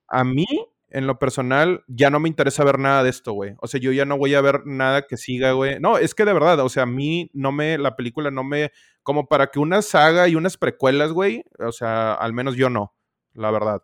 a 0.09 0.23
mí, 0.23 0.45
en 0.89 1.05
lo 1.05 1.19
personal, 1.19 1.83
ya 1.87 2.09
no 2.09 2.19
me 2.21 2.29
interesa 2.29 2.63
ver 2.63 2.79
nada 2.79 3.03
de 3.03 3.09
esto, 3.09 3.33
güey. 3.33 3.55
O 3.59 3.67
sea, 3.67 3.77
yo 3.79 3.91
ya 3.91 4.05
no 4.05 4.17
voy 4.17 4.35
a 4.35 4.41
ver 4.41 4.61
nada 4.65 5.01
que 5.05 5.17
siga, 5.17 5.51
güey. 5.51 5.79
No, 5.81 5.97
es 5.97 6.15
que 6.15 6.23
de 6.23 6.31
verdad, 6.33 6.59
o 6.61 6.69
sea, 6.69 6.83
a 6.83 6.85
mí 6.85 7.29
no 7.33 7.51
me, 7.51 7.77
la 7.77 7.95
película 7.97 8.31
no 8.31 8.43
me, 8.45 8.71
como 9.03 9.27
para 9.27 9.47
que 9.47 9.59
una 9.59 9.81
saga 9.81 10.29
y 10.29 10.35
unas 10.35 10.55
precuelas, 10.57 11.11
güey, 11.11 11.43
o 11.59 11.73
sea, 11.73 12.13
al 12.13 12.31
menos 12.31 12.55
yo 12.55 12.69
no, 12.69 12.93
la 13.37 13.51
verdad. 13.51 13.83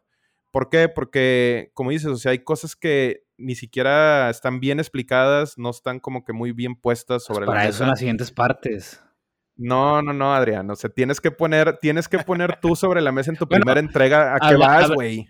¿Por 0.52 0.70
qué? 0.70 0.90
Porque, 0.90 1.72
como 1.74 1.92
dices, 1.92 2.08
o 2.08 2.16
sea, 2.16 2.32
hay 2.32 2.40
cosas 2.40 2.76
que 2.76 3.24
ni 3.38 3.56
siquiera 3.56 4.30
están 4.30 4.60
bien 4.60 4.80
explicadas, 4.80 5.58
no 5.58 5.70
están 5.70 6.00
como 6.00 6.24
que 6.24 6.34
muy 6.34 6.52
bien 6.52 6.76
puestas 6.76 7.24
sobre 7.24 7.46
Pues 7.46 7.56
Para 7.56 7.64
la 7.64 7.70
eso 7.70 7.80
son 7.80 7.88
las 7.88 8.00
siguientes 8.00 8.32
partes. 8.32 9.04
No, 9.56 10.02
no, 10.02 10.14
no, 10.14 10.34
Adrián. 10.34 10.70
O 10.70 10.76
sea, 10.76 10.90
tienes 10.90 11.22
que 11.22 11.32
poner, 11.32 11.78
tienes 11.80 12.08
que 12.08 12.20
poner 12.20 12.60
tú 12.60 12.76
sobre 12.76 13.02
la 13.02 13.12
mesa 13.12 13.32
en 13.32 13.38
tu 13.38 13.46
Bueno, 13.50 13.64
primera 13.64 13.80
entrega 13.80 14.36
a 14.36 14.50
qué 14.50 14.56
vas, 14.56 14.92
güey. 14.92 15.28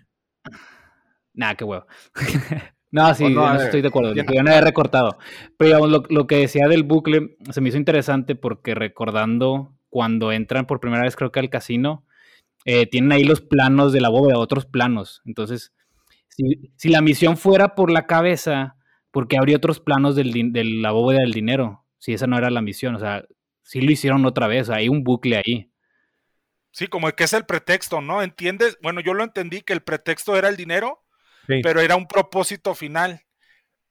Nah, 1.32 1.54
qué 1.54 1.64
huevo. 1.64 1.86
no, 2.90 3.14
sí, 3.14 3.28
no, 3.28 3.50
en 3.50 3.60
eh, 3.60 3.64
estoy 3.64 3.82
de 3.82 3.88
acuerdo. 3.88 4.14
Yo 4.14 4.42
no 4.42 4.50
he 4.50 4.60
recortado. 4.60 5.18
Pero 5.56 5.68
digamos, 5.68 5.90
lo, 5.90 6.02
lo 6.08 6.26
que 6.26 6.36
decía 6.36 6.68
del 6.68 6.84
bucle 6.84 7.36
se 7.50 7.60
me 7.60 7.68
hizo 7.70 7.78
interesante 7.78 8.34
porque 8.34 8.74
recordando 8.74 9.74
cuando 9.88 10.32
entran 10.32 10.66
por 10.66 10.80
primera 10.80 11.02
vez, 11.02 11.16
creo 11.16 11.32
que 11.32 11.40
al 11.40 11.50
casino, 11.50 12.04
eh, 12.64 12.86
tienen 12.86 13.12
ahí 13.12 13.24
los 13.24 13.40
planos 13.40 13.92
de 13.92 14.00
la 14.00 14.08
bóveda, 14.08 14.38
otros 14.38 14.66
planos. 14.66 15.22
Entonces, 15.24 15.72
si, 16.28 16.72
si 16.76 16.88
la 16.88 17.00
misión 17.00 17.36
fuera 17.36 17.74
por 17.74 17.90
la 17.90 18.06
cabeza, 18.06 18.76
¿por 19.10 19.28
qué 19.28 19.36
habría 19.36 19.56
otros 19.56 19.80
planos 19.80 20.16
del 20.16 20.32
de 20.52 20.64
la 20.64 20.90
bóveda 20.92 21.20
del 21.20 21.32
dinero? 21.32 21.84
Si 21.98 22.12
esa 22.12 22.26
no 22.26 22.36
era 22.38 22.50
la 22.50 22.62
misión. 22.62 22.94
O 22.94 22.98
sea, 22.98 23.24
sí 23.62 23.80
lo 23.80 23.90
hicieron 23.92 24.24
otra 24.26 24.46
vez. 24.46 24.70
Hay 24.70 24.88
un 24.88 25.04
bucle 25.04 25.36
ahí. 25.36 25.70
Sí, 26.72 26.88
como 26.88 27.08
que 27.12 27.24
es 27.24 27.32
el 27.32 27.44
pretexto, 27.46 28.00
¿no? 28.00 28.20
¿Entiendes? 28.22 28.78
Bueno, 28.82 29.00
yo 29.00 29.14
lo 29.14 29.22
entendí 29.22 29.60
que 29.62 29.72
el 29.72 29.80
pretexto 29.82 30.36
era 30.36 30.48
el 30.48 30.56
dinero, 30.56 31.04
Sí. 31.46 31.60
pero 31.62 31.80
era 31.80 31.94
un 31.96 32.06
propósito 32.08 32.74
final. 32.74 33.20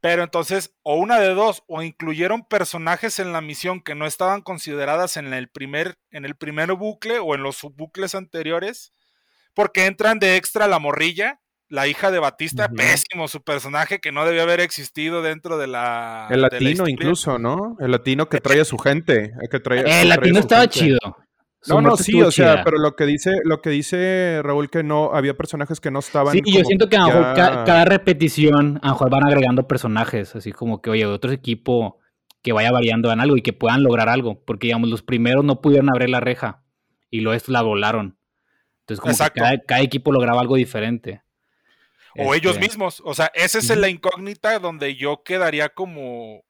Pero 0.03 0.21
entonces, 0.21 0.73
o 0.83 0.95
una 0.97 1.17
de 1.21 1.33
dos, 1.33 1.63
o 1.65 1.81
incluyeron 1.81 2.43
personajes 2.45 3.19
en 3.19 3.31
la 3.31 3.39
misión 3.39 3.79
que 3.81 3.95
no 3.95 4.05
estaban 4.05 4.41
consideradas 4.41 5.15
en 5.15 5.33
el 5.33 5.47
primer, 5.47 5.95
en 6.11 6.25
el 6.25 6.35
primer 6.35 6.73
bucle 6.73 7.19
o 7.19 7.35
en 7.35 7.41
los 7.41 7.55
subbucles 7.55 8.13
anteriores, 8.13 8.91
porque 9.53 9.85
entran 9.85 10.19
de 10.19 10.35
extra 10.35 10.67
la 10.67 10.77
morrilla, 10.77 11.39
la 11.69 11.87
hija 11.87 12.11
de 12.11 12.19
Batista, 12.19 12.67
pésimo 12.67 13.29
su 13.29 13.43
personaje 13.43 14.01
que 14.01 14.11
no 14.11 14.25
debió 14.25 14.43
haber 14.43 14.59
existido 14.59 15.21
dentro 15.21 15.57
de 15.57 15.67
la. 15.67 16.27
El 16.29 16.35
de 16.35 16.41
la 16.41 16.49
latino 16.49 16.85
incluso, 16.89 17.39
¿no? 17.39 17.77
El 17.79 17.91
latino 17.91 18.27
que 18.27 18.41
trae 18.41 18.59
a 18.59 18.65
su 18.65 18.77
gente. 18.77 19.31
el 19.41 19.47
que 19.49 19.61
trae- 19.63 19.85
que 19.85 19.85
El 19.85 19.85
trae 19.85 20.01
a 20.01 20.05
latino 20.17 20.35
su 20.35 20.39
estaba 20.41 20.61
gente. 20.63 20.79
chido. 20.79 20.99
No, 21.67 21.82
no, 21.82 21.97
sí, 21.97 22.21
o 22.21 22.32
sea, 22.32 22.63
pero 22.63 22.78
lo 22.78 22.95
que 22.95 23.06
dice, 23.06 23.32
lo 23.43 23.62
que 23.62 23.69
dice 23.69 24.41
Raúl 24.43 24.69
que 24.69 24.84
no 24.84 25.12
había 25.13 25.36
personajes 25.36 25.80
que 25.80 25.91
no 25.91 25.99
estaban. 25.99 26.34
Sí, 26.34 26.41
y 26.43 26.58
yo 26.58 26.63
siento 26.65 26.89
que 26.89 26.97
a 26.97 27.02
lo 27.02 27.08
mejor 27.08 27.34
cada 27.34 27.86
repetición, 27.86 28.80
a 28.82 28.88
lo 28.88 28.93
mejor 28.93 29.10
van 29.10 29.26
agregando 29.26 29.67
personajes, 29.67 30.36
así 30.36 30.52
como 30.52 30.82
que, 30.82 30.89
oye, 30.89 31.06
otro 31.06 31.32
equipo 31.32 31.99
que 32.41 32.52
vaya 32.52 32.71
variando 32.71 33.12
en 33.12 33.21
algo 33.21 33.38
y 33.38 33.41
que 33.41 33.54
puedan 33.54 33.84
lograr 33.84 34.10
algo, 34.10 34.43
porque 34.43 34.67
digamos, 34.67 34.89
los 34.89 35.02
primeros 35.02 35.45
no 35.45 35.62
pudieron 35.62 35.89
abrir 35.89 36.10
la 36.10 36.19
reja 36.19 36.62
y 37.10 37.21
luego 37.21 37.36
estos 37.36 37.54
la 37.54 37.62
volaron. 37.62 38.17
Entonces, 38.82 38.99
como 38.99 39.12
Exacto. 39.13 39.36
que 39.36 39.39
cada, 39.41 39.58
cada 39.60 39.82
equipo 39.82 40.12
lograba 40.12 40.41
algo 40.41 40.58
diferente. 40.58 41.21
O 42.17 42.34
ellos 42.34 42.54
Este, 42.54 42.65
mismos. 42.65 43.02
O 43.06 43.13
sea, 43.13 43.32
esa 43.34 43.60
es 43.60 43.76
la 43.78 43.89
incógnita 43.89 44.60
donde 44.60 44.95
yo 44.95 45.23
quedaría 45.23 45.69
como, 45.69 46.43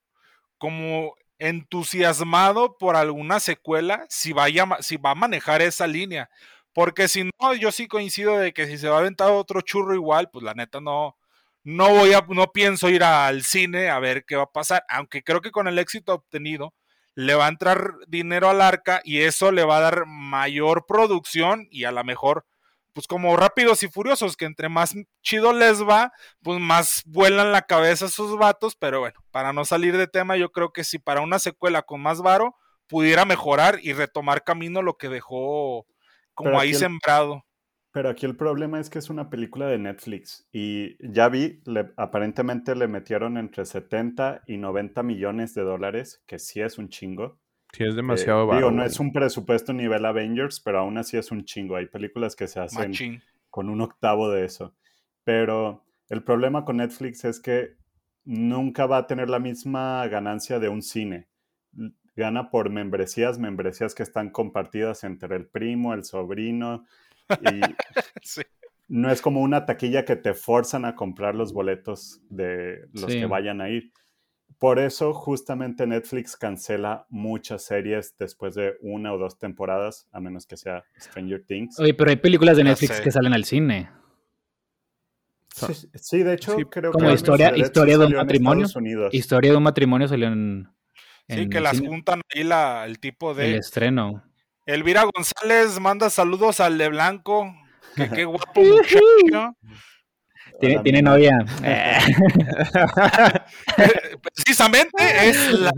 como 0.58 1.13
entusiasmado 1.43 2.77
por 2.77 2.95
alguna 2.95 3.39
secuela 3.39 4.06
si, 4.10 4.32
vaya, 4.34 4.65
si 4.79 4.97
va 4.97 5.12
a 5.12 5.15
manejar 5.15 5.62
esa 5.62 5.88
línea. 5.88 6.29
Porque 6.73 7.08
si 7.08 7.25
no, 7.25 7.53
yo 7.53 7.71
sí 7.71 7.88
coincido 7.88 8.38
de 8.38 8.53
que 8.53 8.65
si 8.65 8.77
se 8.77 8.89
va 8.89 8.97
a 8.97 8.99
aventar 8.99 9.29
otro 9.32 9.62
churro 9.62 9.93
igual, 9.93 10.29
pues 10.32 10.43
la 10.43 10.53
neta 10.53 10.79
no, 10.79 11.17
no 11.63 11.89
voy 11.89 12.13
a, 12.13 12.25
no 12.29 12.51
pienso 12.51 12.89
ir 12.89 13.03
al 13.03 13.43
cine 13.43 13.89
a 13.89 13.99
ver 13.99 14.25
qué 14.25 14.36
va 14.38 14.43
a 14.43 14.51
pasar. 14.51 14.84
Aunque 14.89 15.23
creo 15.23 15.41
que 15.41 15.51
con 15.51 15.67
el 15.67 15.79
éxito 15.79 16.13
obtenido 16.13 16.73
le 17.15 17.36
va 17.36 17.45
a 17.45 17.49
entrar 17.49 17.93
dinero 18.08 18.49
al 18.49 18.62
arca 18.62 19.01
y 19.03 19.21
eso 19.21 19.51
le 19.51 19.63
va 19.65 19.77
a 19.77 19.82
dar 19.82 20.06
mayor 20.08 20.86
producción 20.88 21.67
y 21.69 21.84
a 21.84 21.91
lo 21.91 22.03
mejor 22.03 22.45
pues 22.93 23.08
como 23.08 23.36
rápidos 23.36 23.84
y 23.84 23.88
furiosos, 23.88 24.38
que 24.38 24.45
entre 24.45 24.69
más 24.69 24.95
chido 25.21 25.51
les 25.53 25.84
va, 25.88 26.12
pues 26.41 26.60
más 26.60 27.01
vuelan 27.06 27.51
la 27.51 27.63
cabeza 27.63 28.08
sus 28.08 28.38
vatos, 28.38 28.75
pero 28.75 28.99
bueno, 28.99 29.19
para 29.32 29.51
no 29.53 29.65
salir 29.65 29.97
de 29.97 30.08
tema, 30.08 30.38
yo 30.38 30.51
creo 30.51 30.71
que 30.71 30.84
si 30.84 30.99
para 30.99 31.21
una 31.21 31.39
secuela 31.39 31.82
con 31.82 32.01
más 32.01 32.21
varo 32.21 32.56
pudiera 32.88 33.25
mejorar 33.25 33.79
y 33.82 33.93
retomar 33.93 34.43
camino 34.43 34.82
lo 34.82 34.97
que 34.97 35.10
dejó 35.10 35.86
como 36.34 36.49
Pero 36.51 36.60
ahí 36.60 36.69
el- 36.69 36.75
sembrado. 36.75 37.43
Pero 37.91 38.10
aquí 38.10 38.25
el 38.25 38.36
problema 38.36 38.79
es 38.79 38.89
que 38.89 38.97
es 38.97 39.12
una 39.12 39.29
película 39.29 39.67
de 39.67 39.77
Netflix 39.77 40.47
y 40.51 40.95
ya 41.08 41.29
vi, 41.29 41.62
le- 41.65 41.91
aparentemente 41.95 42.75
le 42.75 42.88
metieron 42.88 43.38
entre 43.38 43.65
70 43.65 44.41
y 44.47 44.58
90 44.58 45.03
millones 45.03 45.53
de 45.53 45.62
dólares, 45.62 46.23
que 46.25 46.39
sí 46.39 46.60
es 46.60 46.79
un 46.79 46.89
chingo. 46.89 47.39
Sí, 47.73 47.83
es 47.83 47.93
Eh, 47.93 47.95
demasiado 47.95 48.41
digo, 48.41 48.47
barato. 48.47 48.71
no 48.71 48.83
es 48.83 48.99
un 48.99 49.12
presupuesto 49.12 49.73
nivel 49.73 50.05
Avengers, 50.05 50.59
pero 50.59 50.79
aún 50.79 50.97
así 50.97 51.17
es 51.17 51.31
un 51.31 51.43
chingo. 51.43 51.75
Hay 51.75 51.88
películas 51.88 52.36
que 52.36 52.47
se 52.47 52.59
hacen 52.59 52.91
Machín. 52.91 53.21
con 53.49 53.69
un 53.69 53.81
octavo 53.81 54.29
de 54.29 54.45
eso. 54.45 54.75
Pero 55.23 55.83
el 56.09 56.23
problema 56.23 56.65
con 56.65 56.77
Netflix 56.77 57.25
es 57.25 57.39
que 57.39 57.75
nunca 58.25 58.86
va 58.86 58.97
a 58.97 59.07
tener 59.07 59.29
la 59.29 59.39
misma 59.39 60.05
ganancia 60.07 60.59
de 60.59 60.69
un 60.69 60.81
cine. 60.81 61.27
Gana 62.15 62.51
por 62.51 62.69
membresías, 62.69 63.39
membresías 63.39 63.95
que 63.95 64.03
están 64.03 64.29
compartidas 64.29 65.03
entre 65.03 65.36
el 65.36 65.47
primo, 65.47 65.93
el 65.95 66.03
sobrino, 66.03 66.86
y 67.41 67.62
Sí. 68.21 68.41
no 68.88 69.09
es 69.12 69.21
como 69.21 69.41
una 69.41 69.65
taquilla 69.65 70.05
que 70.05 70.15
te 70.15 70.36
forzan 70.36 70.86
a 70.86 70.93
comprar 70.95 71.33
los 71.33 71.53
boletos 71.53 72.21
de 72.29 72.88
los 72.93 73.12
Sí. 73.12 73.19
que 73.19 73.25
vayan 73.25 73.62
a 73.62 73.69
ir. 73.69 73.91
Por 74.63 74.80
eso 74.80 75.13
justamente 75.13 75.86
Netflix 75.86 76.38
cancela 76.38 77.06
muchas 77.10 77.63
series 77.65 78.15
después 78.17 78.56
de 78.56 78.76
una 78.80 79.12
o 79.12 79.17
dos 79.17 79.38
temporadas, 79.38 80.08
a 80.13 80.21
menos 80.21 80.45
que 80.47 80.56
sea 80.56 80.86
Stranger 80.97 81.43
Things. 81.45 81.78
Oye, 81.82 81.93
pero 81.93 82.12
hay 82.12 82.15
películas 82.15 82.56
de 82.56 82.63
Netflix 82.63 83.02
que 83.02 83.12
salen 83.12 83.34
al 83.34 83.43
cine. 83.43 83.89
Sí, 85.54 85.89
sí, 85.95 86.23
de 86.23 86.36
hecho 86.36 86.56
Sí, 86.56 86.63
creo 86.63 86.93
como 86.93 87.10
que 87.10 87.13
historia- 87.13 87.52
historia 87.58 87.97
de 87.97 88.06
un 88.06 88.13
matrimonio. 88.15 88.65
Estados 88.65 88.82
Unidos. 88.82 89.13
Historia 89.13 89.52
de 89.52 89.58
un 89.58 89.63
matrimonio 89.63 90.08
salió 90.08 90.28
en, 90.28 90.69
Sí, 91.28 91.49
que 91.49 91.58
el 91.58 91.63
las 91.63 91.76
cine, 91.76 91.89
juntan 91.89 92.21
ahí 92.34 92.45
la, 92.45 92.86
el 92.86 92.99
tipo 92.99 93.32
el 93.32 93.36
de... 93.36 93.58
estreno. 93.58 94.23
Elvira 94.65 95.04
González 95.13 95.78
manda 95.82 96.10
saludos 96.10 96.62
al 96.62 96.78
de 96.78 96.88
Blanco. 96.88 97.54
Que 97.97 98.10
qué 98.10 98.23
guapo 98.23 98.62
muchacho. 98.62 99.58
Tiene, 100.84 101.02
novia. 101.02 101.38
Eh, 101.63 101.97
Eh, 103.78 104.17
Precisamente 104.21 105.04
es 105.30 105.60
la 105.60 105.71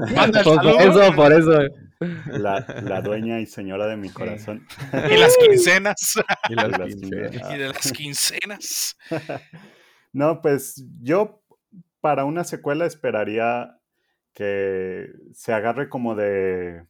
por, 0.44 0.82
eso, 0.82 1.16
por 1.16 1.34
eso. 1.34 1.60
La, 2.28 2.66
la 2.84 3.02
dueña 3.02 3.40
y 3.40 3.46
señora 3.46 3.88
de 3.88 3.98
mi 3.98 4.10
corazón. 4.10 4.68
y 5.10 5.18
las 5.18 5.36
quincenas. 5.38 6.16
Y 6.50 6.56
las 6.56 6.72
quincenas. 6.86 7.54
y 7.54 7.58
de 7.58 7.68
las 7.68 7.92
quincenas. 7.92 8.98
No, 10.14 10.42
pues 10.42 10.82
yo 11.02 11.44
para 12.00 12.24
una 12.24 12.46
secuela 12.46 12.86
esperaría 12.86 13.78
que 14.34 15.08
se 15.34 15.52
agarre 15.52 15.90
como 15.90 16.16
de 16.16 16.86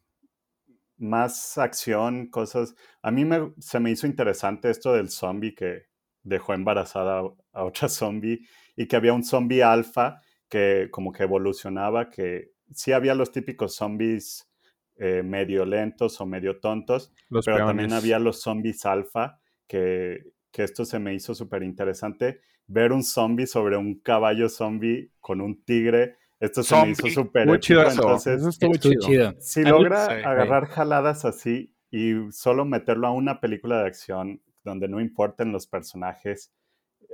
más 0.98 1.58
acción, 1.58 2.28
cosas. 2.30 2.76
A 3.02 3.10
mí 3.10 3.26
me, 3.26 3.52
se 3.60 3.80
me 3.80 3.90
hizo 3.90 4.06
interesante 4.06 4.70
esto 4.70 4.94
del 4.94 5.10
zombie 5.10 5.56
que 5.56 5.88
dejó 6.26 6.54
embarazada 6.54 7.22
a- 7.54 7.64
otra 7.64 7.88
zombie 7.90 8.42
y 8.76 8.88
que 8.88 8.98
había 8.98 9.14
un 9.14 9.24
zombie 9.24 9.64
alfa 9.64 10.20
que 10.50 10.90
como 10.92 11.12
que 11.14 11.24
evolucionaba, 11.24 12.10
que 12.10 12.52
sí 12.74 12.92
había 12.92 13.16
los 13.16 13.32
típicos 13.32 13.76
zombies 13.76 14.52
eh, 14.98 15.24
medio 15.24 15.66
lentos 15.66 16.20
o 16.22 16.26
medio 16.26 16.60
tontos, 16.60 17.14
Los 17.30 17.46
pero 17.46 17.58
peones. 17.58 17.70
también 17.72 17.94
había 17.94 18.20
los 18.20 18.42
zombies 18.42 18.86
alfa, 18.86 19.40
que, 19.68 20.24
que 20.52 20.64
esto 20.64 20.84
se 20.86 21.00
me 21.00 21.14
hizo 21.14 21.34
súper 21.34 21.64
interesante. 21.64 22.42
Ver 22.68 22.92
un 22.92 23.04
zombie 23.04 23.46
sobre 23.48 23.78
un 23.78 24.00
caballo 24.02 24.48
zombie 24.50 25.12
con 25.20 25.42
un 25.42 25.64
tigre, 25.64 26.18
esto 26.40 26.64
se 26.64 26.76
me 26.76 26.90
hizo 26.92 27.02
Zombie. 27.02 27.14
súper 27.14 27.48
Muy 27.48 27.60
chido 27.60 27.82
eso. 27.84 27.92
Entonces, 28.02 28.40
Eso 28.40 28.50
estuvo 28.50 28.74
Estuvo 28.74 28.94
chido. 28.94 29.08
chido. 29.08 29.34
si 29.40 29.64
logra 29.64 30.06
Sí. 30.08 30.12
agarrar 30.26 30.66
jaladas 30.68 31.26
así 31.26 31.74
y 31.92 32.14
solo 32.32 32.66
meterlo 32.66 33.08
a 33.08 33.12
una 33.12 33.40
película 33.42 33.82
de 33.82 33.88
acción 33.88 34.42
donde 34.66 34.90
no 34.90 35.00
importen 35.00 35.54
los 35.54 35.68
personajes, 35.68 36.52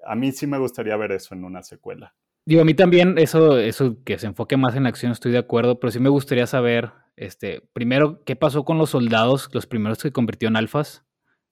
a 0.08 0.16
mí 0.16 0.32
sí 0.32 0.48
me 0.48 0.58
gustaría 0.58 0.96
ver 0.98 1.12
eso 1.12 1.36
en 1.36 1.44
una 1.44 1.62
secuela. 1.62 2.16
Digo, 2.46 2.62
a 2.62 2.66
mí 2.66 2.74
también 2.74 3.20
eso, 3.20 3.60
eso 3.60 3.98
que 4.04 4.18
se 4.18 4.26
enfoque 4.26 4.58
más 4.58 4.76
en 4.76 4.84
la 4.84 4.90
acción, 4.90 5.12
estoy 5.12 5.32
de 5.32 5.38
acuerdo, 5.38 5.80
pero 5.80 5.92
sí 5.92 6.00
me 6.00 6.10
gustaría 6.10 6.48
saber, 6.48 6.92
este, 7.16 7.62
primero, 7.74 8.24
qué 8.24 8.36
pasó 8.36 8.66
con 8.66 8.80
los 8.80 8.90
soldados, 8.90 9.50
los 9.54 9.68
primeros 9.68 10.00
que 10.00 10.08
se 10.08 10.12
convirtió 10.12 10.48
en 10.48 10.56
alfas, 10.56 11.06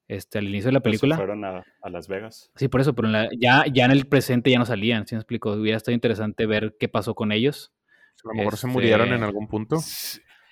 este, 0.08 0.39
al 0.39 0.47
inicio 0.47 0.70
de 0.70 0.74
la 0.74 0.80
Pues 0.80 0.95
se 0.95 1.00
película. 1.02 1.18
fueron 1.18 1.45
a, 1.45 1.64
a 1.84 1.89
Las 1.91 2.08
Vegas. 2.08 2.52
Sí, 2.56 2.68
por 2.70 2.82
eso, 2.82 2.95
pero 2.95 3.08
en 3.08 3.12
la- 3.12 3.30
ya, 3.39 3.66
ya 3.72 3.86
en 3.86 3.91
el 3.91 4.08
presente 4.08 4.50
ya 4.50 4.58
no 4.58 4.66
salían, 4.66 5.06
¿sí 5.06 5.14
me 5.14 5.20
explico? 5.20 5.52
Hubiera 5.52 5.78
estado 5.78 5.93
interesante 5.93 6.47
ver 6.47 6.76
qué 6.80 6.88
pasó 6.89 7.14
con 7.14 7.32
ellos. 7.32 7.72
A 8.26 8.30
lo 8.30 8.34
mejor 8.34 8.58
se 8.58 8.66
Este- 8.66 8.74
murieron 8.74 9.14
en 9.14 9.22
algún 9.22 9.47
punto. 9.47 9.78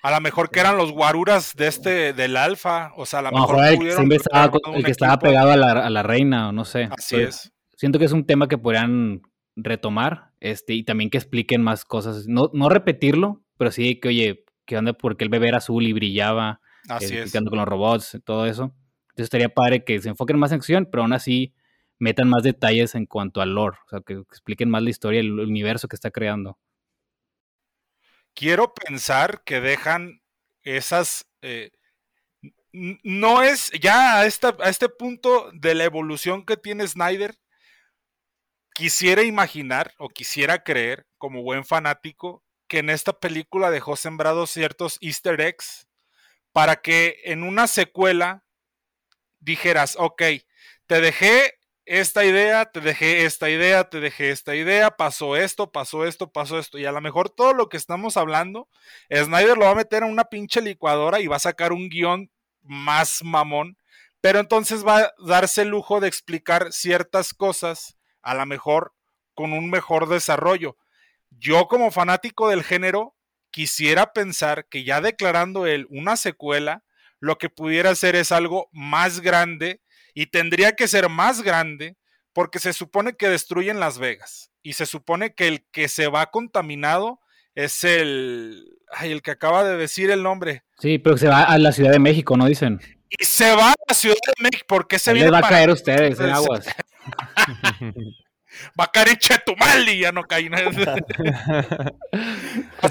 A 0.04 0.12
lo 0.12 0.22
mejor 0.22 0.50
que 0.50 0.60
eran 0.60 0.78
los 0.78 0.91
guaruras 0.91 1.56
de 1.56 1.68
este, 1.68 2.14
del 2.14 2.38
alfa. 2.38 2.91
O 2.95 3.06
sea, 3.06 3.20
a 3.20 3.22
lo 3.24 3.32
mejor 3.32 3.56
mejor 3.56 3.66
el 3.66 3.72
que 3.72 3.78
pudieron 3.78 3.98
siempre 3.98 4.18
estaba, 4.18 4.52
el 4.76 4.84
que 4.86 4.91
estaba 4.91 5.20
pegado 5.20 5.52
a 5.52 5.58
la, 5.58 5.72
a 5.72 5.89
la 5.89 6.04
reina, 6.04 6.50
o 6.50 6.52
no 6.52 6.66
sé. 6.66 6.89
Así 6.98 7.16
Pero- 7.16 7.30
es. 7.30 7.52
siento 7.76 8.00
que 8.00 8.06
es 8.06 8.12
un 8.12 8.26
tema 8.26 8.48
que 8.48 8.58
podrían 8.58 9.22
retomar 9.56 10.32
este, 10.39 10.74
y 10.74 10.84
también 10.84 11.10
que 11.10 11.18
expliquen 11.18 11.62
más 11.64 11.84
cosas. 11.84 12.28
No, 12.28 12.52
no 12.54 12.70
repetirlo, 12.70 13.41
pero 13.58 13.72
sí 13.72 14.00
que, 14.00 14.10
oye, 14.10 14.45
¿qué 14.66 14.78
onda? 14.78 14.93
Porque 14.93 15.24
el 15.24 15.30
bebé 15.30 15.48
era 15.50 15.58
azul 15.58 15.86
y 15.86 15.93
brillaba, 15.93 16.62
Así 16.88 17.16
eh, 17.16 17.24
es. 17.24 17.32
con 17.34 17.45
los 17.58 17.68
robots, 17.68 18.20
todo 18.24 18.45
eso. 18.45 18.74
Entonces 19.10 19.24
estaría 19.26 19.50
padre 19.50 19.84
que 19.84 20.00
se 20.00 20.10
enfoquen 20.10 20.38
más 20.38 20.52
en 20.52 20.58
acción, 20.58 20.88
pero 20.91 21.02
aún 21.04 21.14
así 21.14 21.54
metan 22.00 22.30
más 22.30 22.43
detalles 22.43 22.93
en 22.93 23.08
cuanto 23.08 23.41
al 23.41 23.56
lore, 23.56 23.78
o 23.88 23.89
sea, 23.89 24.00
que 24.02 24.14
expliquen 24.14 24.70
más 24.70 24.84
la 24.84 24.91
historia, 24.91 25.20
el 25.20 25.32
universo 25.39 25.88
que 25.88 25.95
está 25.95 26.12
creando. 26.12 26.60
Quiero 28.38 28.74
pensar 28.74 29.44
que 29.44 29.60
dejan 29.60 30.22
esas... 30.64 31.26
eh, 31.42 31.72
no 32.72 33.42
es 33.44 33.72
ya 33.82 34.20
a, 34.20 34.26
esta- 34.26 34.56
a 34.60 34.70
este 34.70 34.90
punto 34.90 35.50
de 35.54 35.76
la 35.76 35.84
evolución 35.86 36.46
que 36.46 36.58
tiene 36.58 36.88
Snyder, 36.88 37.36
quisiera 38.74 39.24
imaginar 39.24 39.94
o 39.98 40.10
quisiera 40.10 40.64
creer 40.64 41.06
como 41.18 41.42
buen 41.44 41.66
fanático 41.66 42.44
que 42.68 42.80
en 42.80 42.90
esta 42.90 43.14
película 43.14 43.72
dejó 43.72 43.96
sembrados 43.96 44.52
ciertos 44.52 44.98
easter 45.02 45.40
eggs 45.42 45.88
para 46.54 46.78
que 46.78 47.22
en 47.26 47.44
una 47.44 47.68
secuela 47.68 48.44
dijeras, 49.40 49.96
ok, 50.00 50.22
te 50.88 51.02
dejé 51.02 51.57
esta 51.88 52.26
idea, 52.26 52.66
te 52.66 52.82
dejé 52.82 53.26
esta 53.26 53.50
idea, 53.50 53.90
te 53.90 54.02
dejé 54.02 54.32
esta 54.32 54.56
idea, 54.56 54.92
pasó 54.92 55.38
esto, 55.38 55.72
pasó 55.72 56.06
esto, 56.06 56.30
pasó 56.32 56.60
esto, 56.60 56.78
y 56.78 56.86
a 56.86 56.92
lo 56.92 57.00
mejor 57.00 57.30
todo 57.30 57.54
lo 57.54 57.70
que 57.70 57.78
estamos 57.78 58.18
hablando, 58.18 58.68
Snyder 59.10 59.58
lo 59.58 59.66
va 59.66 59.72
a 59.72 59.76
meter 59.76 60.04
en 60.04 60.12
una 60.12 60.26
pinche 60.26 60.62
licuadora 60.62 61.22
y 61.22 61.28
va 61.28 61.38
a 61.38 61.40
sacar 61.40 61.72
un 61.72 61.88
guion 61.88 62.30
más 62.62 63.24
mamón, 63.24 63.78
pero 64.20 64.40
entonces 64.40 64.86
va 64.86 64.98
a 65.00 65.14
darse 65.26 65.62
el 65.62 65.70
lujo 65.70 66.02
de 66.02 66.10
explicar 66.10 66.74
ciertas 66.74 67.34
cosas, 67.34 67.98
a 68.22 68.34
lo 68.36 68.46
mejor 68.46 68.94
con 69.34 69.54
un 69.54 69.70
mejor 69.70 70.10
desarrollo. 70.10 70.76
Yo 71.30 71.68
como 71.70 71.92
fanático 71.92 72.50
del 72.50 72.64
género, 72.64 73.16
quisiera 73.50 74.12
pensar 74.12 74.68
que 74.68 74.84
ya 74.84 75.00
declarando 75.00 75.66
él 75.66 75.88
una 75.90 76.18
secuela, 76.18 76.84
lo 77.20 77.38
que 77.38 77.50
pudiera 77.50 77.92
hacer 77.92 78.16
es 78.16 78.34
algo 78.34 78.68
más 78.74 79.22
grande 79.22 79.82
y 80.20 80.26
tendría 80.26 80.72
que 80.72 80.88
ser 80.88 81.09
más 81.09 81.43
grande 81.43 81.95
porque 82.34 82.57
se 82.57 82.74
supone 82.74 83.13
que 83.13 83.30
destruyen 83.30 83.80
Las 83.80 83.99
Vegas 83.99 84.49
y 84.63 84.74
se 84.74 84.88
supone 84.88 85.36
que 85.36 85.47
el 85.47 85.68
que 85.72 85.88
se 85.88 86.07
va 86.07 86.32
contaminado 86.32 87.20
es 87.53 87.84
el 87.84 88.65
ay, 88.93 89.11
el 89.11 89.22
que 89.22 89.30
acaba 89.30 89.63
de 89.63 89.78
decir 89.78 90.09
el 90.09 90.24
nombre 90.24 90.63
Sí, 90.80 90.97
pero 90.97 91.18
que 91.18 91.22
se 91.22 91.28
va 91.28 91.43
a 91.43 91.59
la 91.59 91.72
Ciudad 91.72 91.91
de 91.91 91.99
México, 91.99 92.36
¿no? 92.36 92.47
Dicen. 92.47 92.82
y 93.11 93.24
se 93.26 93.51
va 93.55 93.74
a 93.74 93.76
la 93.88 93.93
Ciudad 93.93 94.18
de 94.26 94.43
México 94.43 94.65
porque 94.68 94.97
se 94.97 95.13
viene 95.13 95.30
les 95.30 95.39
va 95.39 95.45
a 95.45 95.49
caer 95.49 95.70
a 95.70 95.74
ustedes 95.74 96.20
en 96.20 96.30
aguas. 96.32 96.65
va 98.80 98.86
a 98.86 98.91
caer 98.91 99.09
en 99.09 99.18
Chetumal 99.18 99.88
y 99.88 99.99
ya 99.99 100.11
no 100.11 100.24
cae 100.24 100.49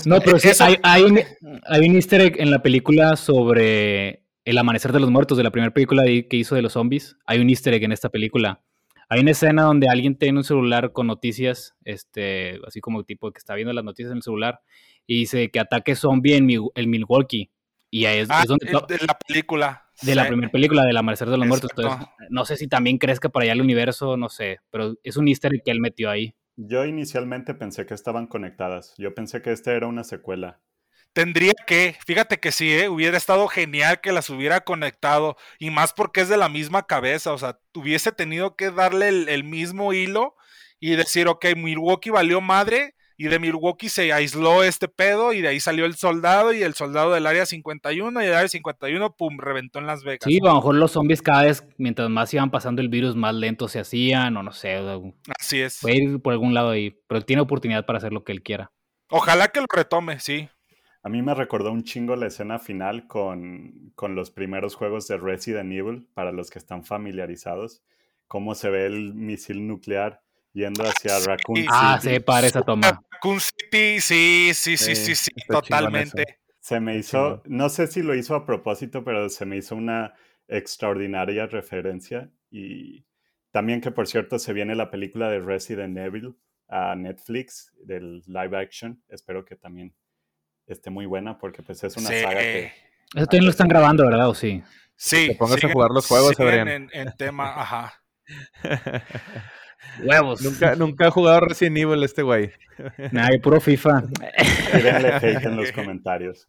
No, 0.05 0.21
pero 0.25 0.39
sí, 0.39 0.51
hay, 0.61 0.79
hay, 0.81 1.03
un, 1.03 1.21
hay 1.67 1.89
un 1.89 1.97
easter 1.97 2.21
egg 2.21 2.41
en 2.41 2.53
la 2.53 2.63
película 2.63 3.17
sobre 3.17 4.26
el 4.47 4.57
amanecer 4.57 4.93
de 4.93 5.01
los 5.01 5.11
muertos, 5.11 5.37
de 5.37 5.45
la 5.45 5.51
primera 5.51 5.75
película 5.75 6.03
de- 6.03 6.27
que 6.27 6.37
hizo 6.39 6.55
de 6.55 6.63
los 6.63 6.73
zombies. 6.73 7.17
Hay 7.27 7.41
un 7.41 7.51
easter 7.51 7.75
egg 7.75 7.85
en 7.85 7.93
esta 7.93 8.09
película. 8.09 8.63
Hay 9.09 9.21
una 9.21 9.33
escena 9.33 9.63
donde 9.65 9.89
alguien 9.89 10.17
tiene 10.17 10.39
un 10.39 10.45
celular 10.45 10.93
con 10.93 11.07
noticias, 11.07 11.75
este, 11.85 12.59
así 12.67 12.81
como 12.81 13.05
tipo 13.05 13.31
que 13.31 13.39
está 13.39 13.55
viendo 13.55 13.73
las 13.73 13.85
noticias 13.85 14.11
en 14.13 14.17
el 14.19 14.23
celular, 14.23 14.61
y 15.07 15.19
dice 15.19 15.51
que 15.51 15.61
ataque 15.61 15.95
zombie 15.95 16.37
en, 16.37 16.47
Mi- 16.47 16.69
en 16.75 16.91
Milwaukee. 16.91 17.51
Y 17.91 18.07
ahí 18.07 18.19
es, 18.21 18.29
Ah, 18.31 18.41
es 18.43 18.49
donde 18.49 18.67
de 18.67 18.73
la 18.73 19.19
película 19.27 19.83
de 20.03 20.15
la 20.15 20.27
primera 20.27 20.51
película 20.51 20.85
del 20.85 20.97
amanecer 20.97 21.29
de 21.31 21.39
los 21.39 21.47
muertos. 21.47 21.71
Entonces, 21.77 22.07
no 22.31 22.45
sé 22.45 22.57
si 22.57 22.67
también 22.69 22.99
crezca 22.99 23.29
para 23.29 23.45
allá 23.45 23.53
el 23.53 23.61
universo, 23.63 24.17
no 24.17 24.29
sé, 24.29 24.59
pero 24.71 24.95
es 25.05 25.17
un 25.17 25.29
easter 25.29 25.55
egg 25.55 25.63
que 25.65 25.71
él 25.71 25.81
metió 25.81 26.11
ahí. 26.11 26.35
Yo 26.57 26.85
inicialmente 26.85 27.55
pensé 27.55 27.87
que 27.87 27.95
estaban 27.95 28.27
conectadas. 28.27 28.95
Yo 28.99 29.15
pensé 29.15 29.41
que 29.43 29.53
esta 29.53 29.73
era 29.73 29.87
una 29.87 30.05
secuela. 30.05 30.61
Tendría 31.17 31.55
que, 31.67 31.97
fíjate 32.07 32.39
que 32.41 32.53
sí, 32.53 32.71
¿eh? 32.75 32.91
hubiera 32.91 33.17
estado 33.17 33.49
genial 33.49 34.03
que 34.03 34.13
las 34.13 34.29
hubiera 34.29 34.61
conectado, 34.61 35.39
y 35.59 35.71
más 35.71 35.95
porque 35.95 36.21
es 36.21 36.29
de 36.29 36.37
la 36.37 36.51
misma 36.51 36.87
cabeza, 36.87 37.33
o 37.33 37.39
sea, 37.39 37.59
hubiese 37.75 38.13
tenido 38.13 38.55
que 38.55 38.71
darle 38.71 39.09
el, 39.09 39.31
el 39.31 39.43
mismo 39.43 39.95
hilo 39.95 40.35
y 40.79 40.95
decir, 40.95 41.27
ok, 41.29 41.47
Milwaukee 41.57 42.11
valió 42.11 42.43
madre, 42.43 42.97
y 43.17 43.29
de 43.29 43.39
Milwaukee 43.39 43.89
se 43.89 44.13
aisló 44.13 44.63
este 44.63 44.89
pedo, 44.89 45.33
y 45.33 45.41
de 45.41 45.49
ahí 45.49 45.59
salió 45.59 45.87
el 45.87 45.95
soldado, 45.95 46.53
y 46.53 46.63
el 46.63 46.75
soldado 46.75 47.15
del 47.15 47.27
área 47.27 47.47
51, 47.47 48.23
y 48.23 48.27
el 48.27 48.35
área 48.35 48.49
51, 48.49 49.17
pum, 49.17 49.39
reventó 49.39 49.79
en 49.79 49.87
Las 49.87 50.05
Vegas. 50.05 50.21
Sí, 50.23 50.39
a 50.43 50.49
lo 50.49 50.57
mejor 50.57 50.75
los 50.75 50.93
zombies 50.93 51.23
cada 51.23 51.45
vez, 51.45 51.67
mientras 51.79 52.11
más 52.11 52.35
iban 52.35 52.51
pasando 52.51 52.83
el 52.83 52.91
virus, 52.91 53.17
más 53.17 53.35
lentos 53.35 53.73
se 53.73 53.81
hacían, 53.81 54.37
o 54.37 54.43
no 54.43 54.53
sé, 54.53 54.83
Así 55.41 55.63
es. 55.63 55.79
puede 55.81 55.97
ir 55.97 56.21
por 56.21 56.35
algún 56.35 56.53
lado 56.53 56.69
ahí, 56.69 56.95
pero 57.09 57.17
él 57.17 57.25
tiene 57.25 57.41
oportunidad 57.41 57.87
para 57.87 57.97
hacer 57.97 58.13
lo 58.13 58.23
que 58.23 58.33
él 58.33 58.43
quiera. 58.43 58.71
Ojalá 59.09 59.49
que 59.49 59.61
lo 59.61 59.67
retome, 59.73 60.21
sí. 60.21 60.51
A 61.07 61.09
mí 61.09 61.23
me 61.23 61.35
recordó 61.35 61.71
un 61.71 61.85
chingo 61.85 62.17
la 62.17 62.27
escena 62.27 62.59
final 62.59 63.07
con, 63.07 63.93
con 63.95 64.17
los 64.17 64.33
primeros 64.33 64.75
juegos 64.75 65.07
de 65.07 65.17
Resident 65.17 65.71
Evil, 65.73 66.09
para 66.15 66.33
los 66.33 66.51
que 66.51 66.59
están 66.59 66.83
familiarizados. 66.83 67.85
Cómo 68.27 68.57
se 68.57 68.71
ve 68.71 68.87
el 68.87 69.15
misil 69.15 69.69
nuclear 69.69 70.25
yendo 70.53 70.83
hacia 70.83 71.21
Sí. 71.21 71.27
Raccoon 71.29 71.57
City. 71.59 71.69
Ah, 71.71 72.01
se 72.03 72.21
para 72.21 72.49
esa 72.49 72.63
toma. 72.63 73.05
Raccoon 73.09 73.39
City, 73.39 74.01
sí, 74.01 74.51
sí, 74.53 74.77
sí, 74.77 74.97
Sí, 74.97 75.15
sí, 75.15 75.31
totalmente. 75.47 76.41
Se 76.59 76.81
me 76.81 76.97
hizo, 76.97 77.41
no 77.45 77.69
sé 77.69 77.87
si 77.87 78.03
lo 78.03 78.17
hizo 78.17 78.35
a 78.35 78.45
propósito, 78.45 79.05
pero 79.05 79.29
se 79.29 79.47
me 79.47 79.59
hizo 79.59 79.77
una 79.77 80.13
extraordinaria 80.49 81.47
referencia. 81.47 82.33
Y 82.51 83.07
también 83.53 83.81
que, 83.81 83.93
por 83.93 84.09
cierto, 84.09 84.41
se 84.41 84.53
viene 84.53 84.75
la 84.75 84.91
película 84.91 85.31
de 85.31 85.39
Resident 85.39 85.97
Evil 85.99 86.37
a 86.67 86.97
Netflix, 86.97 87.73
del 87.85 88.25
live 88.27 88.59
action. 88.59 89.01
Espero 89.09 89.45
que 89.45 89.55
también 89.55 89.95
esté 90.67 90.91
muy 90.91 91.07
buena, 91.07 91.39
porque 91.39 91.63
pues 91.63 91.83
es 91.85 91.97
una 91.97 92.09
Sí. 92.09 92.23
saga 92.23 92.41
que... 92.41 92.73
Eso 93.15 93.27
también 93.27 93.45
lo 93.45 93.51
están 93.51 93.69
grabando, 93.69 94.05
¿verdad? 94.05 94.29
¿O 94.29 94.35
sí? 94.35 94.63
Sí, 94.97 95.29
Te 95.29 95.35
pongas 95.37 95.63
a 95.63 95.69
jugar 95.71 95.91
los 95.91 96.07
juegos, 96.07 96.39
Adrián. 96.41 96.69
en, 96.69 96.91
en 96.93 97.13
tema, 97.17 97.55
ajá. 97.61 97.95
Huevos. 100.03 100.43
nunca, 100.43 100.75
nunca 100.75 101.07
ha 101.07 101.11
jugado 101.11 101.41
Resident 101.41 101.79
Evil 101.79 102.03
este 102.03 102.23
güey. 102.23 102.51
Nah, 103.13 103.31
yo 103.31 103.41
puro 103.41 103.61
FIFA. 103.61 104.03
Tírenle 104.73 105.09
hate 105.15 105.45
en 105.45 105.57
los 105.57 105.71
comentarios. 105.73 106.45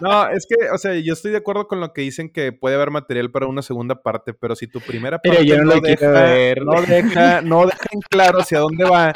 No, 0.00 0.28
es 0.28 0.46
que, 0.46 0.70
o 0.70 0.78
sea, 0.78 0.94
yo 0.94 1.12
estoy 1.12 1.32
de 1.32 1.38
acuerdo 1.38 1.66
con 1.66 1.80
lo 1.80 1.92
que 1.92 2.02
dicen 2.02 2.30
que 2.32 2.52
puede 2.52 2.76
haber 2.76 2.90
material 2.90 3.30
para 3.30 3.46
una 3.46 3.62
segunda 3.62 4.00
parte, 4.02 4.32
pero 4.32 4.54
si 4.54 4.66
tu 4.66 4.80
primera 4.80 5.18
Pero 5.18 5.34
parte 5.36 5.46
yo 5.46 5.62
no 5.64 5.80
quiero 5.80 6.12
ver. 6.12 6.62
no 6.62 6.80
deja, 6.82 7.40
no 7.42 7.66
deja 7.66 7.86
en 7.90 8.00
claro 8.00 8.40
hacia 8.40 8.60
dónde 8.60 8.84
va, 8.84 9.12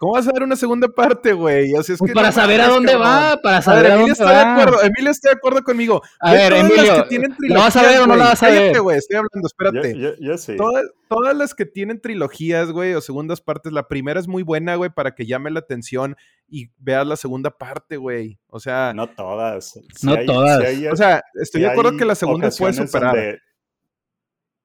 ¿cómo 0.00 0.14
vas 0.14 0.26
a 0.26 0.32
ver 0.32 0.42
una 0.42 0.56
segunda 0.56 0.88
parte, 0.88 1.34
güey? 1.34 1.74
O 1.74 1.82
sea, 1.82 1.92
es 1.92 1.98
Pues 1.98 2.10
que 2.10 2.14
para 2.14 2.28
no 2.28 2.32
saber 2.32 2.58
a 2.62 2.68
dónde 2.68 2.92
cabrón. 2.92 3.06
va, 3.06 3.36
para 3.42 3.58
A 3.58 3.62
saber 3.62 3.82
ver, 3.82 3.92
a 3.92 3.94
Emilio 3.96 4.14
dónde 4.16 4.24
está 4.32 4.44
de 4.46 4.50
acuerdo, 4.50 4.82
Emilio 4.82 5.10
está 5.10 5.28
de 5.28 5.34
acuerdo 5.36 5.62
conmigo. 5.62 6.02
A 6.18 6.32
Ve 6.32 6.36
ver, 6.38 6.48
todas 6.52 6.64
Emilio, 6.64 6.92
las 6.94 7.02
que 7.02 7.08
tienen 7.10 7.36
¿lo 7.38 7.54
vas 7.60 7.76
a 7.76 7.80
trilogías, 7.80 7.92
ver 7.92 8.00
o 8.00 8.06
no 8.06 8.16
la 8.16 8.24
vas 8.24 8.42
a 8.42 8.46
Cállate, 8.46 8.72
ver? 8.72 8.80
güey, 8.80 8.96
estoy 8.98 9.16
hablando, 9.16 9.46
espérate. 9.46 9.98
yo- 9.98 10.14
yo 10.18 10.38
sí. 10.38 10.56
Todas, 10.56 10.84
todas 11.08 11.36
las 11.36 11.54
que 11.54 11.66
tienen 11.66 12.00
trilogías, 12.00 12.72
güey, 12.72 12.94
o 12.94 13.00
segundas 13.02 13.40
partes, 13.42 13.72
la 13.72 13.86
primera 13.88 14.18
es 14.18 14.26
muy 14.26 14.42
buena, 14.42 14.74
güey, 14.76 14.88
para 14.90 15.14
que 15.14 15.26
llame 15.26 15.50
la 15.50 15.60
atención 15.60 16.16
y 16.48 16.70
veas 16.78 17.06
la 17.06 17.16
segunda 17.16 17.50
parte, 17.50 17.98
güey. 17.98 18.38
O 18.48 18.58
sea, 18.58 18.92
No 18.96 19.06
todas. 19.06 19.78
No 20.02 20.16
todas. 20.24 20.64
hay- 20.64 20.86
o 20.88 20.96
sea, 20.96 21.22
estoy 21.34 21.60
de 21.60 21.68
acuerdo 21.68 21.96
que 21.98 22.04
la 22.06 22.14
segunda 22.14 22.48
puede 22.50 22.72
superar. 22.72 23.14
donde- 23.14 23.38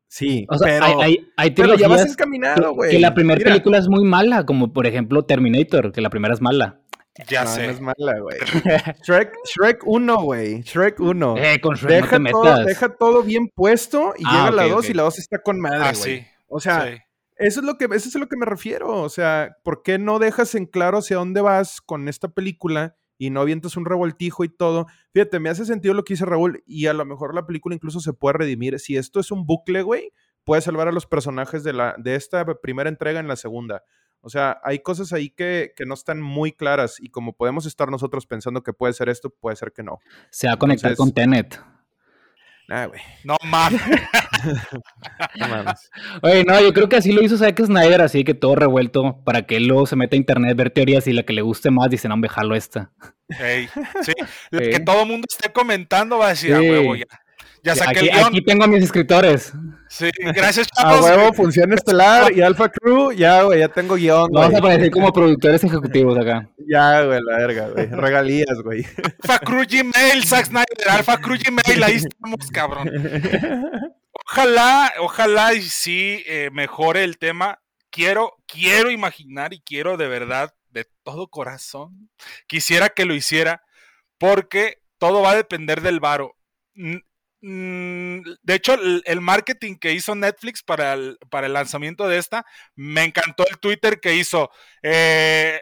Sí, 0.08 0.46
O 0.50 0.58
sea, 0.58 0.68
pero, 0.80 0.86
hay, 0.86 0.94
hay, 1.02 1.28
hay 1.36 1.52
pero 1.52 1.76
ya 1.76 1.88
vas 1.88 2.06
encaminado, 2.06 2.70
que, 2.70 2.76
güey. 2.76 2.92
que 2.92 3.00
la 3.00 3.14
primera 3.14 3.44
película 3.44 3.78
es 3.78 3.88
muy 3.90 4.04
mala, 4.06 4.46
como 4.46 4.72
por 4.72 4.88
ejemplo 4.88 5.26
Terminator, 5.26 5.92
que 5.92 6.02
la 6.02 6.10
primera 6.10 6.34
es 6.34 6.42
mala. 6.42 6.80
Ya 7.28 7.44
no, 7.46 7.50
sé. 7.50 7.66
no 7.68 7.72
es 7.74 7.82
mala, 7.82 8.20
güey. 8.20 8.38
Shrek, 9.04 9.34
Shrek 9.46 9.82
1, 9.86 10.18
güey. 10.22 10.62
Shrek 10.64 11.00
1. 11.00 11.36
Eh, 11.38 11.62
con 11.62 11.76
Shrek 11.76 11.90
no 11.92 11.96
Deja, 11.96 12.18
te 12.24 12.32
todo, 12.32 12.44
metas. 12.44 12.66
deja 12.66 12.90
todo 12.98 13.24
bien 13.24 13.50
puesto 13.56 14.14
y 14.18 14.24
Ah, 14.26 14.32
llega 14.50 14.52
la 14.52 14.66
ok, 14.66 14.72
2 14.72 14.80
ok. 14.86 14.90
y 14.90 14.94
la 14.94 15.04
2 15.04 15.20
está 15.20 15.42
con 15.42 15.60
madre, 15.60 15.80
Ah, 15.82 15.94
güey. 15.98 16.18
sí. 16.20 16.26
O 16.48 16.60
sea, 16.60 16.86
sí. 16.88 16.98
Eso 17.38 17.60
es 17.62 17.66
lo 17.66 17.78
que, 17.78 17.86
eso 17.86 18.08
es 18.10 18.16
a 18.16 18.20
lo 18.20 18.28
que 18.28 18.38
me 18.38 18.46
refiero. 18.46 19.02
O 19.02 19.10
sea, 19.10 19.58
¿por 19.64 19.82
qué 19.82 19.98
no 19.98 20.20
dejas 20.20 20.56
en 20.56 20.66
claro 20.66 20.98
hacia 21.00 21.18
dónde 21.18 21.42
vas 21.42 21.82
con 21.82 22.08
esta 22.10 22.30
película 22.30 22.96
y 23.18 23.30
no 23.30 23.42
avientas 23.42 23.78
un 23.78 23.86
revoltijo 23.86 24.44
y 24.44 24.50
todo? 24.50 24.88
Fíjate, 25.14 25.40
me 25.40 25.50
hace 25.50 25.66
sentido 25.66 25.94
lo 25.94 26.04
que 26.04 26.14
dice 26.14 26.26
Raúl 26.26 26.64
y 26.66 26.88
a 26.88 26.94
lo 26.94 27.06
mejor 27.06 27.34
la 27.36 27.46
película 27.46 27.76
incluso 27.76 28.00
se 28.00 28.14
puede 28.14 28.38
redimir. 28.38 28.80
Si 28.80 28.98
esto 28.98 29.20
es 29.20 29.32
un 29.32 29.46
bucle, 29.46 29.82
güey, 29.82 30.12
puede 30.44 30.62
salvar 30.62 30.88
a 30.88 30.92
los 30.92 31.06
personajes 31.06 31.64
de, 31.64 31.74
la, 31.74 31.96
de 31.98 32.16
esta 32.16 32.46
primera 32.62 32.90
entrega 32.90 33.20
en 33.20 33.28
la 33.28 33.36
segunda. 33.36 33.84
O 34.22 34.30
sea, 34.30 34.60
hay 34.64 34.80
cosas 34.80 35.14
ahí 35.14 35.30
que, 35.30 35.74
que 35.76 35.86
no 35.86 35.94
están 35.94 36.20
muy 36.22 36.52
claras 36.52 37.00
y 37.00 37.10
como 37.10 37.34
podemos 37.34 37.66
estar 37.68 37.90
nosotros 37.92 38.26
pensando 38.26 38.64
que 38.64 38.74
puede 38.74 38.94
ser 38.94 39.08
esto, 39.10 39.30
puede 39.30 39.56
ser 39.56 39.72
que 39.72 39.84
no. 39.84 40.00
Se 40.32 40.48
va 40.48 40.54
a 40.54 40.58
conectar 40.58 40.92
Entonces- 40.92 41.14
con 41.14 41.14
Tenet. 41.14 41.60
Güey. 42.68 43.02
No 43.24 43.38
mames. 43.44 43.80
No 45.40 45.48
mames. 45.48 45.90
Oye, 46.22 46.44
no, 46.44 46.60
yo 46.62 46.74
creo 46.74 46.88
que 46.90 46.96
así 46.98 47.12
lo 47.12 47.22
hizo 47.24 47.38
Zack 47.38 47.60
Snyder, 47.66 48.02
así 48.02 48.24
que 48.24 48.34
todo 48.34 48.56
revuelto, 48.56 49.22
para 49.26 49.44
que 49.44 49.58
él 49.58 49.68
luego 49.68 49.86
se 49.86 49.96
meta 49.96 50.16
a 50.16 50.18
internet, 50.18 50.56
ver 50.58 50.70
teorías 50.72 51.08
y 51.08 51.14
la 51.14 51.24
que 51.24 51.34
le 51.34 51.42
guste 51.42 51.72
más, 51.72 51.90
dice, 51.90 52.08
no, 52.08 52.18
me 52.18 52.30
jalo 52.30 52.56
esta. 52.56 52.92
Ey, 53.40 53.68
sí. 54.04 54.14
La. 54.52 54.60
Que 54.62 54.80
todo 54.80 55.02
el 55.04 55.08
mundo 55.10 55.26
esté 55.30 55.52
comentando 55.52 56.18
va 56.20 56.28
a 56.28 56.30
decir, 56.30 56.54
a 56.54 56.60
Sí. 56.60 56.70
huevo, 56.70 56.96
ya. 56.96 57.06
Ya 57.64 57.74
saqué 57.76 57.98
aquí, 57.98 58.08
el 58.10 58.14
guion. 58.14 58.28
aquí 58.28 58.42
tengo 58.44 58.64
a 58.64 58.68
mis 58.68 58.84
escritores. 58.84 59.52
Sí, 59.90 60.12
gracias, 60.36 60.68
A 60.78 60.84
chavos. 60.84 61.02
huevo, 61.02 61.34
función 61.34 61.74
estelar 61.74 62.32
y 62.32 62.42
Alpha 62.42 62.70
Crew. 62.70 63.12
Ya, 63.12 63.42
güey, 63.42 63.60
ya 63.60 63.70
tengo 63.70 63.96
guion, 63.96 64.30
Vamos 64.32 64.54
a 64.54 64.60
aparecer 64.60 64.92
como 64.92 65.12
productores 65.12 65.64
ejecutivos 65.64 66.16
acá. 66.16 66.48
Ya, 66.72 67.02
güey, 67.04 67.20
la 67.24 67.38
verga, 67.40 67.70
güey. 67.70 67.88
Regalías, 67.88 68.62
güey. 68.64 68.86
Alpha 69.24 69.40
Crew 69.40 69.64
Gmail, 69.68 70.24
Zack 70.26 70.46
Snyder, 70.46 70.90
Alpha 70.92 71.18
Crew 71.18 71.38
Gmail, 71.44 71.84
ahí 71.84 71.96
estamos, 71.96 72.52
cabrón. 72.54 72.88
Ojalá, 74.36 74.94
ojalá 75.00 75.54
y 75.54 75.62
sí 75.62 76.22
eh, 76.28 76.50
mejore 76.52 77.04
el 77.06 77.18
tema. 77.18 77.62
Quiero, 77.90 78.36
quiero 78.48 78.92
imaginar 78.92 79.54
y 79.54 79.62
quiero 79.62 79.96
de 79.96 80.10
verdad, 80.10 80.54
de 80.70 80.86
todo 81.04 81.30
corazón, 81.30 82.10
quisiera 82.48 82.90
que 82.90 83.06
lo 83.06 83.14
hiciera, 83.16 83.64
porque 84.18 84.80
todo 84.98 85.22
va 85.22 85.32
a 85.32 85.36
depender 85.38 85.82
del 85.82 86.02
varo. 86.02 86.36
Mm, 87.42 88.22
De 88.44 88.56
hecho, 88.56 88.74
el, 88.74 89.04
el 89.06 89.22
marketing 89.22 89.76
que 89.78 89.94
hizo 89.94 90.16
Netflix 90.16 90.64
para 90.64 90.94
el, 90.94 91.18
para 91.30 91.48
el 91.48 91.54
lanzamiento 91.54 92.08
de 92.08 92.18
esta, 92.18 92.46
me 92.76 93.04
encantó 93.04 93.46
el 93.50 93.60
Twitter 93.60 94.00
que 94.00 94.16
hizo. 94.16 94.50
eh, 94.84 95.62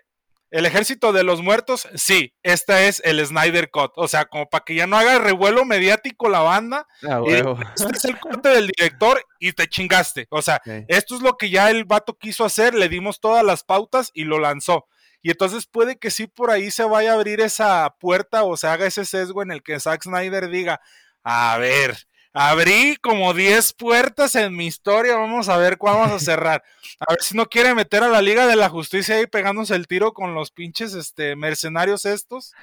el 0.53 0.67
ejército 0.67 1.13
de 1.13 1.23
los 1.23 1.41
muertos, 1.41 1.87
sí, 1.95 2.35
esta 2.43 2.83
es 2.83 3.01
el 3.03 3.25
Snyder 3.25 3.71
Cut. 3.71 3.91
O 3.95 4.07
sea, 4.07 4.25
como 4.25 4.47
para 4.47 4.63
que 4.63 4.75
ya 4.75 4.85
no 4.85 4.95
haga 4.95 5.17
revuelo 5.17 5.65
mediático 5.65 6.29
la 6.29 6.41
banda, 6.41 6.87
A 7.01 7.17
y 7.17 7.21
huevo. 7.21 7.57
este 7.75 7.97
es 7.97 8.05
el 8.05 8.19
corte 8.19 8.49
del 8.49 8.67
director 8.67 9.25
y 9.39 9.53
te 9.53 9.67
chingaste. 9.67 10.27
O 10.29 10.43
sea, 10.43 10.61
esto 10.87 11.15
es 11.15 11.21
lo 11.21 11.37
que 11.37 11.49
ya 11.49 11.71
el 11.71 11.85
vato 11.85 12.19
quiso 12.19 12.45
hacer, 12.45 12.75
le 12.75 12.87
dimos 12.87 13.19
todas 13.19 13.43
las 13.43 13.63
pautas 13.63 14.11
y 14.13 14.25
lo 14.25 14.37
lanzó. 14.37 14.85
Y 15.23 15.31
entonces 15.31 15.65
puede 15.65 15.97
que 15.97 16.11
sí 16.11 16.27
por 16.27 16.51
ahí 16.51 16.69
se 16.69 16.83
vaya 16.83 17.13
a 17.13 17.15
abrir 17.15 17.41
esa 17.41 17.95
puerta 17.99 18.43
o 18.43 18.55
se 18.55 18.67
haga 18.67 18.85
ese 18.85 19.05
sesgo 19.05 19.41
en 19.41 19.49
el 19.49 19.63
que 19.63 19.79
Zack 19.79 20.03
Snyder 20.03 20.49
diga, 20.49 20.81
a 21.23 21.57
ver, 21.57 21.97
abrí 22.33 22.97
como 23.01 23.33
10 23.33 23.73
puertas 23.73 24.35
en 24.35 24.55
mi 24.55 24.65
historia, 24.67 25.15
vamos 25.15 25.49
a 25.49 25.57
ver 25.57 25.77
cuál 25.77 25.95
vamos 25.97 26.11
a 26.11 26.19
cerrar. 26.19 26.63
A 26.99 27.13
ver 27.13 27.21
si 27.21 27.37
no 27.37 27.45
quiere 27.45 27.73
meter 27.75 28.03
a 28.03 28.09
la 28.09 28.21
Liga 28.21 28.47
de 28.47 28.55
la 28.55 28.69
Justicia 28.69 29.15
ahí 29.15 29.27
pegándose 29.27 29.75
el 29.75 29.87
tiro 29.87 30.13
con 30.13 30.33
los 30.33 30.51
pinches 30.51 30.93
este, 30.93 31.35
mercenarios 31.35 32.05
estos. 32.05 32.53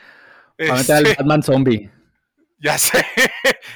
Va 0.61 0.75
a 0.75 0.79
meter 0.79 0.97
al 0.97 1.07
Este, 1.07 1.17
Batman 1.23 1.43
zombie. 1.43 1.91
ya 2.59 2.77
sé, 2.79 3.05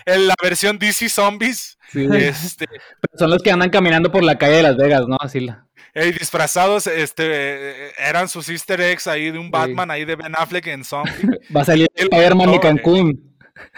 en 0.05 0.29
la 0.29 0.35
versión 0.43 0.79
DC 0.79 1.09
Zombies. 1.09 1.79
Sí. 1.91 2.07
Este, 2.13 2.67
Pero 2.67 3.19
son 3.19 3.31
los 3.31 3.43
que 3.43 3.51
andan 3.51 3.71
caminando 3.71 4.11
por 4.13 4.23
la 4.23 4.37
calle 4.37 4.57
de 4.57 4.63
Las 4.63 4.77
Vegas, 4.77 5.05
¿no? 5.09 5.17
Así 5.21 5.41
la. 5.41 5.67
eh, 5.95 6.13
disfrazados, 6.13 6.87
este, 6.87 7.93
eran 8.03 8.29
sus 8.29 8.49
easter 8.49 8.81
eggs 8.81 9.07
ahí 9.07 9.31
de 9.31 9.39
un 9.39 9.51
Batman 9.51 9.91
ahí 9.91 10.05
de 10.05 10.17
Ben 10.17 10.35
Affleck 10.37 10.67
en 10.67 10.85
Zombie. 10.85 11.13
Va 11.57 11.63
a 11.63 11.65
salir 11.65 11.89
El 11.95 12.09
Spider-Man 12.11 12.49
y 12.49 12.53
doctor, 12.53 12.71
eh. 12.71 12.75
Cancún. 12.75 13.37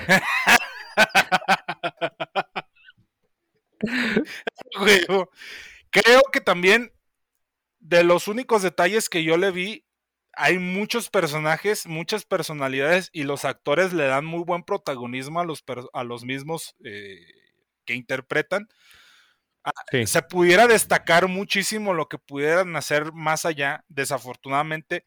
Creo 5.90 6.22
que 6.32 6.40
también 6.40 6.92
de 7.80 8.04
los 8.04 8.28
únicos 8.28 8.62
detalles 8.62 9.08
que 9.08 9.24
yo 9.24 9.36
le 9.36 9.50
vi, 9.50 9.84
hay 10.32 10.58
muchos 10.58 11.08
personajes, 11.08 11.86
muchas 11.86 12.24
personalidades 12.24 13.08
y 13.12 13.22
los 13.22 13.44
actores 13.44 13.92
le 13.92 14.04
dan 14.06 14.24
muy 14.26 14.44
buen 14.44 14.64
protagonismo 14.64 15.40
a 15.40 15.44
los, 15.44 15.64
a 15.92 16.04
los 16.04 16.24
mismos 16.24 16.74
eh, 16.84 17.20
que 17.84 17.94
interpretan. 17.94 18.68
Ah, 19.64 19.72
Sí. 19.90 20.06
Se 20.06 20.22
pudiera 20.22 20.66
destacar 20.66 21.26
muchísimo 21.28 21.94
lo 21.94 22.08
que 22.08 22.18
pudieran 22.18 22.76
hacer 22.76 23.12
más 23.12 23.44
allá. 23.46 23.84
Desafortunadamente, 23.88 25.04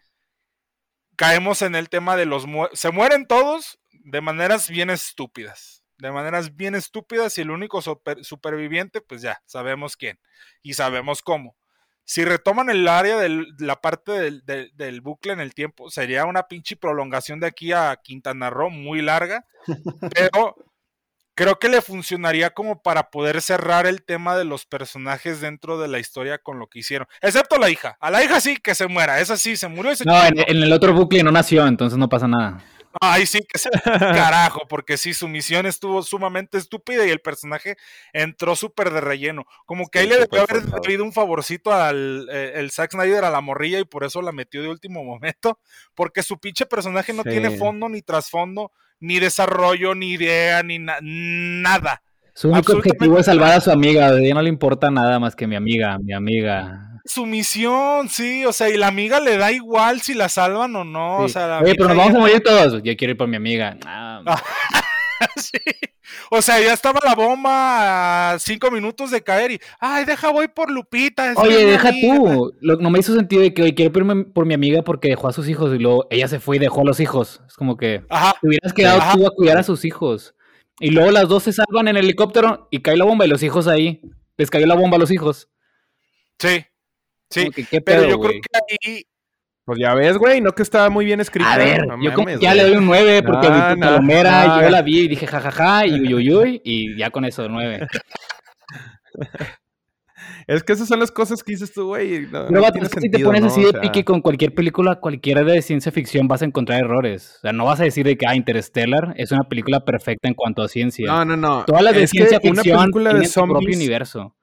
caemos 1.16 1.62
en 1.62 1.76
el 1.76 1.90
tema 1.90 2.16
de 2.16 2.26
los... 2.26 2.46
mu- 2.46 2.68
Se 2.74 2.92
mueren 2.92 3.28
todos 3.28 3.80
de 3.92 4.22
maneras 4.22 4.70
bien 4.70 4.90
estúpidas. 4.90 5.79
De 6.00 6.12
maneras 6.12 6.56
bien 6.56 6.76
estúpidas 6.76 7.38
y 7.38 7.42
el 7.42 7.52
único 7.52 7.82
super- 7.82 8.24
superviviente, 8.24 9.02
pues 9.02 9.22
ya, 9.22 9.42
sabemos 9.46 9.96
quién. 9.98 10.18
Y 10.64 10.74
sabemos 10.74 11.22
cómo. 11.22 11.56
Si 12.06 12.26
retoman 12.26 12.70
el 12.72 12.88
área 12.88 13.18
de 13.18 13.46
la 13.60 13.82
parte 13.82 14.14
del, 14.14 14.44
del- 14.46 14.72
del 14.76 15.02
bucle 15.02 15.34
en 15.34 15.40
el 15.42 15.54
tiempo, 15.54 15.92
sería 15.92 16.26
una 16.26 16.44
pinche 16.48 16.76
prolongación 16.76 17.40
de 17.40 17.48
aquí 17.48 17.72
a 17.74 17.96
Quintana 18.02 18.50
Roo 18.50 18.70
muy 18.72 19.02
larga. 19.02 19.46
pero 20.16 20.56
creo 21.36 21.60
que 21.60 21.70
le 21.70 21.82
funcionaría 21.82 22.50
como 22.50 22.82
para 22.82 23.12
poder 23.12 23.42
cerrar 23.42 23.86
el 23.86 24.04
tema 24.04 24.36
de 24.38 24.44
los 24.46 24.66
personajes 24.66 25.40
dentro 25.42 25.80
de 25.80 25.88
la 25.88 26.00
historia 26.00 26.38
con 26.40 26.60
lo 26.60 26.68
que 26.68 26.80
hicieron. 26.80 27.08
Excepto 27.22 27.58
la 27.58 27.70
hija. 27.70 27.98
A 28.00 28.10
la 28.10 28.24
hija 28.24 28.40
sí 28.42 28.58
que 28.58 28.74
se 28.74 28.88
muera. 28.88 29.20
Esa 29.20 29.38
sí, 29.38 29.56
se 29.56 29.68
murió 29.68 29.92
y 29.92 29.96
se 29.98 30.06
No, 30.06 30.16
en 30.26 30.64
el 30.64 30.74
otro 30.74 30.94
bucle 30.94 31.24
no 31.24 31.32
nació, 31.32 31.68
entonces 31.68 31.98
no 32.00 32.10
pasa 32.10 32.28
nada. 32.28 32.64
Ahí 33.02 33.26
sí 33.28 33.40
que 33.48 33.60
se 33.60 33.70
carajo, 33.84 34.68
porque 34.68 34.98
sí, 34.98 35.14
su 35.14 35.28
misión 35.28 35.66
estuvo 35.66 36.02
sumamente 36.02 36.58
estúpida 36.58 37.06
y 37.06 37.10
el 37.12 37.20
personaje 37.20 37.78
entró 38.14 38.56
súper 38.56 38.90
de 38.92 39.00
relleno. 39.02 39.46
Como 39.66 39.88
que 39.90 40.00
Sí, 40.00 40.04
ahí 40.06 40.10
le 40.10 40.18
debió 40.20 40.42
haber 40.42 40.64
pedido 40.82 41.04
un 41.04 41.14
favorcito 41.14 41.72
al 41.72 42.28
eh, 42.32 42.54
el 42.56 42.72
Zack 42.72 42.92
Snyder 42.92 43.26
a 43.26 43.30
la 43.30 43.42
morrilla 43.42 43.80
y 43.80 43.86
por 43.86 44.04
eso 44.04 44.22
la 44.22 44.32
metió 44.32 44.62
de 44.62 44.70
último 44.70 45.04
momento. 45.04 45.60
Porque 45.96 46.24
su 46.24 46.40
pinche 46.40 46.66
personaje 46.66 47.14
no 47.14 47.24
Sí. 47.24 47.30
tiene 47.30 47.52
fondo, 47.58 47.90
ni 47.90 48.02
trasfondo, 48.02 48.72
ni 49.00 49.20
desarrollo, 49.20 49.94
ni 49.94 50.14
idea, 50.14 50.64
ni 50.64 50.80
na- 50.80 50.98
nada. 51.02 52.02
Su 52.34 52.50
único 52.50 52.74
objetivo 52.74 53.20
es 53.20 53.26
salvar 53.26 53.52
a 53.52 53.62
su 53.62 53.70
amiga. 53.70 54.08
A 54.08 54.18
ella 54.18 54.34
no 54.34 54.42
le 54.42 54.50
importa 54.50 54.90
nada 54.90 55.20
más 55.20 55.36
que 55.36 55.46
mi 55.46 55.56
amiga, 55.56 55.98
mi 56.00 56.14
amiga. 56.14 56.99
Su 57.10 57.26
misión, 57.26 58.08
sí, 58.08 58.46
o 58.46 58.54
sea, 58.54 58.70
y 58.70 58.78
la 58.78 58.86
amiga 58.86 59.20
le 59.20 59.36
da 59.38 59.52
igual 59.52 60.00
si 60.02 60.14
la 60.14 60.30
salvan 60.30 60.76
o 60.76 60.84
no. 60.84 61.18
O 61.18 61.28
sea, 61.28 61.48
la 61.48 61.60
Oye, 61.62 61.74
pero 61.74 61.88
nos 61.90 61.98
vamos 61.98 62.16
a 62.16 62.20
morir 62.20 62.40
todos. 62.44 62.84
Yo 62.84 62.96
quiero 62.96 63.14
ir 63.14 63.18
por 63.18 63.28
mi 63.28 63.36
amiga. 63.36 63.78
Ah, 63.84 64.22
Sí. 65.36 65.58
O 66.32 66.42
sea, 66.42 66.62
ya 66.62 66.72
estaba 66.74 67.00
la 67.04 67.14
bomba 67.16 68.32
a 68.34 68.40
cinco 68.40 68.70
minutos 68.72 69.10
de 69.12 69.22
caer 69.24 69.52
y, 69.52 69.60
ay, 69.80 70.06
deja, 70.06 70.30
voy 70.32 70.48
por 70.48 70.70
Lupita. 70.72 71.34
Oye, 71.36 71.66
deja 71.66 71.90
amiga". 71.90 72.16
tú. 72.16 72.54
Lo- 72.62 72.78
no 72.78 72.90
me 72.92 73.00
hizo 73.00 73.14
sentido 73.16 73.42
de 73.42 73.54
que 73.54 73.64
oye, 73.64 73.74
quiero 73.76 73.92
irme 74.00 74.24
por 74.26 74.46
mi 74.46 74.54
amiga 74.54 74.82
porque 74.84 75.10
dejó 75.10 75.28
a 75.28 75.34
sus 75.34 75.50
hijos 75.50 75.74
y 75.76 75.80
luego 75.80 76.08
ella 76.12 76.28
se 76.28 76.40
fue 76.40 76.56
y 76.58 76.60
dejó 76.60 76.82
a 76.82 76.86
los 76.86 77.00
hijos. 77.00 77.42
Es 77.48 77.56
como 77.56 77.76
que 77.76 78.04
Ajá, 78.10 78.36
te 78.40 78.48
hubieras 78.48 78.72
quedado 78.74 79.00
Ajá. 79.02 79.14
tú 79.16 79.26
a 79.28 79.32
cuidar 79.36 79.58
a 79.58 79.64
sus 79.64 79.84
hijos. 79.84 80.36
Y 80.80 80.92
luego 80.92 81.12
las 81.12 81.28
dos 81.28 81.44
se 81.44 81.52
salvan 81.54 81.88
en 81.90 81.98
el 81.98 82.06
helicóptero 82.06 82.68
y 82.72 82.80
cae 82.82 82.96
la 82.96 83.06
bomba 83.06 83.26
y 83.26 83.30
los 83.30 83.42
hijos 83.44 83.68
ahí. 83.68 84.02
Les 84.38 84.50
cayó 84.52 84.68
la 84.68 84.76
bomba 84.76 84.96
a 84.96 85.00
los 85.00 85.12
hijos. 85.12 85.50
sí, 86.40 86.64
sí. 87.30 87.50
Que, 87.52 87.64
¿qué 87.66 87.82
Pero 87.82 88.02
pedo, 88.02 88.10
yo 88.12 88.18
güey? 88.18 88.42
creo 88.42 88.42
que 88.68 88.90
ahí, 88.90 89.04
Pues 89.66 89.80
ya 89.80 89.94
ves, 89.94 90.18
güey, 90.18 90.42
no 90.42 90.52
que 90.54 90.64
estaba 90.64 90.90
muy 90.90 91.06
bien 91.06 91.20
escrito. 91.20 91.48
A 91.50 91.58
ver, 91.58 91.86
No 91.88 92.02
yo 92.02 92.12
mames, 92.18 92.40
ya 92.40 92.54
güey. 92.54 92.64
le 92.64 92.70
doy 92.70 92.78
un 92.78 92.86
9 92.86 93.24
porque 93.24 93.48
No, 93.50 93.54
vi 93.56 93.62
tu 93.74 93.80
no, 93.80 93.86
palomera, 93.88 94.62
yo 94.64 94.70
la 94.70 94.82
vi 94.82 95.00
y 95.02 95.08
dije 95.08 95.28
jajaja 95.28 95.86
y 95.86 96.02
uy, 96.02 96.14
uy, 96.16 96.34
uy, 96.34 96.62
y 96.64 96.98
ya 96.98 97.10
con 97.12 97.26
eso 97.26 97.48
9. 97.48 97.88
Es 100.48 100.64
que 100.64 100.74
esas 100.74 100.88
son 100.88 101.00
las 101.00 101.12
cosas 101.12 101.44
que 101.44 101.52
dices 101.52 101.72
tú, 101.72 101.86
güey. 101.88 102.22
No, 102.22 102.32
Pero 102.48 102.50
no 102.50 102.62
vato, 102.62 102.80
es 102.82 102.90
que 102.90 103.02
si 103.02 103.10
te 103.12 103.20
pones 103.20 103.42
¿no? 103.42 103.48
así 103.48 103.62
O 103.64 103.68
de 103.68 103.72
sea, 103.74 103.82
pique 103.82 104.04
con 104.04 104.22
cualquier 104.22 104.56
película, 104.56 104.96
cualquiera 105.00 105.44
de 105.44 105.62
ciencia 105.62 105.92
ficción 105.92 106.28
vas 106.28 106.42
a 106.42 106.46
encontrar 106.46 106.80
errores. 106.80 107.36
O 107.38 107.42
sea, 107.42 107.54
no 107.54 107.66
vas 107.66 107.80
a 107.80 107.84
decir 107.84 108.04
de 108.06 108.18
que 108.18 108.26
ah, 108.26 108.36
Interstellar 108.36 109.14
es 109.16 109.32
una 109.32 109.44
película 109.44 109.86
perfecta 109.86 110.28
en 110.28 110.34
cuanto 110.34 110.64
a 110.64 110.68
ciencia. 110.68 111.06
No, 111.06 111.24
no, 111.24 111.38
no. 111.38 111.66
Todas 111.66 111.84
las 111.84 111.94
de 111.94 112.04
Es 112.04 112.10
ciencia 112.10 112.40
una 112.44 112.64
ficción 112.64 112.80
película 112.80 113.10
tienen 113.12 113.22
de 113.22 113.28
su 113.30 113.42
propio 113.46 113.76
universo. 113.76 114.36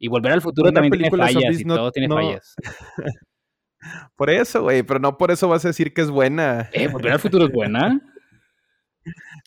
Y 0.00 0.08
Volver 0.08 0.32
al 0.32 0.40
Futuro 0.40 0.70
Una 0.70 0.80
también 0.80 0.92
tiene 0.92 1.10
de 1.10 1.16
fallas 1.16 1.60
y 1.60 1.64
no- 1.64 1.76
todo 1.76 1.92
tiene 1.92 2.08
no- 2.08 2.16
fallas. 2.16 2.54
Por 4.16 4.30
eso, 4.30 4.62
güey, 4.62 4.82
pero 4.82 4.98
no 5.00 5.16
por 5.16 5.30
eso 5.30 5.48
vas 5.48 5.64
a 5.64 5.68
decir 5.68 5.94
que 5.94 6.02
es 6.02 6.10
buena. 6.10 6.68
Eh, 6.72 6.88
Volver 6.88 7.12
al 7.12 7.18
Futuro 7.20 7.44
es 7.46 7.52
buena. 7.52 8.00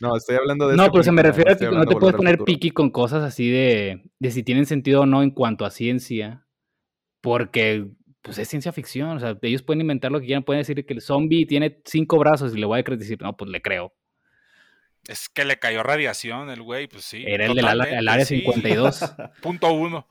No, 0.02 0.18
estoy 0.18 0.36
hablando 0.36 0.68
de 0.68 0.76
No, 0.76 0.92
pero 0.92 1.04
se 1.04 1.12
me 1.12 1.22
refiere 1.22 1.52
a 1.52 1.56
que 1.56 1.66
no 1.70 1.86
te 1.86 1.94
de 1.94 2.00
puedes 2.00 2.16
poner 2.16 2.40
piqui 2.40 2.72
con 2.72 2.90
cosas 2.90 3.24
así 3.24 3.52
de, 3.52 4.02
de 4.18 4.32
si 4.32 4.42
tienen 4.42 4.66
sentido 4.66 5.02
o 5.02 5.06
no 5.06 5.22
en 5.22 5.30
cuanto 5.30 5.64
a 5.64 5.70
ciencia, 5.70 6.48
porque 7.22 7.88
pues 8.24 8.40
es 8.40 8.48
ciencia 8.48 8.72
ficción, 8.72 9.16
o 9.16 9.20
sea, 9.20 9.38
ellos 9.44 9.62
pueden 9.62 9.82
inventar 9.82 10.12
lo 10.12 10.20
que 10.20 10.26
quieran, 10.26 10.44
pueden 10.44 10.62
decir 10.62 10.84
que 10.86 10.94
el 10.96 11.02
zombie 11.02 11.46
tiene 11.46 11.80
cinco 11.86 12.18
brazos 12.18 12.56
y 12.56 12.60
le 12.60 12.66
voy 12.66 12.80
a 12.80 12.84
decir, 12.96 13.22
no, 13.22 13.38
pues 13.38 13.52
le 13.52 13.62
creo. 13.62 13.94
es 15.08 15.30
que 15.30 15.46
le 15.46 15.60
cayó 15.60 15.84
radiación 15.84 16.50
el 16.50 16.64
güey, 16.64 16.88
pues 16.88 17.04
sí. 17.06 17.24
Era 17.26 17.46
el 17.46 17.54
del 17.54 17.66
el 17.66 17.70
área 17.70 17.86
totalmente, 18.00 18.26
sí. 18.26 18.40
52. 18.42 19.16
Punto 19.42 19.72
uno. 19.72 20.08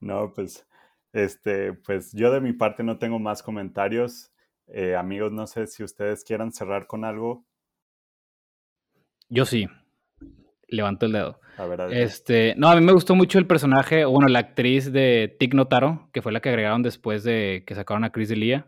No, 0.00 0.32
pues, 0.34 0.66
este, 1.12 1.72
pues 1.72 2.12
yo 2.12 2.30
de 2.30 2.40
mi 2.40 2.52
parte 2.52 2.82
no 2.82 2.98
tengo 2.98 3.18
más 3.18 3.42
comentarios. 3.42 4.32
Eh, 4.68 4.96
amigos, 4.96 5.32
no 5.32 5.46
sé 5.46 5.66
si 5.66 5.84
ustedes 5.84 6.24
quieran 6.24 6.52
cerrar 6.52 6.86
con 6.86 7.04
algo. 7.04 7.44
Yo 9.28 9.44
sí. 9.44 9.66
Levanto 10.68 11.06
el 11.06 11.12
dedo. 11.12 11.40
A 11.56 11.66
ver, 11.66 11.80
adelante. 11.80 12.02
Este, 12.02 12.54
no, 12.56 12.68
a 12.68 12.74
mí 12.74 12.84
me 12.84 12.92
gustó 12.92 13.14
mucho 13.14 13.38
el 13.38 13.46
personaje, 13.46 14.04
o 14.04 14.10
bueno, 14.10 14.28
la 14.28 14.40
actriz 14.40 14.92
de 14.92 15.34
Tig 15.38 15.54
Notaro, 15.54 16.10
que 16.12 16.22
fue 16.22 16.32
la 16.32 16.40
que 16.40 16.48
agregaron 16.48 16.82
después 16.82 17.22
de 17.22 17.64
que 17.66 17.74
sacaron 17.74 18.04
a 18.04 18.10
Chris 18.10 18.28
D'Elia. 18.28 18.66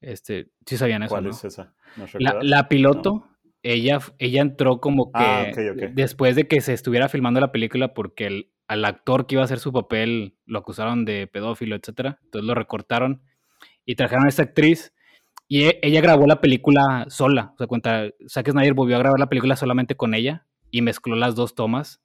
Este, 0.00 0.50
sí 0.66 0.76
sabían 0.76 1.02
eso, 1.02 1.14
¿cuál 1.14 1.24
¿no? 1.24 1.30
es 1.30 1.44
esa? 1.44 1.74
¿Nos 1.96 2.12
La, 2.14 2.38
la 2.42 2.68
piloto, 2.68 3.28
ella, 3.62 4.00
ella 4.18 4.42
entró 4.42 4.80
como 4.80 5.06
que 5.06 5.10
Ah, 5.14 5.46
ok, 5.50 5.58
ok. 5.72 5.82
después 5.94 6.36
de 6.36 6.46
que 6.46 6.60
se 6.60 6.74
estuviera 6.74 7.08
filmando 7.08 7.40
la 7.40 7.52
película 7.52 7.94
porque 7.94 8.26
el, 8.26 8.50
al 8.66 8.84
actor 8.84 9.26
que 9.26 9.34
iba 9.34 9.42
a 9.42 9.44
hacer 9.44 9.58
su 9.58 9.72
papel 9.72 10.36
lo 10.46 10.58
acusaron 10.58 11.04
de 11.04 11.26
pedófilo, 11.26 11.76
etcétera. 11.76 12.18
Entonces 12.24 12.46
lo 12.46 12.54
recortaron 12.54 13.22
y 13.84 13.94
trajeron 13.94 14.26
a 14.26 14.28
esta 14.28 14.42
actriz 14.42 14.92
y 15.48 15.64
e- 15.64 15.78
ella 15.82 16.00
grabó 16.00 16.26
la 16.26 16.40
película 16.40 17.06
sola. 17.08 17.52
O 17.54 17.58
sea, 17.58 17.66
cuenta, 17.66 18.08
Zack 18.28 18.50
Snyder 18.50 18.74
volvió 18.74 18.96
a 18.96 19.00
grabar 19.00 19.20
la 19.20 19.28
película 19.28 19.56
solamente 19.56 19.94
con 19.96 20.14
ella 20.14 20.46
y 20.70 20.82
mezcló 20.82 21.16
las 21.16 21.34
dos 21.34 21.54
tomas. 21.54 22.00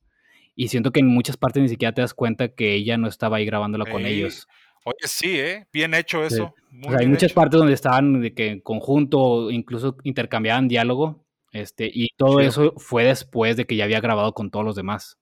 Y 0.55 0.67
siento 0.67 0.91
que 0.91 0.99
en 0.99 1.07
muchas 1.07 1.37
partes 1.37 1.63
ni 1.63 1.69
siquiera 1.69 1.93
te 1.93 2.01
das 2.01 2.13
cuenta 2.13 2.49
que 2.49 2.73
ella 2.73 2.97
no 2.97 3.07
estaba 3.07 3.37
ahí 3.37 3.45
grabándola 3.45 3.89
con 3.89 4.05
ellos. 4.05 4.47
Oye, 4.83 4.97
sí, 5.03 5.39
¿eh? 5.39 5.67
Bien 5.71 5.93
hecho 5.93 6.23
eso. 6.23 6.53
muy 6.69 6.87
O 6.87 6.91
sea, 6.91 6.99
hay 6.99 7.07
muchas 7.07 7.31
hecho. 7.31 7.35
partes 7.35 7.57
donde 7.57 7.73
estaban 7.73 8.21
de 8.21 8.33
que 8.33 8.47
en 8.47 8.59
conjunto, 8.59 9.51
incluso 9.51 9.97
intercambiaban 10.03 10.67
diálogo, 10.67 11.25
este, 11.51 11.89
y 11.91 12.09
todo 12.17 12.39
eso 12.41 12.73
fue 12.77 13.05
después 13.05 13.57
de 13.57 13.65
que 13.65 13.75
ya 13.75 13.85
había 13.85 14.01
grabado 14.01 14.33
con 14.33 14.51
todos 14.51 14.65
los 14.65 14.75
demás. 14.75 15.18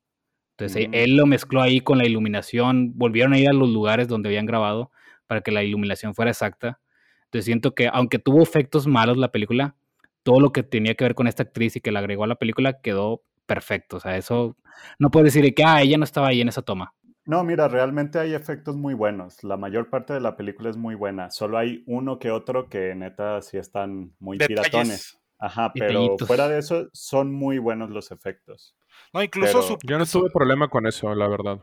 Entonces, 0.60 0.86
eh, 0.86 0.88
Mm. 0.88 0.94
él 0.96 1.16
lo 1.18 1.26
mezcló 1.28 1.62
ahí 1.62 1.82
con 1.82 1.98
la 2.00 2.06
iluminación, 2.06 2.94
volvieron 2.96 3.34
a 3.34 3.40
ir 3.40 3.48
a 3.50 3.54
los 3.54 3.70
lugares 3.70 4.08
donde 4.08 4.30
habían 4.30 4.48
grabado 4.48 4.92
para 5.28 5.42
que 5.42 5.52
la 5.52 5.64
iluminación 5.64 6.16
fuera 6.16 6.32
exacta. 6.32 6.80
Entonces, 7.26 7.46
siento 7.46 7.76
que 7.76 7.90
aunque 7.92 8.18
tuvo 8.20 8.42
efectos 8.42 8.88
malos 8.88 9.18
la 9.18 9.32
película, 9.32 9.76
todo 10.24 10.40
lo 10.40 10.52
que 10.52 10.64
tenía 10.64 10.96
que 10.96 11.04
ver 11.04 11.16
con 11.16 11.28
esta 11.28 11.44
actriz 11.44 11.76
y 11.76 11.82
que 11.82 11.92
la 11.92 12.00
agregó 12.00 12.24
a 12.24 12.28
la 12.28 12.36
película 12.36 12.82
quedó 12.82 13.22
perfecto. 13.46 13.98
O 13.98 14.00
sea, 14.00 14.18
eso 14.18 14.58
no 15.00 15.12
puedo 15.12 15.26
decir 15.26 15.44
de 15.44 15.54
que, 15.54 15.64
ah, 15.64 15.82
ella 15.82 15.98
no 15.98 16.04
estaba 16.04 16.28
ahí 16.30 16.42
en 16.42 16.50
esa 16.50 16.62
toma. 16.64 16.94
No, 17.26 17.44
mira, 17.44 17.68
realmente 17.68 18.20
hay 18.20 18.34
efectos 18.34 18.78
muy 18.78 18.94
buenos. 18.94 19.44
La 19.44 19.58
mayor 19.58 19.90
parte 19.90 20.14
de 20.14 20.22
la 20.22 20.38
película 20.38 20.70
es 20.70 20.78
muy 20.78 20.96
buena. 20.96 21.30
Solo 21.30 21.58
hay 21.58 21.84
uno 21.86 22.20
que 22.20 22.32
otro 22.32 22.70
que 22.70 22.96
neta 22.96 23.42
sí 23.42 23.58
están 23.58 24.14
muy 24.20 24.38
piratones. 24.38 24.72
Detalles. 24.72 25.20
Ajá, 25.38 25.72
pero 25.74 25.88
Detallitos. 25.88 26.28
fuera 26.28 26.48
de 26.48 26.58
eso 26.60 26.88
son 26.94 27.34
muy 27.34 27.58
buenos 27.60 27.90
los 27.90 28.12
efectos. 28.12 28.77
No, 29.14 29.24
incluso 29.24 29.54
Pero- 29.54 29.64
su, 29.64 29.78
Yo 29.84 29.98
no 29.98 30.06
tuve 30.06 30.30
problema 30.30 30.68
con 30.68 30.86
eso, 30.88 31.14
la 31.16 31.28
verdad. 31.28 31.60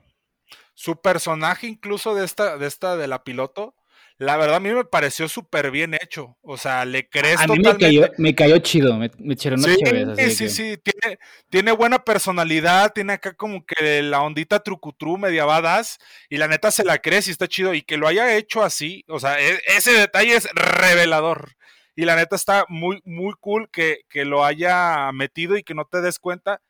su 0.74 1.01
personaje, 1.01 1.66
incluso 1.66 2.14
de 2.14 2.24
esta, 2.24 2.57
de 2.59 2.66
esta 2.66 2.97
de 2.97 3.07
la 3.07 3.22
piloto, 3.24 3.74
la 4.16 4.37
verdad 4.37 4.57
a 4.57 4.61
mí 4.61 4.70
me 4.70 4.85
pareció 4.85 5.28
súper 5.28 5.70
bien 5.72 5.95
hecho. 5.95 6.37
O 6.43 6.57
sea, 6.57 6.85
le 6.85 7.09
crees 7.09 7.41
A 7.41 7.47
mí 7.49 7.59
me 7.59 7.76
cayó, 7.76 8.09
me 8.16 8.35
cayó 8.35 8.59
chido, 8.59 8.97
me, 8.97 9.11
me 9.18 9.35
echaron 9.35 9.61
Sí, 9.61 9.70
así 9.72 10.30
sí, 10.30 10.45
que- 10.45 10.51
sí, 10.51 10.76
tiene, 10.82 11.18
tiene 11.51 11.72
buena 11.72 12.05
personalidad, 12.05 12.93
tiene 12.93 13.14
acá 13.14 13.35
como 13.35 13.64
que 13.66 14.03
la 14.03 14.22
ondita 14.22 14.61
trucutru 14.61 15.18
media 15.18 15.45
badass, 15.45 15.99
y 16.28 16.37
la 16.37 16.47
neta 16.49 16.70
se 16.70 16.85
la 16.85 16.99
crees 16.99 17.26
y 17.28 17.32
está 17.32 17.49
chido, 17.49 17.74
y 17.74 17.82
que 17.82 17.97
lo 17.97 18.07
haya 18.07 18.37
hecho 18.37 18.62
así, 18.62 19.05
o 19.09 19.18
sea, 19.18 19.41
e- 19.41 19.61
ese 19.76 19.93
detalle 19.93 20.37
es 20.37 20.49
revelador, 20.55 21.53
y 21.97 22.05
la 22.05 22.14
neta 22.16 22.37
está 22.37 22.66
muy, 22.68 23.01
muy 23.05 23.35
cool 23.41 23.68
que, 23.70 24.01
que 24.09 24.24
lo 24.24 24.45
haya 24.45 25.11
metido 25.12 25.57
y 25.57 25.62
que 25.64 25.74
no 25.74 25.85
te 25.87 26.01
des 26.01 26.18
cuenta, 26.20 26.61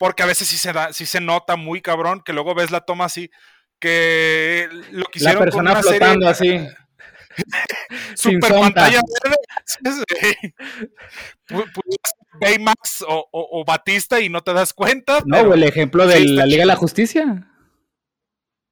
porque 0.00 0.22
a 0.22 0.26
veces 0.26 0.48
sí 0.48 0.56
se, 0.56 0.72
da, 0.72 0.94
sí 0.94 1.04
se 1.04 1.20
nota 1.20 1.56
muy 1.56 1.82
cabrón, 1.82 2.22
que 2.24 2.32
luego 2.32 2.54
ves 2.54 2.70
la 2.70 2.80
toma 2.80 3.04
así, 3.04 3.30
que 3.78 4.66
lo 4.92 5.04
que 5.04 5.20
La 5.20 5.34
con 5.34 5.44
persona 5.44 5.74
serie- 5.82 5.98
flotando 5.98 6.26
así. 6.28 6.58
super 8.16 8.50
pantalla 8.50 9.00
verde. 9.22 9.36
Baymax 12.40 13.02
o, 13.06 13.28
o- 13.30 13.60
o 13.60 13.64
Batista 13.64 14.20
y 14.20 14.28
no 14.28 14.40
te 14.42 14.52
das 14.52 14.72
cuenta. 14.72 15.18
No, 15.26 15.36
pero- 15.36 15.54
el 15.54 15.62
ejemplo 15.64 16.06
de 16.06 16.16
sí, 16.16 16.26
la 16.28 16.46
Liga 16.46 16.62
de 16.62 16.66
la. 16.66 16.76
Justicia. 16.76 17.46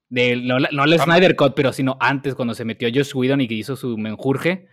De, 0.09 0.35
no, 0.37 0.57
no 0.59 0.83
el 0.85 0.99
Snyder 0.99 1.35
Cut, 1.35 1.53
pero 1.55 1.71
sino 1.71 1.95
antes, 1.99 2.33
cuando 2.33 2.55
se 2.55 2.65
metió 2.65 2.89
Josh 2.91 3.11
Whedon 3.13 3.41
y 3.41 3.47
que 3.47 3.53
hizo 3.53 3.75
su 3.75 3.95
menjurje, 3.97 4.67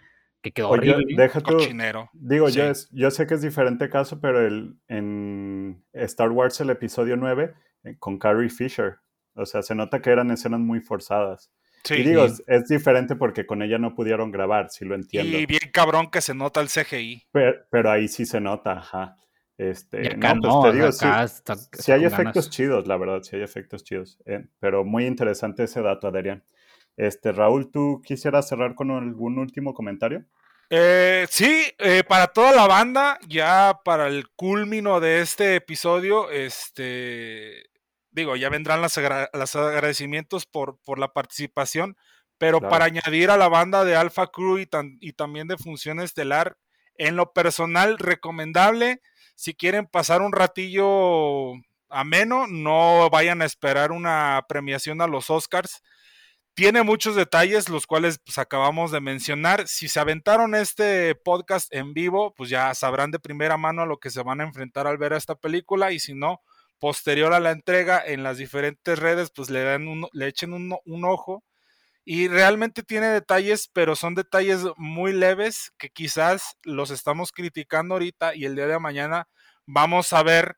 que 0.51 0.53
quedó 0.53 0.69
Oye, 0.71 0.93
horrible. 0.93 1.17
deja 1.17 1.41
cochinero. 1.41 2.11
digo, 2.13 2.49
yo, 2.49 2.65
es- 2.65 2.89
yo 2.93 3.11
sé 3.11 3.27
que 3.27 3.35
es 3.35 3.43
diferente 3.43 3.89
caso, 3.89 4.21
pero 4.21 4.47
el, 4.47 4.77
en 4.89 5.85
Star 5.93 6.31
Wars 6.31 6.61
el 6.61 6.71
episodio 6.71 7.17
9 7.17 7.55
eh, 7.85 7.97
con 7.99 8.19
Carrie 8.19 8.51
Fisher, 8.51 8.97
o 9.35 9.45
sea, 9.47 9.63
se 9.63 9.75
nota 9.75 10.01
que 10.01 10.11
eran 10.11 10.31
escenas 10.31 10.61
muy 10.61 10.81
forzadas. 10.81 11.51
Sí. 11.85 11.95
y 11.95 12.03
digo, 12.03 12.25
es, 12.25 12.43
es 12.49 12.67
diferente 12.67 13.15
porque 13.15 13.47
con 13.47 13.63
ella 13.63 13.79
no 13.79 13.95
pudieron 13.95 14.33
grabar, 14.33 14.71
si 14.71 14.85
lo 14.85 14.97
entiendo. 14.97 15.39
Y 15.39 15.47
bien 15.47 15.61
cabrón 15.73 16.11
que 16.11 16.21
se 16.21 16.35
nota 16.35 16.61
el 16.61 16.69
CGI. 16.69 17.29
Pero, 17.31 17.59
pero 17.71 17.91
ahí 17.93 18.09
sí 18.09 18.27
se 18.27 18.41
nota, 18.41 18.73
ajá. 18.79 19.17
Este, 19.57 20.03
Y 20.03 20.07
acá 20.09 20.35
no, 20.35 20.41
no, 20.41 20.61
pues 20.63 20.73
te 20.73 20.77
digo, 20.79 20.87
acá 20.89 21.29
sí, 21.29 21.35
está- 21.37 21.55
sí 21.57 21.69
está 21.73 21.95
hay 21.95 22.05
efectos 22.05 22.47
ganas. 22.47 22.51
chidos, 22.51 22.87
la 22.89 22.97
verdad, 22.97 23.23
sí 23.23 23.37
hay 23.37 23.43
efectos 23.43 23.85
chidos. 23.85 24.19
eh, 24.27 24.47
pero 24.59 24.85
muy 24.85 25.07
interesante 25.07 25.63
ese 25.65 25.81
dato, 25.81 26.09
Adrián. 26.09 26.43
Este, 26.97 27.31
Raúl, 27.31 27.71
¿tú 27.71 28.03
quisieras 28.05 28.49
cerrar 28.49 28.75
con 28.75 28.91
algún 28.91 29.39
último 29.39 29.73
comentario? 29.73 30.25
Eh, 30.69 31.27
sí, 31.31 31.73
eh, 31.79 32.03
para 32.09 32.29
toda 32.29 32.53
la 32.53 32.67
banda, 32.67 33.19
ya 33.29 33.79
para 33.85 34.09
el 34.09 34.29
culmino 34.31 34.99
de 34.99 35.21
este 35.21 35.55
episodio, 35.55 36.31
este, 36.31 37.67
digo, 38.11 38.35
ya 38.35 38.49
vendrán 38.49 38.83
agra- 38.99 39.31
los 39.33 39.55
agradecimientos 39.55 40.45
por, 40.47 40.79
por 40.83 40.99
la 40.99 41.13
participación, 41.13 41.97
pero 42.39 42.59
Claro. 42.59 42.71
para 42.71 42.85
añadir 42.87 43.31
a 43.31 43.37
la 43.37 43.49
banda 43.49 43.85
de 43.85 43.95
Alpha 43.95 44.27
Crew 44.27 44.59
y, 44.59 44.67
tan- 44.67 44.97
y 45.01 45.13
también 45.13 45.47
de 45.47 45.57
Función 45.57 46.01
Estelar, 46.01 46.57
en 46.97 47.15
lo 47.15 47.33
personal, 47.33 47.99
recomendable, 47.99 49.01
si 49.37 49.55
quieren 49.55 49.87
pasar 49.87 50.21
un 50.23 50.33
ratillo 50.33 51.53
ameno, 51.89 52.47
no 52.49 53.09
vayan 53.11 53.41
a 53.41 53.45
esperar 53.45 53.93
una 53.93 54.45
premiación 54.49 55.01
a 55.01 55.07
los 55.07 55.31
Oscars. 55.31 55.83
Tiene 56.57 56.83
muchos 56.83 57.17
detalles, 57.17 57.69
los 57.69 57.87
cuales 57.87 58.19
pues, 58.25 58.39
acabamos 58.39 58.91
de 58.91 59.03
mencionar. 59.03 59.69
Si 59.69 59.89
se 59.89 60.01
aventaron 60.01 60.55
este 60.55 61.15
podcast 61.15 61.71
en 61.71 61.93
vivo, 61.93 62.33
pues 62.35 62.49
ya 62.49 62.75
sabrán 62.75 63.11
de 63.11 63.19
primera 63.19 63.59
mano 63.59 63.83
a 63.83 63.87
lo 63.87 63.99
que 63.99 64.09
se 64.09 64.23
van 64.23 64.41
a 64.41 64.45
enfrentar 64.45 64.87
al 64.87 64.97
ver 64.97 65.13
esta 65.13 65.35
película. 65.35 65.93
Y 65.93 66.01
si 66.01 66.15
no, 66.15 66.41
posterior 66.79 67.35
a 67.35 67.41
la 67.41 67.51
entrega 67.51 68.03
en 68.03 68.23
las 68.23 68.39
diferentes 68.39 68.99
redes, 68.99 69.31
pues 69.35 69.51
le 69.51 69.65
dan 69.65 69.87
un, 69.87 70.09
le 70.15 70.29
echen 70.29 70.55
un, 70.55 71.05
ojo. 71.05 71.45
Y 72.07 72.29
realmente 72.29 72.83
tiene 72.83 73.09
detalles, 73.09 73.69
pero 73.71 73.95
son 73.95 74.15
detalles 74.15 74.61
muy 74.79 75.13
leves 75.13 75.75
que 75.77 75.91
quizás 75.91 76.57
los 76.63 76.91
estamos 76.91 77.33
criticando 77.33 77.97
ahorita 77.97 78.35
y 78.35 78.47
el 78.47 78.57
día 78.57 78.67
de 78.67 78.79
mañana 78.79 79.29
vamos 79.67 80.15
a 80.15 80.23
ver 80.23 80.57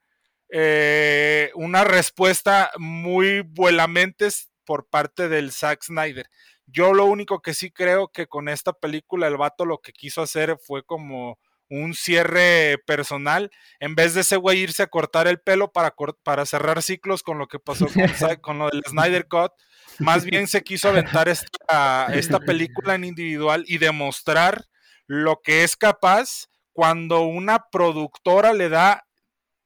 eh, 0.49 1.51
una 1.57 1.83
respuesta 1.83 2.71
muy 2.79 3.41
vuelamentes 3.41 4.49
por 4.69 4.87
parte 4.87 5.31
del 5.31 5.51
Zack 5.51 5.83
Snyder. 5.83 6.29
Yo 6.67 6.93
lo 6.93 7.07
único 7.07 7.41
que 7.41 7.55
sí 7.55 7.71
creo 7.71 8.09
que 8.09 8.27
con 8.27 8.51
esta 8.51 8.75
película 8.75 9.27
el 9.27 9.39
vato 9.39 9.65
lo 9.65 9.79
que 9.79 9.95
quiso 9.95 10.21
hacer 10.21 10.59
fue 10.63 10.85
como 10.85 11.39
un 11.71 11.95
cierre 11.95 12.77
personal, 12.87 13.51
en 13.81 13.95
vez 13.95 14.13
de 14.13 14.21
ese 14.21 14.37
güey 14.37 14.59
irse 14.59 14.83
a 14.83 14.89
cortar 14.89 15.27
el 15.27 15.41
pelo 15.41 15.73
para, 15.73 15.95
para 16.23 16.45
cerrar 16.45 16.83
ciclos 16.83 17.23
con 17.23 17.39
lo 17.39 17.49
que 17.49 17.59
pasó 17.59 17.87
con, 17.87 18.37
con 18.43 18.59
lo 18.59 18.69
del 18.69 18.83
Snyder 18.87 19.27
Cut, 19.27 19.53
más 20.01 20.27
bien 20.27 20.47
se 20.47 20.63
quiso 20.63 20.91
aventar 20.91 21.29
esta 21.29 22.41
película 22.45 22.95
en 22.95 23.05
individual 23.05 23.65
y 23.67 23.79
demostrar 23.79 24.67
lo 25.07 25.41
que 25.43 25.65
es 25.65 25.79
capaz 25.79 26.49
cuando 26.75 27.23
una 27.23 27.71
productora 27.73 28.53
le 28.53 28.69
da 28.69 29.08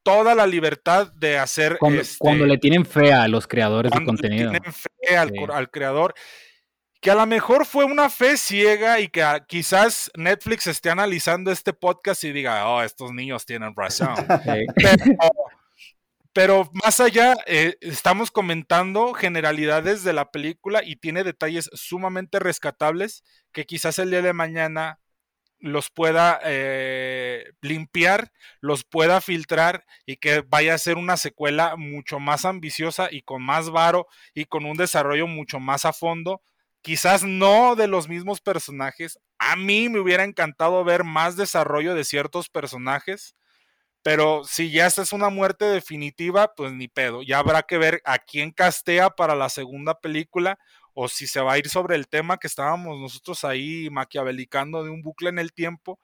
toda 0.03 0.35
la 0.35 0.47
libertad 0.47 1.13
de 1.15 1.39
hacer 1.39 1.79
Cuando, 1.79 2.01
este, 2.01 2.17
cuando 2.19 2.47
le 2.47 2.59
tienen 2.59 2.85
fe 2.85 3.13
a 3.13 3.29
los 3.29 3.47
creadores 3.47 3.91
de 3.91 3.97
cuando 3.97 4.13
le 4.13 4.19
contenido. 4.19 4.51
tienen 4.51 4.73
fe 4.73 5.17
al, 5.17 5.31
Sí. 5.31 5.37
cor- 5.37 5.53
al 5.53 5.71
creador 5.71 6.15
que 7.01 7.11
a 7.11 7.15
lo 7.17 7.27
mejor 7.27 7.67
fue 7.67 7.85
una 7.85 8.09
fe 8.11 8.37
ciega 8.37 9.01
y 9.01 9.09
que 9.09 9.25
a- 9.25 9.45
quizás 9.45 10.09
Netflix 10.17 10.69
esté 10.69 10.89
analizando 10.89 11.51
este 11.51 11.73
podcast 11.73 12.23
y 12.23 12.31
diga, 12.33 12.69
oh, 12.69 12.81
estos 12.83 13.13
niños 13.13 13.45
tienen 13.45 13.75
razón. 13.77 14.15
Sí. 14.45 14.67
pero, 14.77 15.21
pero 16.33 16.71
más 16.83 16.99
allá, 17.01 17.35
eh, 17.47 17.75
estamos 17.81 18.31
comentando 18.31 19.13
generalidades 19.13 20.03
de 20.03 20.13
la 20.15 20.31
película 20.31 20.83
y 20.83 20.97
tiene 20.97 21.25
detalles 21.25 21.69
sumamente 21.75 22.39
rescatables 22.39 23.23
que 23.53 23.67
quizás 23.67 23.99
el 23.99 24.11
día 24.11 24.23
de 24.23 24.33
mañana 24.33 24.99
los 25.63 25.91
pueda 25.91 26.41
eh, 26.45 27.53
limpiar, 27.61 28.33
los 28.61 28.85
pueda 28.85 29.21
filtrar 29.21 29.85
y 30.05 30.17
que 30.17 30.45
vaya 30.47 30.75
a 30.75 30.79
ser 30.79 30.99
una 30.99 31.17
secuela 31.17 31.77
mucho 31.77 32.19
más 32.19 32.45
ambiciosa 32.45 33.09
y 33.11 33.23
con 33.23 33.43
más 33.43 33.71
varo 33.71 34.09
y 34.35 34.47
con 34.47 34.67
un 34.67 34.77
desarrollo 34.77 35.29
mucho 35.29 35.61
más 35.61 35.85
a 35.85 35.93
fondo. 35.93 36.43
Quizás 36.83 37.23
no 37.23 37.77
de 37.77 37.87
los 37.87 38.09
mismos 38.09 38.41
personajes. 38.41 39.21
A 39.39 39.55
mí 39.55 39.89
me 39.89 40.01
hubiera 40.01 40.25
encantado 40.25 40.83
ver 40.83 41.05
más 41.05 41.37
desarrollo 41.37 41.95
de 41.95 42.05
ciertos 42.05 42.49
personajes. 42.49 43.37
Pero 44.03 44.43
si 44.43 44.73
ya 44.73 44.87
esta 44.87 45.03
es 45.03 45.13
una 45.13 45.31
muerte 45.31 45.65
definitiva, 45.65 46.53
pues 46.57 46.73
ni 46.73 46.89
pedo. 46.89 47.23
Ya 47.23 47.39
habrá 47.39 47.63
que 47.63 47.79
ver 47.79 48.03
a 48.05 48.19
quién 48.19 48.51
castea 48.51 49.11
para 49.11 49.37
la 49.37 49.49
segunda 49.49 50.01
película 50.01 50.59
o 50.95 51.09
si 51.09 51.27
se 51.27 51.41
va 51.41 51.55
a 51.55 51.59
ir 51.59 51.69
sobre 51.69 51.97
el 51.97 52.09
tema 52.09 52.39
que 52.39 52.47
estábamos 52.47 52.99
nosotros 52.99 53.45
ahí 53.45 53.89
maquiavelicando 53.91 54.85
de 54.85 54.91
un 54.91 55.03
bucle 55.03 55.31
en 55.31 55.39
el 55.39 55.53
tiempo. 55.53 55.99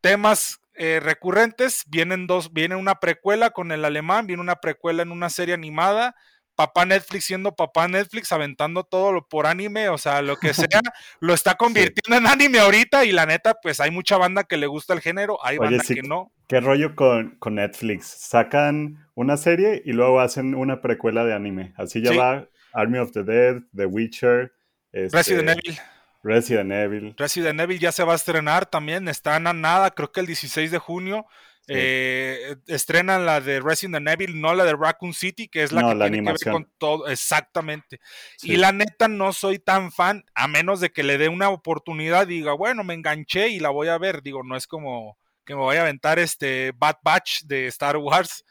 Temas 0.00 0.60
eh, 0.74 1.00
recurrentes, 1.02 1.84
vienen 1.88 2.26
dos, 2.26 2.52
viene 2.52 2.76
una 2.76 2.96
precuela 2.96 3.50
con 3.50 3.72
el 3.72 3.84
alemán, 3.84 4.26
viene 4.26 4.40
una 4.40 4.56
precuela 4.56 5.02
en 5.02 5.12
una 5.12 5.28
serie 5.28 5.52
animada, 5.52 6.14
papá 6.54 6.86
Netflix 6.86 7.24
siendo 7.24 7.54
papá 7.54 7.88
Netflix, 7.88 8.32
aventando 8.32 8.84
todo 8.84 9.12
lo 9.12 9.28
por 9.28 9.46
anime, 9.46 9.88
o 9.90 9.98
sea, 9.98 10.22
lo 10.22 10.36
que 10.36 10.54
sea, 10.54 10.66
lo 11.20 11.34
está 11.34 11.54
convirtiendo 11.54 12.16
en 12.16 12.26
anime 12.26 12.60
ahorita 12.60 13.04
y 13.04 13.12
la 13.12 13.26
neta, 13.26 13.54
pues 13.62 13.80
hay 13.80 13.90
mucha 13.90 14.16
banda 14.16 14.44
que 14.44 14.56
le 14.56 14.66
gusta 14.66 14.94
el 14.94 15.00
género, 15.00 15.38
hay 15.44 15.58
Oye, 15.58 15.68
banda 15.68 15.84
sí, 15.84 15.94
que 15.94 16.02
no. 16.02 16.32
¿Qué 16.48 16.60
rollo 16.60 16.94
con, 16.96 17.36
con 17.38 17.54
Netflix? 17.56 18.06
Sacan 18.06 19.06
una 19.14 19.36
serie 19.36 19.82
y 19.84 19.92
luego 19.92 20.20
hacen 20.20 20.54
una 20.54 20.80
precuela 20.80 21.24
de 21.24 21.34
anime. 21.34 21.74
Así 21.76 22.02
ya 22.02 22.10
Sí. 22.10 22.16
va 22.16 22.48
Army 22.72 22.98
of 22.98 23.12
the 23.12 23.22
Dead, 23.22 23.62
The 23.74 23.86
Witcher, 23.86 24.52
este, 24.92 25.16
Resident 25.16 25.50
Evil. 25.50 25.78
Resident 26.22 26.72
Evil. 26.72 27.14
Resident 27.16 27.60
Evil 27.60 27.78
ya 27.78 27.92
se 27.92 28.04
va 28.04 28.12
a 28.12 28.16
estrenar 28.16 28.66
también, 28.66 29.08
está 29.08 29.36
a 29.36 29.40
nada, 29.40 29.90
creo 29.90 30.12
que 30.12 30.20
el 30.20 30.26
16 30.26 30.70
de 30.70 30.78
junio. 30.78 31.26
Eh, 31.72 32.56
estrenan 32.66 33.26
la 33.26 33.40
de 33.40 33.60
Resident 33.60 34.08
Evil, 34.08 34.40
no 34.40 34.56
la 34.56 34.64
de 34.64 34.74
Raccoon 34.74 35.14
City, 35.14 35.46
que 35.46 35.62
es 35.62 35.70
la 35.70 35.82
que 35.82 36.10
tiene 36.10 36.24
que 36.24 36.32
ver 36.32 36.52
con 36.52 36.68
todo. 36.78 37.06
Exactamente. 37.06 38.00
Y 38.42 38.56
la 38.56 38.72
neta, 38.72 39.06
no 39.06 39.32
soy 39.32 39.60
tan 39.60 39.92
fan, 39.92 40.24
a 40.34 40.48
menos 40.48 40.80
de 40.80 40.90
que 40.90 41.04
le 41.04 41.16
dé 41.16 41.28
una 41.28 41.48
oportunidad 41.50 42.28
y 42.28 42.38
diga, 42.38 42.54
bueno, 42.54 42.82
me 42.82 42.94
enganché 42.94 43.50
y 43.50 43.60
la 43.60 43.68
voy 43.70 43.86
a 43.86 43.98
ver. 43.98 44.22
Digo, 44.22 44.42
no 44.42 44.56
es 44.56 44.66
como 44.66 45.16
que 45.44 45.54
me 45.54 45.60
voy 45.60 45.76
a 45.76 45.82
aventar 45.82 46.18
este 46.18 46.72
Bad 46.76 46.96
Batch 47.04 47.42
de 47.44 47.68
Star 47.68 47.96
Wars. 47.98 48.44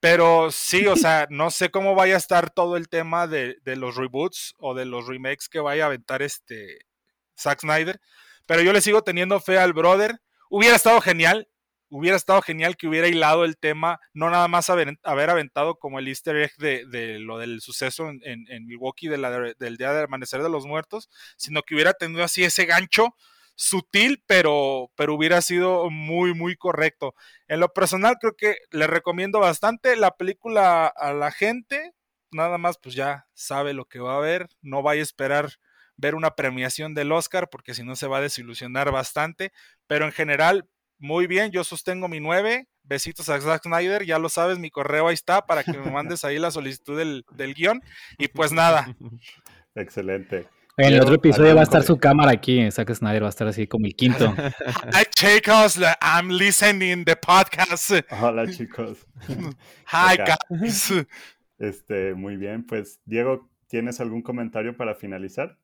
Pero 0.00 0.50
sí, 0.50 0.86
o 0.86 0.96
sea, 0.96 1.26
no 1.30 1.50
sé 1.50 1.70
cómo 1.70 1.94
vaya 1.94 2.14
a 2.14 2.18
estar 2.18 2.50
todo 2.50 2.76
el 2.76 2.88
tema 2.88 3.26
de, 3.26 3.56
de, 3.62 3.76
los 3.76 3.96
reboots 3.96 4.54
o 4.58 4.74
de 4.74 4.86
los 4.86 5.06
remakes 5.06 5.48
que 5.48 5.60
vaya 5.60 5.84
a 5.84 5.86
aventar 5.86 6.22
este 6.22 6.86
Zack 7.38 7.60
Snyder. 7.60 8.00
Pero 8.46 8.62
yo 8.62 8.72
le 8.72 8.80
sigo 8.80 9.02
teniendo 9.02 9.40
fe 9.40 9.58
al 9.58 9.72
brother. 9.72 10.20
Hubiera 10.48 10.74
estado 10.74 11.00
genial, 11.00 11.48
hubiera 11.90 12.16
estado 12.16 12.40
genial 12.40 12.76
que 12.76 12.88
hubiera 12.88 13.08
hilado 13.08 13.44
el 13.44 13.58
tema, 13.58 14.00
no 14.14 14.30
nada 14.30 14.48
más 14.48 14.70
haber, 14.70 14.98
aventado 15.04 15.76
como 15.76 15.98
el 15.98 16.08
easter 16.08 16.36
egg 16.36 16.56
de, 16.58 17.18
lo 17.18 17.38
del 17.38 17.60
suceso 17.60 18.08
en, 18.08 18.66
Milwaukee 18.66 19.08
de 19.08 19.18
la, 19.18 19.30
del 19.30 19.76
día 19.76 19.92
del 19.92 20.04
amanecer 20.04 20.42
de 20.42 20.48
los 20.48 20.66
muertos, 20.66 21.10
sino 21.36 21.62
que 21.62 21.74
hubiera 21.74 21.92
tenido 21.92 22.24
así 22.24 22.44
ese 22.44 22.64
gancho 22.64 23.14
sutil, 23.60 24.24
pero, 24.26 24.90
pero 24.96 25.14
hubiera 25.14 25.42
sido 25.42 25.90
muy, 25.90 26.32
muy 26.32 26.56
correcto. 26.56 27.14
En 27.46 27.60
lo 27.60 27.68
personal, 27.74 28.16
creo 28.18 28.34
que 28.34 28.56
le 28.70 28.86
recomiendo 28.86 29.38
bastante 29.38 29.96
la 29.96 30.16
película 30.16 30.86
a 30.86 31.12
la 31.12 31.30
gente, 31.30 31.92
nada 32.30 32.56
más 32.56 32.78
pues 32.78 32.94
ya 32.94 33.26
sabe 33.34 33.74
lo 33.74 33.84
que 33.84 33.98
va 33.98 34.16
a 34.16 34.20
ver, 34.20 34.48
no 34.62 34.82
vaya 34.82 35.02
a 35.02 35.02
esperar 35.02 35.50
ver 35.96 36.14
una 36.14 36.36
premiación 36.36 36.94
del 36.94 37.12
Oscar, 37.12 37.50
porque 37.50 37.74
si 37.74 37.84
no 37.84 37.96
se 37.96 38.06
va 38.06 38.16
a 38.16 38.22
desilusionar 38.22 38.90
bastante, 38.92 39.52
pero 39.86 40.06
en 40.06 40.12
general 40.12 40.66
muy 40.98 41.26
bien, 41.26 41.50
yo 41.50 41.62
sostengo 41.62 42.08
mi 42.08 42.20
9. 42.20 42.66
Besitos 42.82 43.28
a 43.28 43.38
Zack 43.38 43.64
Snyder, 43.64 44.06
ya 44.06 44.18
lo 44.18 44.30
sabes, 44.30 44.58
mi 44.58 44.70
correo 44.70 45.08
ahí 45.08 45.14
está 45.14 45.44
para 45.46 45.64
que 45.64 45.72
me 45.72 45.90
mandes 45.90 46.24
ahí 46.24 46.38
la 46.38 46.50
solicitud 46.50 46.96
del, 46.96 47.54
guion. 47.54 47.82
Y 48.16 48.28
pues 48.28 48.52
nada. 48.52 48.96
Excelente. 49.74 50.48
En 50.82 50.94
el 50.94 51.00
otro 51.02 51.16
episodio 51.16 51.54
va 51.54 51.60
a 51.60 51.64
estar 51.64 51.82
su 51.82 51.98
cámara 51.98 52.30
aquí, 52.30 52.70
Zack 52.70 52.94
Snyder 52.94 53.22
va 53.22 53.26
a 53.26 53.28
estar 53.28 53.46
así 53.46 53.66
como 53.66 53.84
el 53.84 53.94
quinto. 53.94 54.32
Hi 54.94 55.04
chicos, 55.10 55.78
I'm 56.00 56.30
listening 56.30 57.04
the 57.04 57.16
podcast. 57.16 57.92
Hola 58.10 58.46
chicos. 58.50 59.06
Hi 59.92 60.16
guys. 60.16 61.06
Este, 61.58 62.14
muy 62.14 62.38
bien, 62.38 62.64
pues 62.64 63.02
Diego, 63.04 63.50
¿tienes 63.66 64.00
algún 64.00 64.22
comentario 64.22 64.74
para 64.74 64.94
finalizar? 64.94 65.58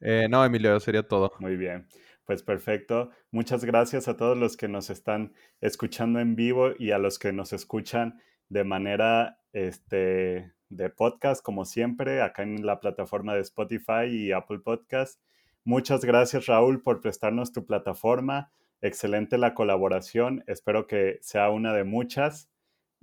Eh, 0.00 0.26
no, 0.28 0.44
Emilio, 0.44 0.80
sería 0.80 1.04
todo. 1.04 1.30
Muy 1.38 1.56
bien. 1.56 1.86
Pues 2.24 2.42
perfecto. 2.42 3.10
Muchas 3.30 3.64
gracias 3.64 4.08
a 4.08 4.16
todos 4.16 4.36
los 4.36 4.56
que 4.56 4.66
nos 4.66 4.90
están 4.90 5.32
escuchando 5.60 6.18
en 6.18 6.34
vivo 6.34 6.72
y 6.76 6.90
a 6.90 6.98
los 6.98 7.20
que 7.20 7.32
nos 7.32 7.52
escuchan 7.52 8.20
de 8.48 8.64
manera 8.64 9.38
este, 9.52 10.52
de 10.76 10.90
podcast, 10.90 11.42
como 11.42 11.64
siempre, 11.64 12.22
acá 12.22 12.42
en 12.42 12.66
la 12.66 12.80
plataforma 12.80 13.34
de 13.34 13.40
Spotify 13.40 14.06
y 14.08 14.32
Apple 14.32 14.58
Podcast. 14.58 15.20
Muchas 15.64 16.04
gracias, 16.04 16.46
Raúl, 16.46 16.82
por 16.82 17.00
prestarnos 17.00 17.52
tu 17.52 17.64
plataforma. 17.64 18.50
Excelente 18.80 19.38
la 19.38 19.54
colaboración. 19.54 20.44
Espero 20.46 20.86
que 20.86 21.18
sea 21.22 21.50
una 21.50 21.72
de 21.72 21.84
muchas. 21.84 22.50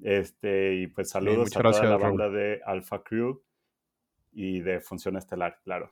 Este, 0.03 0.75
y 0.75 0.87
pues 0.87 1.09
saludos 1.09 1.55
a 1.55 1.61
toda 1.61 1.83
la 1.83 1.97
banda 1.97 2.29
de 2.29 2.61
Alpha 2.65 3.03
Crew 3.03 3.41
y 4.31 4.59
de 4.61 4.79
Función 4.79 5.17
Estelar, 5.17 5.59
claro. 5.63 5.91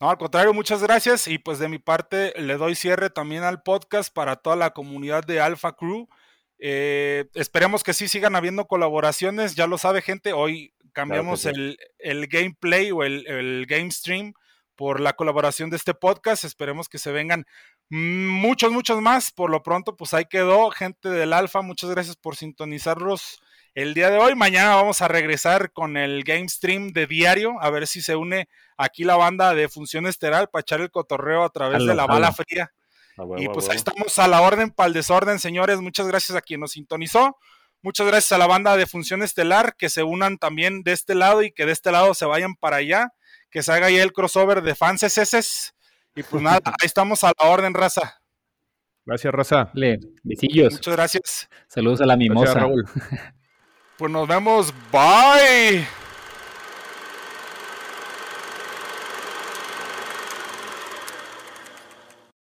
No, 0.00 0.10
al 0.10 0.18
contrario, 0.18 0.52
muchas 0.52 0.82
gracias. 0.82 1.28
Y 1.28 1.38
pues 1.38 1.58
de 1.58 1.68
mi 1.68 1.78
parte 1.78 2.32
le 2.40 2.56
doy 2.56 2.74
cierre 2.74 3.10
también 3.10 3.42
al 3.42 3.62
podcast 3.62 4.12
para 4.12 4.36
toda 4.36 4.56
la 4.56 4.70
comunidad 4.70 5.24
de 5.24 5.40
Alpha 5.40 5.72
Crew. 5.76 6.08
Eh, 6.58 7.26
esperemos 7.34 7.82
que 7.82 7.94
sí 7.94 8.06
sigan 8.06 8.36
habiendo 8.36 8.66
colaboraciones. 8.66 9.54
Ya 9.54 9.66
lo 9.66 9.78
sabe, 9.78 10.02
gente. 10.02 10.32
Hoy 10.32 10.74
cambiamos 10.90 11.46
el, 11.46 11.76
gameplay 12.28 12.90
o 12.90 13.02
el, 13.02 13.26
el, 13.26 13.66
game 13.66 13.90
stream 13.90 14.32
por 14.76 15.00
la 15.00 15.12
colaboración 15.12 15.70
de 15.70 15.76
este 15.76 15.94
podcast. 15.94 16.44
Esperemos 16.44 16.88
que 16.88 16.98
se 16.98 17.12
vengan 17.12 17.46
muchos, 17.88 18.72
muchos 18.72 19.00
más. 19.00 19.30
Por 19.30 19.50
lo 19.50 19.62
pronto, 19.62 19.96
pues 19.96 20.14
ahí 20.14 20.24
quedó, 20.24 20.70
gente 20.70 21.08
del 21.08 21.32
Alpha. 21.32 21.62
Muchas 21.62 21.90
gracias 21.90 22.16
por 22.16 22.36
sintonizarlos 22.36 23.40
el 23.74 23.94
día 23.94 24.10
de 24.10 24.18
hoy. 24.18 24.34
Mañana 24.34 24.76
vamos 24.76 25.02
a 25.02 25.08
regresar 25.08 25.72
con 25.72 25.96
el 25.96 26.24
game 26.24 26.48
stream 26.48 26.92
de 26.92 27.06
diario, 27.06 27.60
a 27.60 27.70
ver 27.70 27.86
si 27.86 28.02
se 28.02 28.16
une 28.16 28.48
aquí 28.76 29.04
la 29.04 29.16
banda 29.16 29.54
de 29.54 29.68
Función 29.68 30.06
Esteral 30.06 30.48
para 30.48 30.60
echar 30.62 30.80
el 30.80 30.90
cotorreo 30.90 31.44
a 31.44 31.50
través 31.50 31.84
de 31.84 31.94
la 31.94 32.06
bala 32.06 32.32
fría. 32.32 32.72
y 33.36 33.48
pues 33.48 33.68
ahí 33.68 33.76
estamos 33.76 34.18
a 34.18 34.28
la 34.28 34.40
orden 34.40 34.70
para 34.70 34.88
el 34.88 34.94
desorden, 34.94 35.38
señores. 35.38 35.80
Muchas 35.80 36.06
gracias 36.06 36.36
a 36.36 36.40
quien 36.40 36.60
nos 36.60 36.72
sintonizó. 36.72 37.36
Muchas 37.82 38.06
gracias 38.06 38.32
a 38.32 38.38
la 38.38 38.46
banda 38.46 38.76
de 38.76 38.86
Función 38.86 39.22
Estelar, 39.22 39.74
que 39.76 39.88
se 39.88 40.02
unan 40.02 40.36
también 40.36 40.82
de 40.82 40.92
este 40.92 41.14
lado 41.14 41.42
y 41.42 41.50
que 41.50 41.64
de 41.64 41.72
este 41.72 41.90
lado 41.90 42.12
se 42.14 42.26
vayan 42.26 42.54
para 42.54 42.76
allá, 42.76 43.12
que 43.50 43.62
se 43.62 43.72
haga 43.72 43.86
ahí 43.86 43.96
el 43.96 44.12
crossover 44.12 44.62
de 44.62 44.74
fans. 44.74 45.02
Y 46.14 46.22
pues 46.22 46.42
nada, 46.42 46.60
ahí 46.64 46.86
estamos 46.86 47.24
a 47.24 47.32
la 47.38 47.48
orden, 47.48 47.72
raza. 47.72 48.20
Gracias, 49.06 49.32
raza. 49.32 49.70
Le, 49.74 49.98
besillos. 50.22 50.74
Muchas 50.74 50.94
gracias. 50.94 51.48
Saludos 51.68 52.00
a 52.00 52.06
la 52.06 52.16
mimosa. 52.16 52.66
Pues 53.96 54.12
nos 54.12 54.28
vemos. 54.28 54.72
Bye. 54.92 55.99